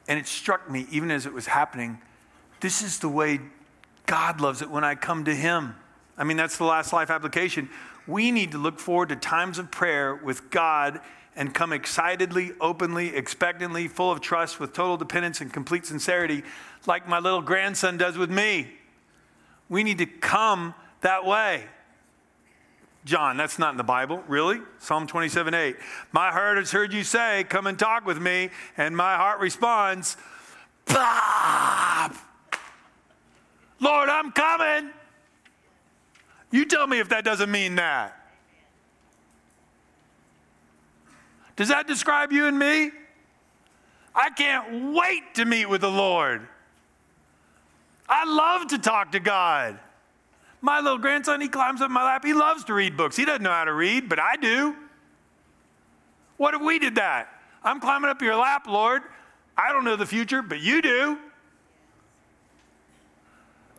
And 0.06 0.18
it 0.18 0.26
struck 0.26 0.70
me, 0.70 0.86
even 0.90 1.10
as 1.10 1.24
it 1.24 1.32
was 1.32 1.46
happening, 1.46 2.02
this 2.60 2.82
is 2.82 2.98
the 2.98 3.08
way 3.08 3.40
God 4.06 4.40
loves 4.40 4.62
it 4.62 4.70
when 4.70 4.84
I 4.84 4.94
come 4.94 5.24
to 5.24 5.34
Him. 5.34 5.76
I 6.16 6.24
mean, 6.24 6.36
that's 6.36 6.56
the 6.56 6.64
last 6.64 6.92
life 6.92 7.10
application. 7.10 7.68
We 8.06 8.30
need 8.30 8.52
to 8.52 8.58
look 8.58 8.78
forward 8.78 9.08
to 9.08 9.16
times 9.16 9.58
of 9.58 9.70
prayer 9.70 10.14
with 10.14 10.50
God 10.50 11.00
and 11.36 11.52
come 11.52 11.72
excitedly, 11.72 12.52
openly, 12.60 13.16
expectantly, 13.16 13.88
full 13.88 14.12
of 14.12 14.20
trust, 14.20 14.60
with 14.60 14.72
total 14.72 14.96
dependence 14.96 15.40
and 15.40 15.52
complete 15.52 15.84
sincerity, 15.86 16.42
like 16.86 17.08
my 17.08 17.18
little 17.18 17.42
grandson 17.42 17.96
does 17.96 18.16
with 18.16 18.30
me. 18.30 18.68
We 19.68 19.82
need 19.82 19.98
to 19.98 20.06
come 20.06 20.74
that 21.00 21.24
way. 21.24 21.64
John, 23.04 23.36
that's 23.36 23.58
not 23.58 23.72
in 23.72 23.76
the 23.76 23.84
Bible, 23.84 24.22
really? 24.28 24.60
Psalm 24.78 25.06
27 25.06 25.52
8. 25.52 25.76
My 26.12 26.30
heart 26.30 26.56
has 26.56 26.70
heard 26.70 26.92
you 26.92 27.04
say, 27.04 27.44
Come 27.48 27.66
and 27.66 27.78
talk 27.78 28.06
with 28.06 28.18
me. 28.18 28.50
And 28.76 28.96
my 28.96 29.16
heart 29.16 29.40
responds, 29.40 30.16
Pop! 30.86 32.14
Lord, 33.80 34.08
I'm 34.08 34.32
coming. 34.32 34.90
You 36.50 36.64
tell 36.64 36.86
me 36.86 37.00
if 37.00 37.08
that 37.08 37.24
doesn't 37.24 37.50
mean 37.50 37.74
that. 37.76 38.16
Does 41.56 41.68
that 41.68 41.86
describe 41.86 42.32
you 42.32 42.46
and 42.46 42.58
me? 42.58 42.90
I 44.14 44.30
can't 44.30 44.94
wait 44.94 45.34
to 45.34 45.44
meet 45.44 45.68
with 45.68 45.80
the 45.80 45.90
Lord. 45.90 46.46
I 48.08 48.24
love 48.24 48.68
to 48.68 48.78
talk 48.78 49.12
to 49.12 49.20
God. 49.20 49.78
My 50.60 50.80
little 50.80 50.98
grandson, 50.98 51.40
he 51.40 51.48
climbs 51.48 51.80
up 51.80 51.90
my 51.90 52.04
lap. 52.04 52.24
He 52.24 52.32
loves 52.32 52.64
to 52.64 52.74
read 52.74 52.96
books. 52.96 53.16
He 53.16 53.24
doesn't 53.24 53.42
know 53.42 53.50
how 53.50 53.64
to 53.64 53.72
read, 53.72 54.08
but 54.08 54.18
I 54.18 54.36
do. 54.36 54.76
What 56.36 56.54
if 56.54 56.62
we 56.62 56.78
did 56.78 56.94
that? 56.96 57.28
I'm 57.62 57.80
climbing 57.80 58.10
up 58.10 58.22
your 58.22 58.36
lap, 58.36 58.66
Lord. 58.66 59.02
I 59.56 59.72
don't 59.72 59.84
know 59.84 59.96
the 59.96 60.06
future, 60.06 60.42
but 60.42 60.60
you 60.60 60.82
do. 60.82 61.18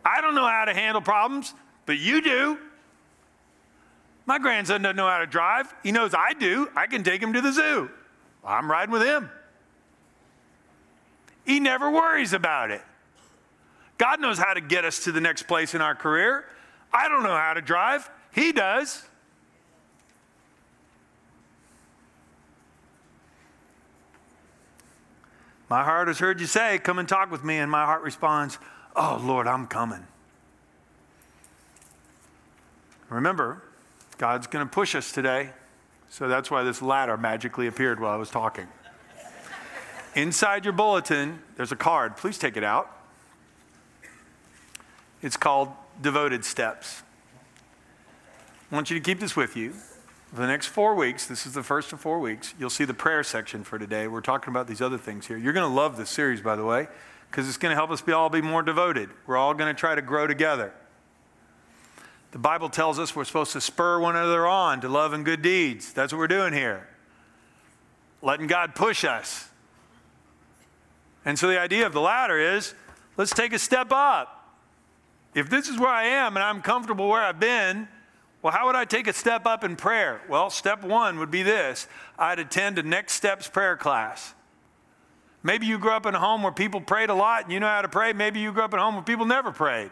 I 0.05 0.21
don't 0.21 0.35
know 0.35 0.47
how 0.47 0.65
to 0.65 0.73
handle 0.73 1.01
problems, 1.01 1.55
but 1.87 1.97
you 1.97 2.21
do. 2.21 2.59
My 4.27 4.37
grandson 4.37 4.83
doesn't 4.83 4.95
know 4.95 5.07
how 5.07 5.17
to 5.17 5.27
drive. 5.27 5.73
He 5.83 5.91
knows 5.91 6.13
I 6.13 6.33
do. 6.33 6.69
I 6.75 6.85
can 6.85 7.03
take 7.03 7.21
him 7.21 7.33
to 7.33 7.41
the 7.41 7.51
zoo. 7.51 7.89
I'm 8.45 8.69
riding 8.69 8.93
with 8.93 9.01
him. 9.01 9.29
He 11.45 11.59
never 11.59 11.89
worries 11.89 12.33
about 12.33 12.71
it. 12.71 12.81
God 13.97 14.19
knows 14.19 14.37
how 14.37 14.53
to 14.53 14.61
get 14.61 14.85
us 14.85 15.03
to 15.05 15.11
the 15.11 15.21
next 15.21 15.43
place 15.43 15.73
in 15.73 15.81
our 15.81 15.95
career. 15.95 16.45
I 16.93 17.07
don't 17.07 17.23
know 17.23 17.35
how 17.35 17.53
to 17.53 17.61
drive. 17.61 18.09
He 18.33 18.51
does. 18.51 19.03
My 25.69 25.83
heart 25.83 26.07
has 26.07 26.19
heard 26.19 26.39
you 26.39 26.45
say, 26.45 26.77
Come 26.79 26.99
and 26.99 27.07
talk 27.07 27.31
with 27.31 27.43
me. 27.43 27.57
And 27.57 27.71
my 27.71 27.85
heart 27.85 28.03
responds, 28.03 28.59
Oh, 28.95 29.21
Lord, 29.23 29.47
I'm 29.47 29.67
coming. 29.67 30.05
Remember, 33.09 33.61
God's 34.17 34.47
going 34.47 34.65
to 34.65 34.71
push 34.71 34.95
us 34.95 35.11
today. 35.11 35.49
So 36.09 36.27
that's 36.27 36.49
why 36.49 36.63
this 36.63 36.81
ladder 36.81 37.17
magically 37.17 37.67
appeared 37.67 37.99
while 37.99 38.11
I 38.11 38.15
was 38.15 38.29
talking. 38.29 38.67
Inside 40.15 40.63
your 40.63 40.71
bulletin, 40.71 41.39
there's 41.57 41.73
a 41.73 41.75
card. 41.75 42.15
Please 42.15 42.37
take 42.37 42.55
it 42.55 42.63
out. 42.63 42.89
It's 45.21 45.35
called 45.35 45.69
devoted 46.01 46.45
steps. 46.45 47.03
I 48.71 48.75
want 48.75 48.89
you 48.89 48.97
to 48.97 49.03
keep 49.03 49.19
this 49.19 49.35
with 49.35 49.57
you. 49.57 49.73
For 50.33 50.41
the 50.41 50.47
next 50.47 50.67
four 50.67 50.95
weeks, 50.95 51.27
this 51.27 51.45
is 51.45 51.53
the 51.53 51.63
first 51.63 51.93
of 51.93 51.99
four 51.99 52.19
weeks, 52.19 52.53
you'll 52.59 52.69
see 52.69 52.83
the 52.83 52.93
prayer 52.93 53.23
section 53.23 53.63
for 53.63 53.79
today. 53.79 54.07
We're 54.07 54.21
talking 54.21 54.51
about 54.51 54.67
these 54.67 54.81
other 54.81 54.97
things 54.97 55.27
here. 55.27 55.37
You're 55.37 55.53
going 55.53 55.69
to 55.69 55.73
love 55.73 55.97
this 55.97 56.09
series, 56.09 56.41
by 56.41 56.55
the 56.55 56.65
way, 56.65 56.87
because 57.35 57.49
it's 57.49 57.57
going 57.57 57.71
to 57.71 57.75
help 57.75 57.91
us 57.91 58.01
be 58.01 58.13
all 58.13 58.29
be 58.29 58.41
more 58.41 58.63
devoted. 58.63 59.09
We're 59.27 59.35
all 59.35 59.53
going 59.53 59.67
to 59.67 59.77
try 59.77 59.93
to 59.93 60.01
grow 60.01 60.25
together. 60.25 60.71
The 62.31 62.37
Bible 62.37 62.69
tells 62.69 62.97
us 62.97 63.13
we're 63.13 63.25
supposed 63.25 63.51
to 63.51 63.59
spur 63.59 63.99
one 63.99 64.15
another 64.15 64.47
on 64.47 64.79
to 64.79 64.87
love 64.87 65.11
and 65.11 65.25
good 65.25 65.41
deeds. 65.41 65.91
That's 65.91 66.13
what 66.13 66.19
we're 66.19 66.29
doing 66.29 66.53
here. 66.53 66.87
Letting 68.21 68.47
God 68.47 68.73
push 68.73 69.03
us. 69.03 69.49
And 71.25 71.37
so 71.37 71.49
the 71.49 71.59
idea 71.59 71.85
of 71.85 71.91
the 71.91 71.99
ladder 71.99 72.39
is 72.39 72.73
let's 73.17 73.31
take 73.31 73.51
a 73.51 73.59
step 73.59 73.91
up. 73.91 74.55
If 75.33 75.49
this 75.49 75.67
is 75.67 75.77
where 75.77 75.89
I 75.89 76.05
am 76.05 76.37
and 76.37 76.43
I'm 76.43 76.61
comfortable 76.61 77.09
where 77.09 77.21
I've 77.21 77.41
been, 77.41 77.89
well, 78.43 78.53
how 78.53 78.67
would 78.67 78.77
I 78.77 78.85
take 78.85 79.07
a 79.07 79.13
step 79.13 79.45
up 79.45 79.65
in 79.65 79.75
prayer? 79.75 80.21
Well, 80.29 80.49
step 80.49 80.85
one 80.85 81.19
would 81.19 81.31
be 81.31 81.43
this 81.43 81.89
I'd 82.17 82.39
attend 82.39 82.79
a 82.79 82.83
Next 82.83 83.11
Steps 83.11 83.49
prayer 83.49 83.75
class. 83.75 84.33
Maybe 85.45 85.67
you 85.67 85.77
grew 85.77 85.91
up 85.91 86.07
in 86.07 86.15
a 86.15 86.19
home 86.19 86.41
where 86.41 86.51
people 86.51 86.81
prayed 86.81 87.11
a 87.11 87.13
lot 87.13 87.43
and 87.43 87.53
you 87.53 87.59
know 87.59 87.67
how 87.67 87.83
to 87.83 87.87
pray. 87.87 88.13
Maybe 88.13 88.39
you 88.39 88.51
grew 88.51 88.63
up 88.63 88.73
in 88.73 88.79
a 88.79 88.81
home 88.81 88.95
where 88.95 89.03
people 89.03 89.27
never 89.27 89.51
prayed. 89.51 89.91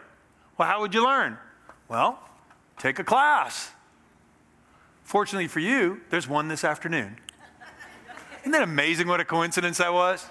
Well, 0.58 0.66
how 0.66 0.80
would 0.80 0.92
you 0.92 1.04
learn? 1.04 1.38
Well, 1.86 2.18
take 2.76 2.98
a 2.98 3.04
class. 3.04 3.70
Fortunately 5.04 5.46
for 5.46 5.60
you, 5.60 6.00
there's 6.10 6.26
one 6.26 6.48
this 6.48 6.64
afternoon. 6.64 7.18
Isn't 8.40 8.50
that 8.50 8.62
amazing 8.62 9.06
what 9.06 9.20
a 9.20 9.24
coincidence 9.24 9.78
that 9.78 9.92
was? 9.92 10.26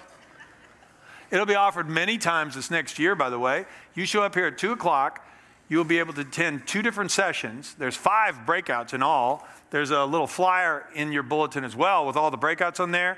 It'll 1.30 1.46
be 1.46 1.54
offered 1.54 1.88
many 1.88 2.18
times 2.18 2.54
this 2.54 2.70
next 2.70 2.98
year, 2.98 3.14
by 3.14 3.30
the 3.30 3.38
way. 3.38 3.64
You 3.94 4.04
show 4.04 4.22
up 4.22 4.34
here 4.34 4.48
at 4.48 4.58
2 4.58 4.72
o'clock, 4.72 5.26
you 5.70 5.78
will 5.78 5.84
be 5.84 6.00
able 6.00 6.12
to 6.12 6.20
attend 6.20 6.66
two 6.66 6.82
different 6.82 7.10
sessions. 7.10 7.74
There's 7.78 7.96
five 7.96 8.40
breakouts 8.44 8.92
in 8.92 9.02
all. 9.02 9.48
There's 9.70 9.90
a 9.90 10.04
little 10.04 10.26
flyer 10.26 10.86
in 10.94 11.12
your 11.12 11.22
bulletin 11.22 11.64
as 11.64 11.74
well 11.74 12.06
with 12.06 12.14
all 12.14 12.30
the 12.30 12.36
breakouts 12.36 12.78
on 12.78 12.90
there. 12.90 13.16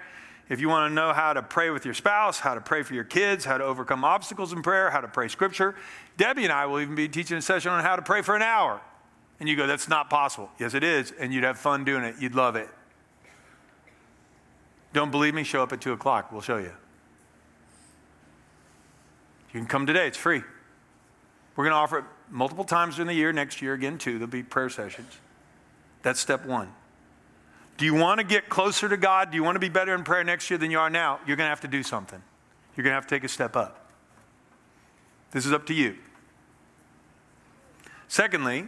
If 0.49 0.61
you 0.61 0.69
want 0.69 0.91
to 0.91 0.95
know 0.95 1.13
how 1.13 1.33
to 1.33 1.43
pray 1.43 1.71
with 1.71 1.85
your 1.85 1.95
spouse, 1.95 2.39
how 2.39 2.55
to 2.55 2.61
pray 2.61 2.83
for 2.83 2.95
your 2.95 3.05
kids, 3.05 3.45
how 3.45 3.59
to 3.59 3.65
overcome 3.65 4.05
obstacles 4.05 4.53
in 4.53 4.63
prayer, 4.63 4.91
how 4.91 5.01
to 5.01 5.09
pray 5.09 5.27
scripture, 5.29 5.75
Debbie 6.17 6.45
and 6.45 6.53
I 6.53 6.67
will 6.67 6.81
even 6.81 6.95
be 6.95 7.09
teaching 7.09 7.37
a 7.37 7.43
session 7.43 7.73
on 7.73 7.83
how 7.83 7.97
to 7.97 8.03
pray 8.03 8.23
for 8.23 8.37
an 8.37 8.43
hour. 8.43 8.81
And 9.41 9.49
you 9.49 9.57
go, 9.57 9.67
that's 9.67 9.89
not 9.89 10.09
possible. 10.09 10.51
Yes, 10.59 10.75
it 10.75 10.85
is. 10.85 11.13
And 11.19 11.35
you'd 11.35 11.45
have 11.45 11.59
fun 11.59 11.85
doing 11.85 12.05
it. 12.05 12.15
You'd 12.21 12.35
love 12.35 12.57
it. 12.57 12.69
Don't 14.93 15.11
believe 15.11 15.35
me? 15.35 15.43
Show 15.43 15.63
up 15.63 15.73
at 15.73 15.81
2 15.81 15.93
o'clock. 15.93 16.33
We'll 16.33 16.41
show 16.41 16.59
you. 16.59 16.73
You 19.53 19.61
can 19.61 19.67
come 19.67 19.87
today, 19.87 20.07
it's 20.07 20.17
free. 20.17 20.43
We're 21.55 21.65
going 21.65 21.73
to 21.73 21.79
offer 21.79 21.99
it 21.99 22.05
multiple 22.31 22.65
times 22.65 22.97
during 22.97 23.09
the 23.09 23.15
year, 23.15 23.33
next 23.33 23.61
year 23.63 23.73
again, 23.73 23.99
too. 23.99 24.13
There'll 24.13 24.27
be 24.27 24.43
prayer 24.43 24.69
sessions. 24.69 25.19
That's 26.03 26.21
step 26.21 26.47
one. 26.47 26.73
Do 27.77 27.85
you 27.85 27.95
want 27.95 28.21
to 28.21 28.25
get 28.25 28.49
closer 28.49 28.89
to 28.89 28.97
God? 28.97 29.31
Do 29.31 29.37
you 29.37 29.45
want 29.45 29.57
to 29.57 29.61
be 29.61 29.69
better 29.69 29.95
in 29.95 30.03
prayer 30.03 30.25
next 30.25 30.49
year 30.51 30.59
than 30.59 30.71
you 30.71 30.79
are 30.79 30.91
now? 30.91 31.21
You're 31.27 31.37
going 31.37 31.47
to 31.47 31.51
have 31.51 31.61
to 31.61 31.69
do 31.69 31.83
something. 31.83 32.23
You're 32.75 32.85
going 32.85 32.93
to 32.93 32.95
have 32.95 33.07
to 33.07 33.15
take 33.15 33.25
a 33.25 33.29
step 33.29 33.57
up. 33.57 33.91
This 35.33 35.45
is 35.45 35.53
up 35.53 35.67
to 35.67 35.75
you. 35.75 35.97
Secondly, 38.09 38.67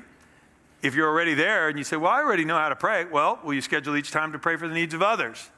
if 0.82 0.94
you're 0.94 1.08
already 1.08 1.34
there 1.34 1.68
and 1.68 1.78
you 1.78 1.84
say, 1.84 1.96
Well, 1.96 2.10
I 2.10 2.18
already 2.18 2.44
know 2.44 2.56
how 2.56 2.68
to 2.68 2.76
pray, 2.76 3.04
well, 3.04 3.38
will 3.42 3.54
you 3.54 3.60
schedule 3.60 3.96
each 3.96 4.10
time 4.10 4.32
to 4.32 4.38
pray 4.38 4.56
for 4.56 4.68
the 4.68 4.74
needs 4.74 4.94
of 4.94 5.02
others? 5.02 5.50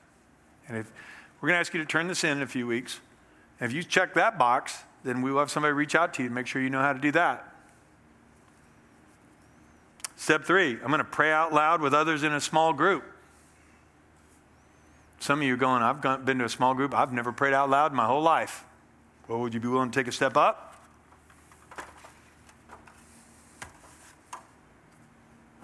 And 0.69 0.77
if, 0.77 0.93
we're 1.41 1.49
going 1.49 1.57
to 1.57 1.61
ask 1.61 1.73
you 1.73 1.81
to 1.81 1.87
turn 1.87 2.07
this 2.07 2.23
in 2.23 2.39
in 2.39 2.43
a 2.43 2.47
few 2.47 2.67
weeks. 2.67 3.01
If 3.61 3.73
you 3.73 3.83
check 3.83 4.15
that 4.15 4.39
box, 4.39 4.85
then 5.05 5.23
we 5.23 5.33
will 5.33 5.41
have 5.41 5.51
somebody 5.51 5.73
reach 5.73 5.95
out 5.95 6.15
to 6.15 6.23
you 6.23 6.29
to 6.29 6.35
make 6.35 6.47
sure 6.47 6.63
you 6.63 6.71
know 6.71 6.81
how 6.81 6.93
to 6.93 6.99
do 6.99 7.11
that. 7.13 7.55
Step 10.17 10.45
three, 10.45 10.73
I'm 10.73 10.89
going 10.89 10.99
to 10.99 11.05
pray 11.05 11.33
out 11.33 11.53
loud 11.53 11.81
with 11.81 11.95
others 11.95 12.23
in 12.23 12.33
a 12.33 12.41
small 12.41 12.75
group. 12.75 13.05
Some 15.21 15.41
of 15.41 15.47
you 15.47 15.53
are 15.55 15.59
going, 15.59 15.83
I've 15.83 16.25
been 16.25 16.39
to 16.39 16.47
a 16.47 16.49
small 16.49 16.75
group, 16.75 16.95
I've 16.95 17.13
never 17.13 17.31
prayed 17.31 17.53
out 17.53 17.69
loud 17.69 17.93
my 17.93 18.07
whole 18.07 18.23
life. 18.23 18.65
Well, 19.29 19.39
would 19.41 19.55
you 19.55 19.61
be 19.61 19.69
willing 19.69 19.91
to 19.91 19.99
take 19.99 20.09
a 20.09 20.13
step 20.13 20.37
up? 20.37 20.75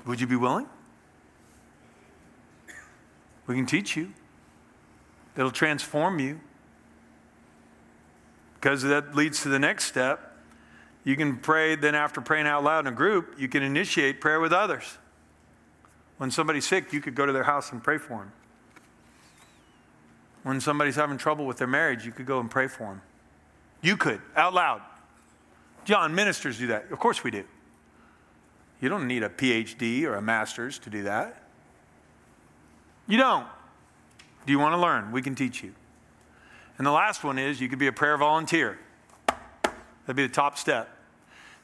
Would 0.05 0.21
you 0.21 0.27
be 0.27 0.37
willing? 0.37 0.67
We 3.47 3.55
can 3.55 3.67
teach 3.67 3.97
you. 3.97 4.13
It'll 5.37 5.51
transform 5.51 6.19
you. 6.19 6.41
Because 8.55 8.83
that 8.83 9.15
leads 9.15 9.43
to 9.43 9.49
the 9.49 9.59
next 9.59 9.87
step. 9.87 10.37
You 11.03 11.17
can 11.17 11.39
pray, 11.39 11.77
then 11.77 11.95
after 11.95 12.21
praying 12.21 12.47
out 12.47 12.63
loud 12.63 12.87
in 12.87 12.93
a 12.93 12.97
group, 12.97 13.35
you 13.39 13.49
can 13.49 13.63
initiate 13.63 14.21
prayer 14.21 14.39
with 14.39 14.53
others. 14.53 14.99
When 16.19 16.31
somebody's 16.31 16.67
sick, 16.67 16.93
you 16.93 17.01
could 17.01 17.15
go 17.15 17.25
to 17.25 17.33
their 17.33 17.45
house 17.45 17.73
and 17.73 17.83
pray 17.83 17.99
for 17.99 18.19
them. 18.19 18.33
When 20.47 20.61
somebody's 20.61 20.95
having 20.95 21.19
trouble 21.19 21.45
with 21.45 21.57
their 21.57 21.67
marriage, 21.67 22.07
you 22.07 22.13
could 22.13 22.25
go 22.25 22.39
and 22.39 22.49
pray 22.49 22.69
for 22.69 22.85
them. 22.85 23.03
You 23.83 23.97
could, 23.97 24.21
out 24.37 24.55
loud. 24.55 24.81
John, 25.85 26.15
ministers 26.15 26.57
do 26.57 26.69
that. 26.69 26.93
Of 26.93 27.01
course 27.01 27.25
we 27.25 27.33
do. 27.33 27.43
You 28.81 28.89
don't 28.89 29.09
need 29.09 29.25
a 29.25 29.29
PhD 29.29 30.05
or 30.05 30.15
a 30.15 30.23
master's 30.23 30.79
to 30.79 30.89
do 30.89 31.03
that. 31.03 31.43
You 33.09 33.19
don't. 33.19 33.45
Do 34.47 34.53
you 34.53 34.61
want 34.61 34.75
to 34.75 34.81
learn? 34.81 35.11
We 35.11 35.21
can 35.21 35.35
teach 35.35 35.65
you. 35.65 35.75
And 36.79 36.87
the 36.87 36.93
last 36.93 37.25
one 37.25 37.41
is 37.41 37.61
you 37.61 37.69
could 37.69 37.81
be 37.81 37.89
a 37.89 37.93
prayer 37.93 38.17
volunteer. 38.17 38.79
That'd 39.27 40.15
be 40.15 40.29
the 40.29 40.33
top 40.33 40.59
step. 40.59 40.89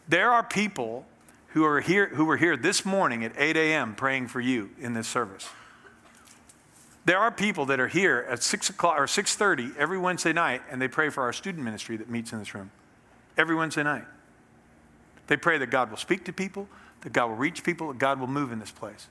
There 0.09 0.33
are 0.33 0.43
people 0.43 1.07
who 1.51 1.65
are 1.65 1.81
here 1.81 2.09
who 2.09 2.25
were 2.25 2.37
here 2.37 2.57
this 2.57 2.85
morning 2.85 3.25
at 3.25 3.33
8 3.39 3.57
a.m. 3.57 3.95
praying 3.95 4.27
for 4.27 4.41
you 4.41 4.71
in 4.81 4.95
this 4.95 5.07
service. 5.07 5.49
There 7.05 7.19
are 7.19 7.31
people 7.31 7.67
that 7.67 7.81
are 7.81 7.89
here 7.89 8.27
at 8.29 8.43
6 8.43 8.71
o'clock 8.71 8.99
or 8.99 9.07
6.30 9.07 9.77
every 9.77 9.99
Wednesday 9.99 10.33
night, 10.33 10.63
and 10.71 10.81
they 10.81 10.89
pray 10.89 11.09
for 11.09 11.23
our 11.23 11.33
student 11.33 11.65
ministry 11.65 11.97
that 11.97 12.09
meets 12.09 12.33
in 12.33 12.39
this 12.39 12.55
room. 12.55 12.71
Every 13.37 13.57
Wednesday 13.57 13.83
night. 13.83 14.05
They 15.27 15.37
pray 15.37 15.59
that 15.59 15.67
God 15.67 15.91
will 15.91 15.97
speak 15.97 16.25
to 16.27 16.33
people, 16.33 16.69
that 17.01 17.13
God 17.13 17.27
will 17.27 17.37
reach 17.37 17.65
people, 17.65 17.89
that 17.89 17.99
God 17.99 18.21
will 18.21 18.27
move 18.27 18.53
in 18.53 18.61
this 18.61 18.71
place. 18.71 19.09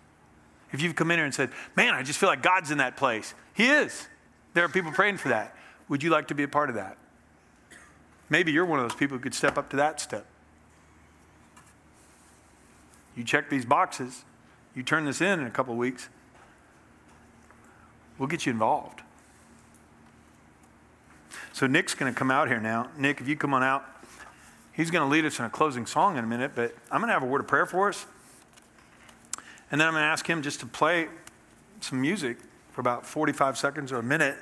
If 0.71 0.81
you've 0.81 0.95
come 0.95 1.11
in 1.11 1.17
here 1.17 1.25
and 1.25 1.33
said, 1.33 1.49
Man, 1.75 1.93
I 1.93 2.03
just 2.03 2.19
feel 2.19 2.29
like 2.29 2.41
God's 2.41 2.71
in 2.71 2.77
that 2.77 2.95
place, 2.95 3.33
He 3.53 3.67
is. 3.67 4.07
There 4.53 4.63
are 4.63 4.69
people 4.69 4.91
praying 4.91 5.17
for 5.17 5.29
that. 5.29 5.55
Would 5.89 6.03
you 6.03 6.09
like 6.09 6.27
to 6.29 6.35
be 6.35 6.43
a 6.43 6.47
part 6.47 6.69
of 6.69 6.75
that? 6.75 6.97
Maybe 8.29 8.51
you're 8.53 8.65
one 8.65 8.79
of 8.79 8.87
those 8.87 8.97
people 8.97 9.17
who 9.17 9.23
could 9.23 9.33
step 9.33 9.57
up 9.57 9.69
to 9.71 9.75
that 9.77 9.99
step. 9.99 10.25
You 13.15 13.25
check 13.25 13.49
these 13.49 13.65
boxes, 13.65 14.23
you 14.73 14.83
turn 14.83 15.03
this 15.03 15.19
in 15.19 15.41
in 15.41 15.45
a 15.45 15.51
couple 15.51 15.73
of 15.73 15.77
weeks, 15.77 16.07
we'll 18.21 18.27
get 18.27 18.45
you 18.45 18.51
involved. 18.51 19.01
So 21.53 21.65
Nick's 21.65 21.95
going 21.95 22.13
to 22.13 22.17
come 22.17 22.29
out 22.29 22.47
here 22.47 22.59
now. 22.59 22.87
Nick, 22.95 23.19
if 23.19 23.27
you 23.27 23.35
come 23.35 23.51
on 23.51 23.63
out, 23.63 23.83
he's 24.73 24.91
going 24.91 25.03
to 25.03 25.11
lead 25.11 25.25
us 25.25 25.39
in 25.39 25.45
a 25.45 25.49
closing 25.49 25.87
song 25.87 26.17
in 26.17 26.23
a 26.23 26.27
minute, 26.27 26.51
but 26.53 26.75
I'm 26.91 27.01
going 27.01 27.07
to 27.07 27.13
have 27.13 27.23
a 27.23 27.25
word 27.25 27.41
of 27.41 27.47
prayer 27.47 27.65
for 27.65 27.89
us. 27.89 28.05
And 29.71 29.81
then 29.81 29.87
I'm 29.87 29.95
going 29.95 30.03
to 30.03 30.07
ask 30.07 30.27
him 30.27 30.43
just 30.43 30.59
to 30.59 30.67
play 30.67 31.07
some 31.79 31.99
music 31.99 32.37
for 32.73 32.81
about 32.81 33.07
45 33.07 33.57
seconds 33.57 33.91
or 33.91 33.97
a 33.97 34.03
minute 34.03 34.37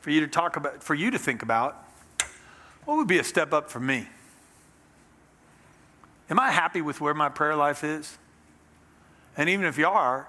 for 0.00 0.08
you 0.08 0.20
to 0.20 0.26
talk 0.26 0.56
about, 0.56 0.82
for 0.82 0.94
you 0.94 1.10
to 1.10 1.18
think 1.18 1.42
about 1.42 1.84
what 2.86 2.96
would 2.96 3.08
be 3.08 3.18
a 3.18 3.24
step 3.24 3.52
up 3.52 3.68
for 3.68 3.80
me? 3.80 4.08
Am 6.30 6.40
I 6.40 6.50
happy 6.50 6.80
with 6.80 7.02
where 7.02 7.12
my 7.12 7.28
prayer 7.28 7.56
life 7.56 7.84
is? 7.84 8.16
And 9.36 9.50
even 9.50 9.66
if 9.66 9.76
you 9.76 9.86
are, 9.86 10.28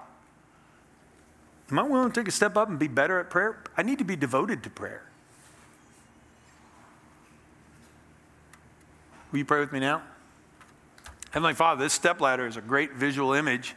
am 1.70 1.78
I 1.78 1.82
willing 1.82 2.10
to 2.10 2.20
take 2.20 2.28
a 2.28 2.32
step 2.32 2.56
up 2.56 2.68
and 2.68 2.78
be 2.78 2.88
better 2.88 3.18
at 3.20 3.30
prayer? 3.30 3.62
I 3.76 3.82
need 3.82 3.98
to 3.98 4.04
be 4.04 4.16
devoted 4.16 4.62
to 4.64 4.70
prayer. 4.70 5.02
Will 9.30 9.38
you 9.38 9.44
pray 9.44 9.60
with 9.60 9.72
me 9.72 9.80
now? 9.80 10.02
Heavenly 11.30 11.54
Father, 11.54 11.84
this 11.84 11.92
step 11.92 12.20
ladder 12.20 12.46
is 12.46 12.56
a 12.56 12.62
great 12.62 12.94
visual 12.94 13.34
image 13.34 13.74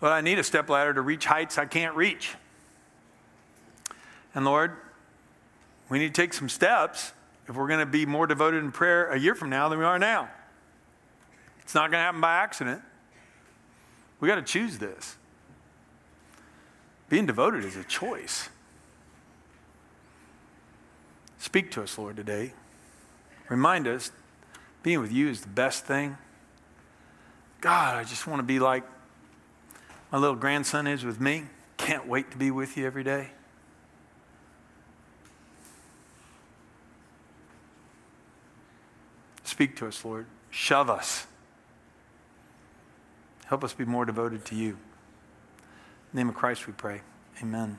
but 0.00 0.12
I 0.12 0.22
need 0.22 0.38
a 0.38 0.42
step 0.42 0.68
ladder 0.68 0.94
to 0.94 1.02
reach 1.02 1.26
heights 1.26 1.58
I 1.58 1.66
can't 1.66 1.94
reach. 1.94 2.34
And 4.34 4.44
Lord, 4.44 4.72
we 5.90 5.98
need 5.98 6.14
to 6.14 6.20
take 6.20 6.32
some 6.32 6.48
steps 6.48 7.12
if 7.46 7.54
we're 7.54 7.68
going 7.68 7.80
to 7.80 7.86
be 7.86 8.06
more 8.06 8.26
devoted 8.26 8.64
in 8.64 8.72
prayer 8.72 9.10
a 9.10 9.18
year 9.18 9.34
from 9.34 9.50
now 9.50 9.68
than 9.68 9.78
we 9.78 9.84
are 9.84 9.98
now. 9.98 10.30
It's 11.60 11.74
not 11.74 11.90
going 11.90 12.00
to 12.00 12.04
happen 12.04 12.20
by 12.20 12.34
accident. 12.36 12.80
We 14.20 14.28
got 14.28 14.36
to 14.36 14.42
choose 14.42 14.78
this. 14.78 15.16
Being 17.10 17.26
devoted 17.26 17.64
is 17.64 17.76
a 17.76 17.82
choice. 17.82 18.48
Speak 21.38 21.72
to 21.72 21.82
us, 21.82 21.98
Lord, 21.98 22.16
today. 22.16 22.52
Remind 23.48 23.88
us 23.88 24.12
being 24.84 25.00
with 25.00 25.12
you 25.12 25.28
is 25.28 25.40
the 25.40 25.48
best 25.48 25.84
thing. 25.84 26.16
God, 27.60 27.96
I 27.96 28.04
just 28.04 28.26
want 28.28 28.38
to 28.38 28.44
be 28.44 28.60
like 28.60 28.84
my 30.12 30.18
little 30.18 30.36
grandson 30.36 30.86
is 30.86 31.04
with 31.04 31.20
me. 31.20 31.44
Can't 31.76 32.06
wait 32.06 32.30
to 32.30 32.36
be 32.36 32.52
with 32.52 32.76
you 32.76 32.86
every 32.86 33.02
day. 33.02 33.30
Speak 39.42 39.76
to 39.76 39.88
us, 39.88 40.04
Lord. 40.04 40.26
Shove 40.50 40.88
us. 40.88 41.26
Help 43.46 43.64
us 43.64 43.72
be 43.72 43.84
more 43.84 44.04
devoted 44.04 44.44
to 44.46 44.54
you. 44.54 44.78
Name 46.12 46.28
of 46.28 46.34
Christ 46.34 46.66
we 46.66 46.72
pray. 46.72 47.02
Amen. 47.42 47.78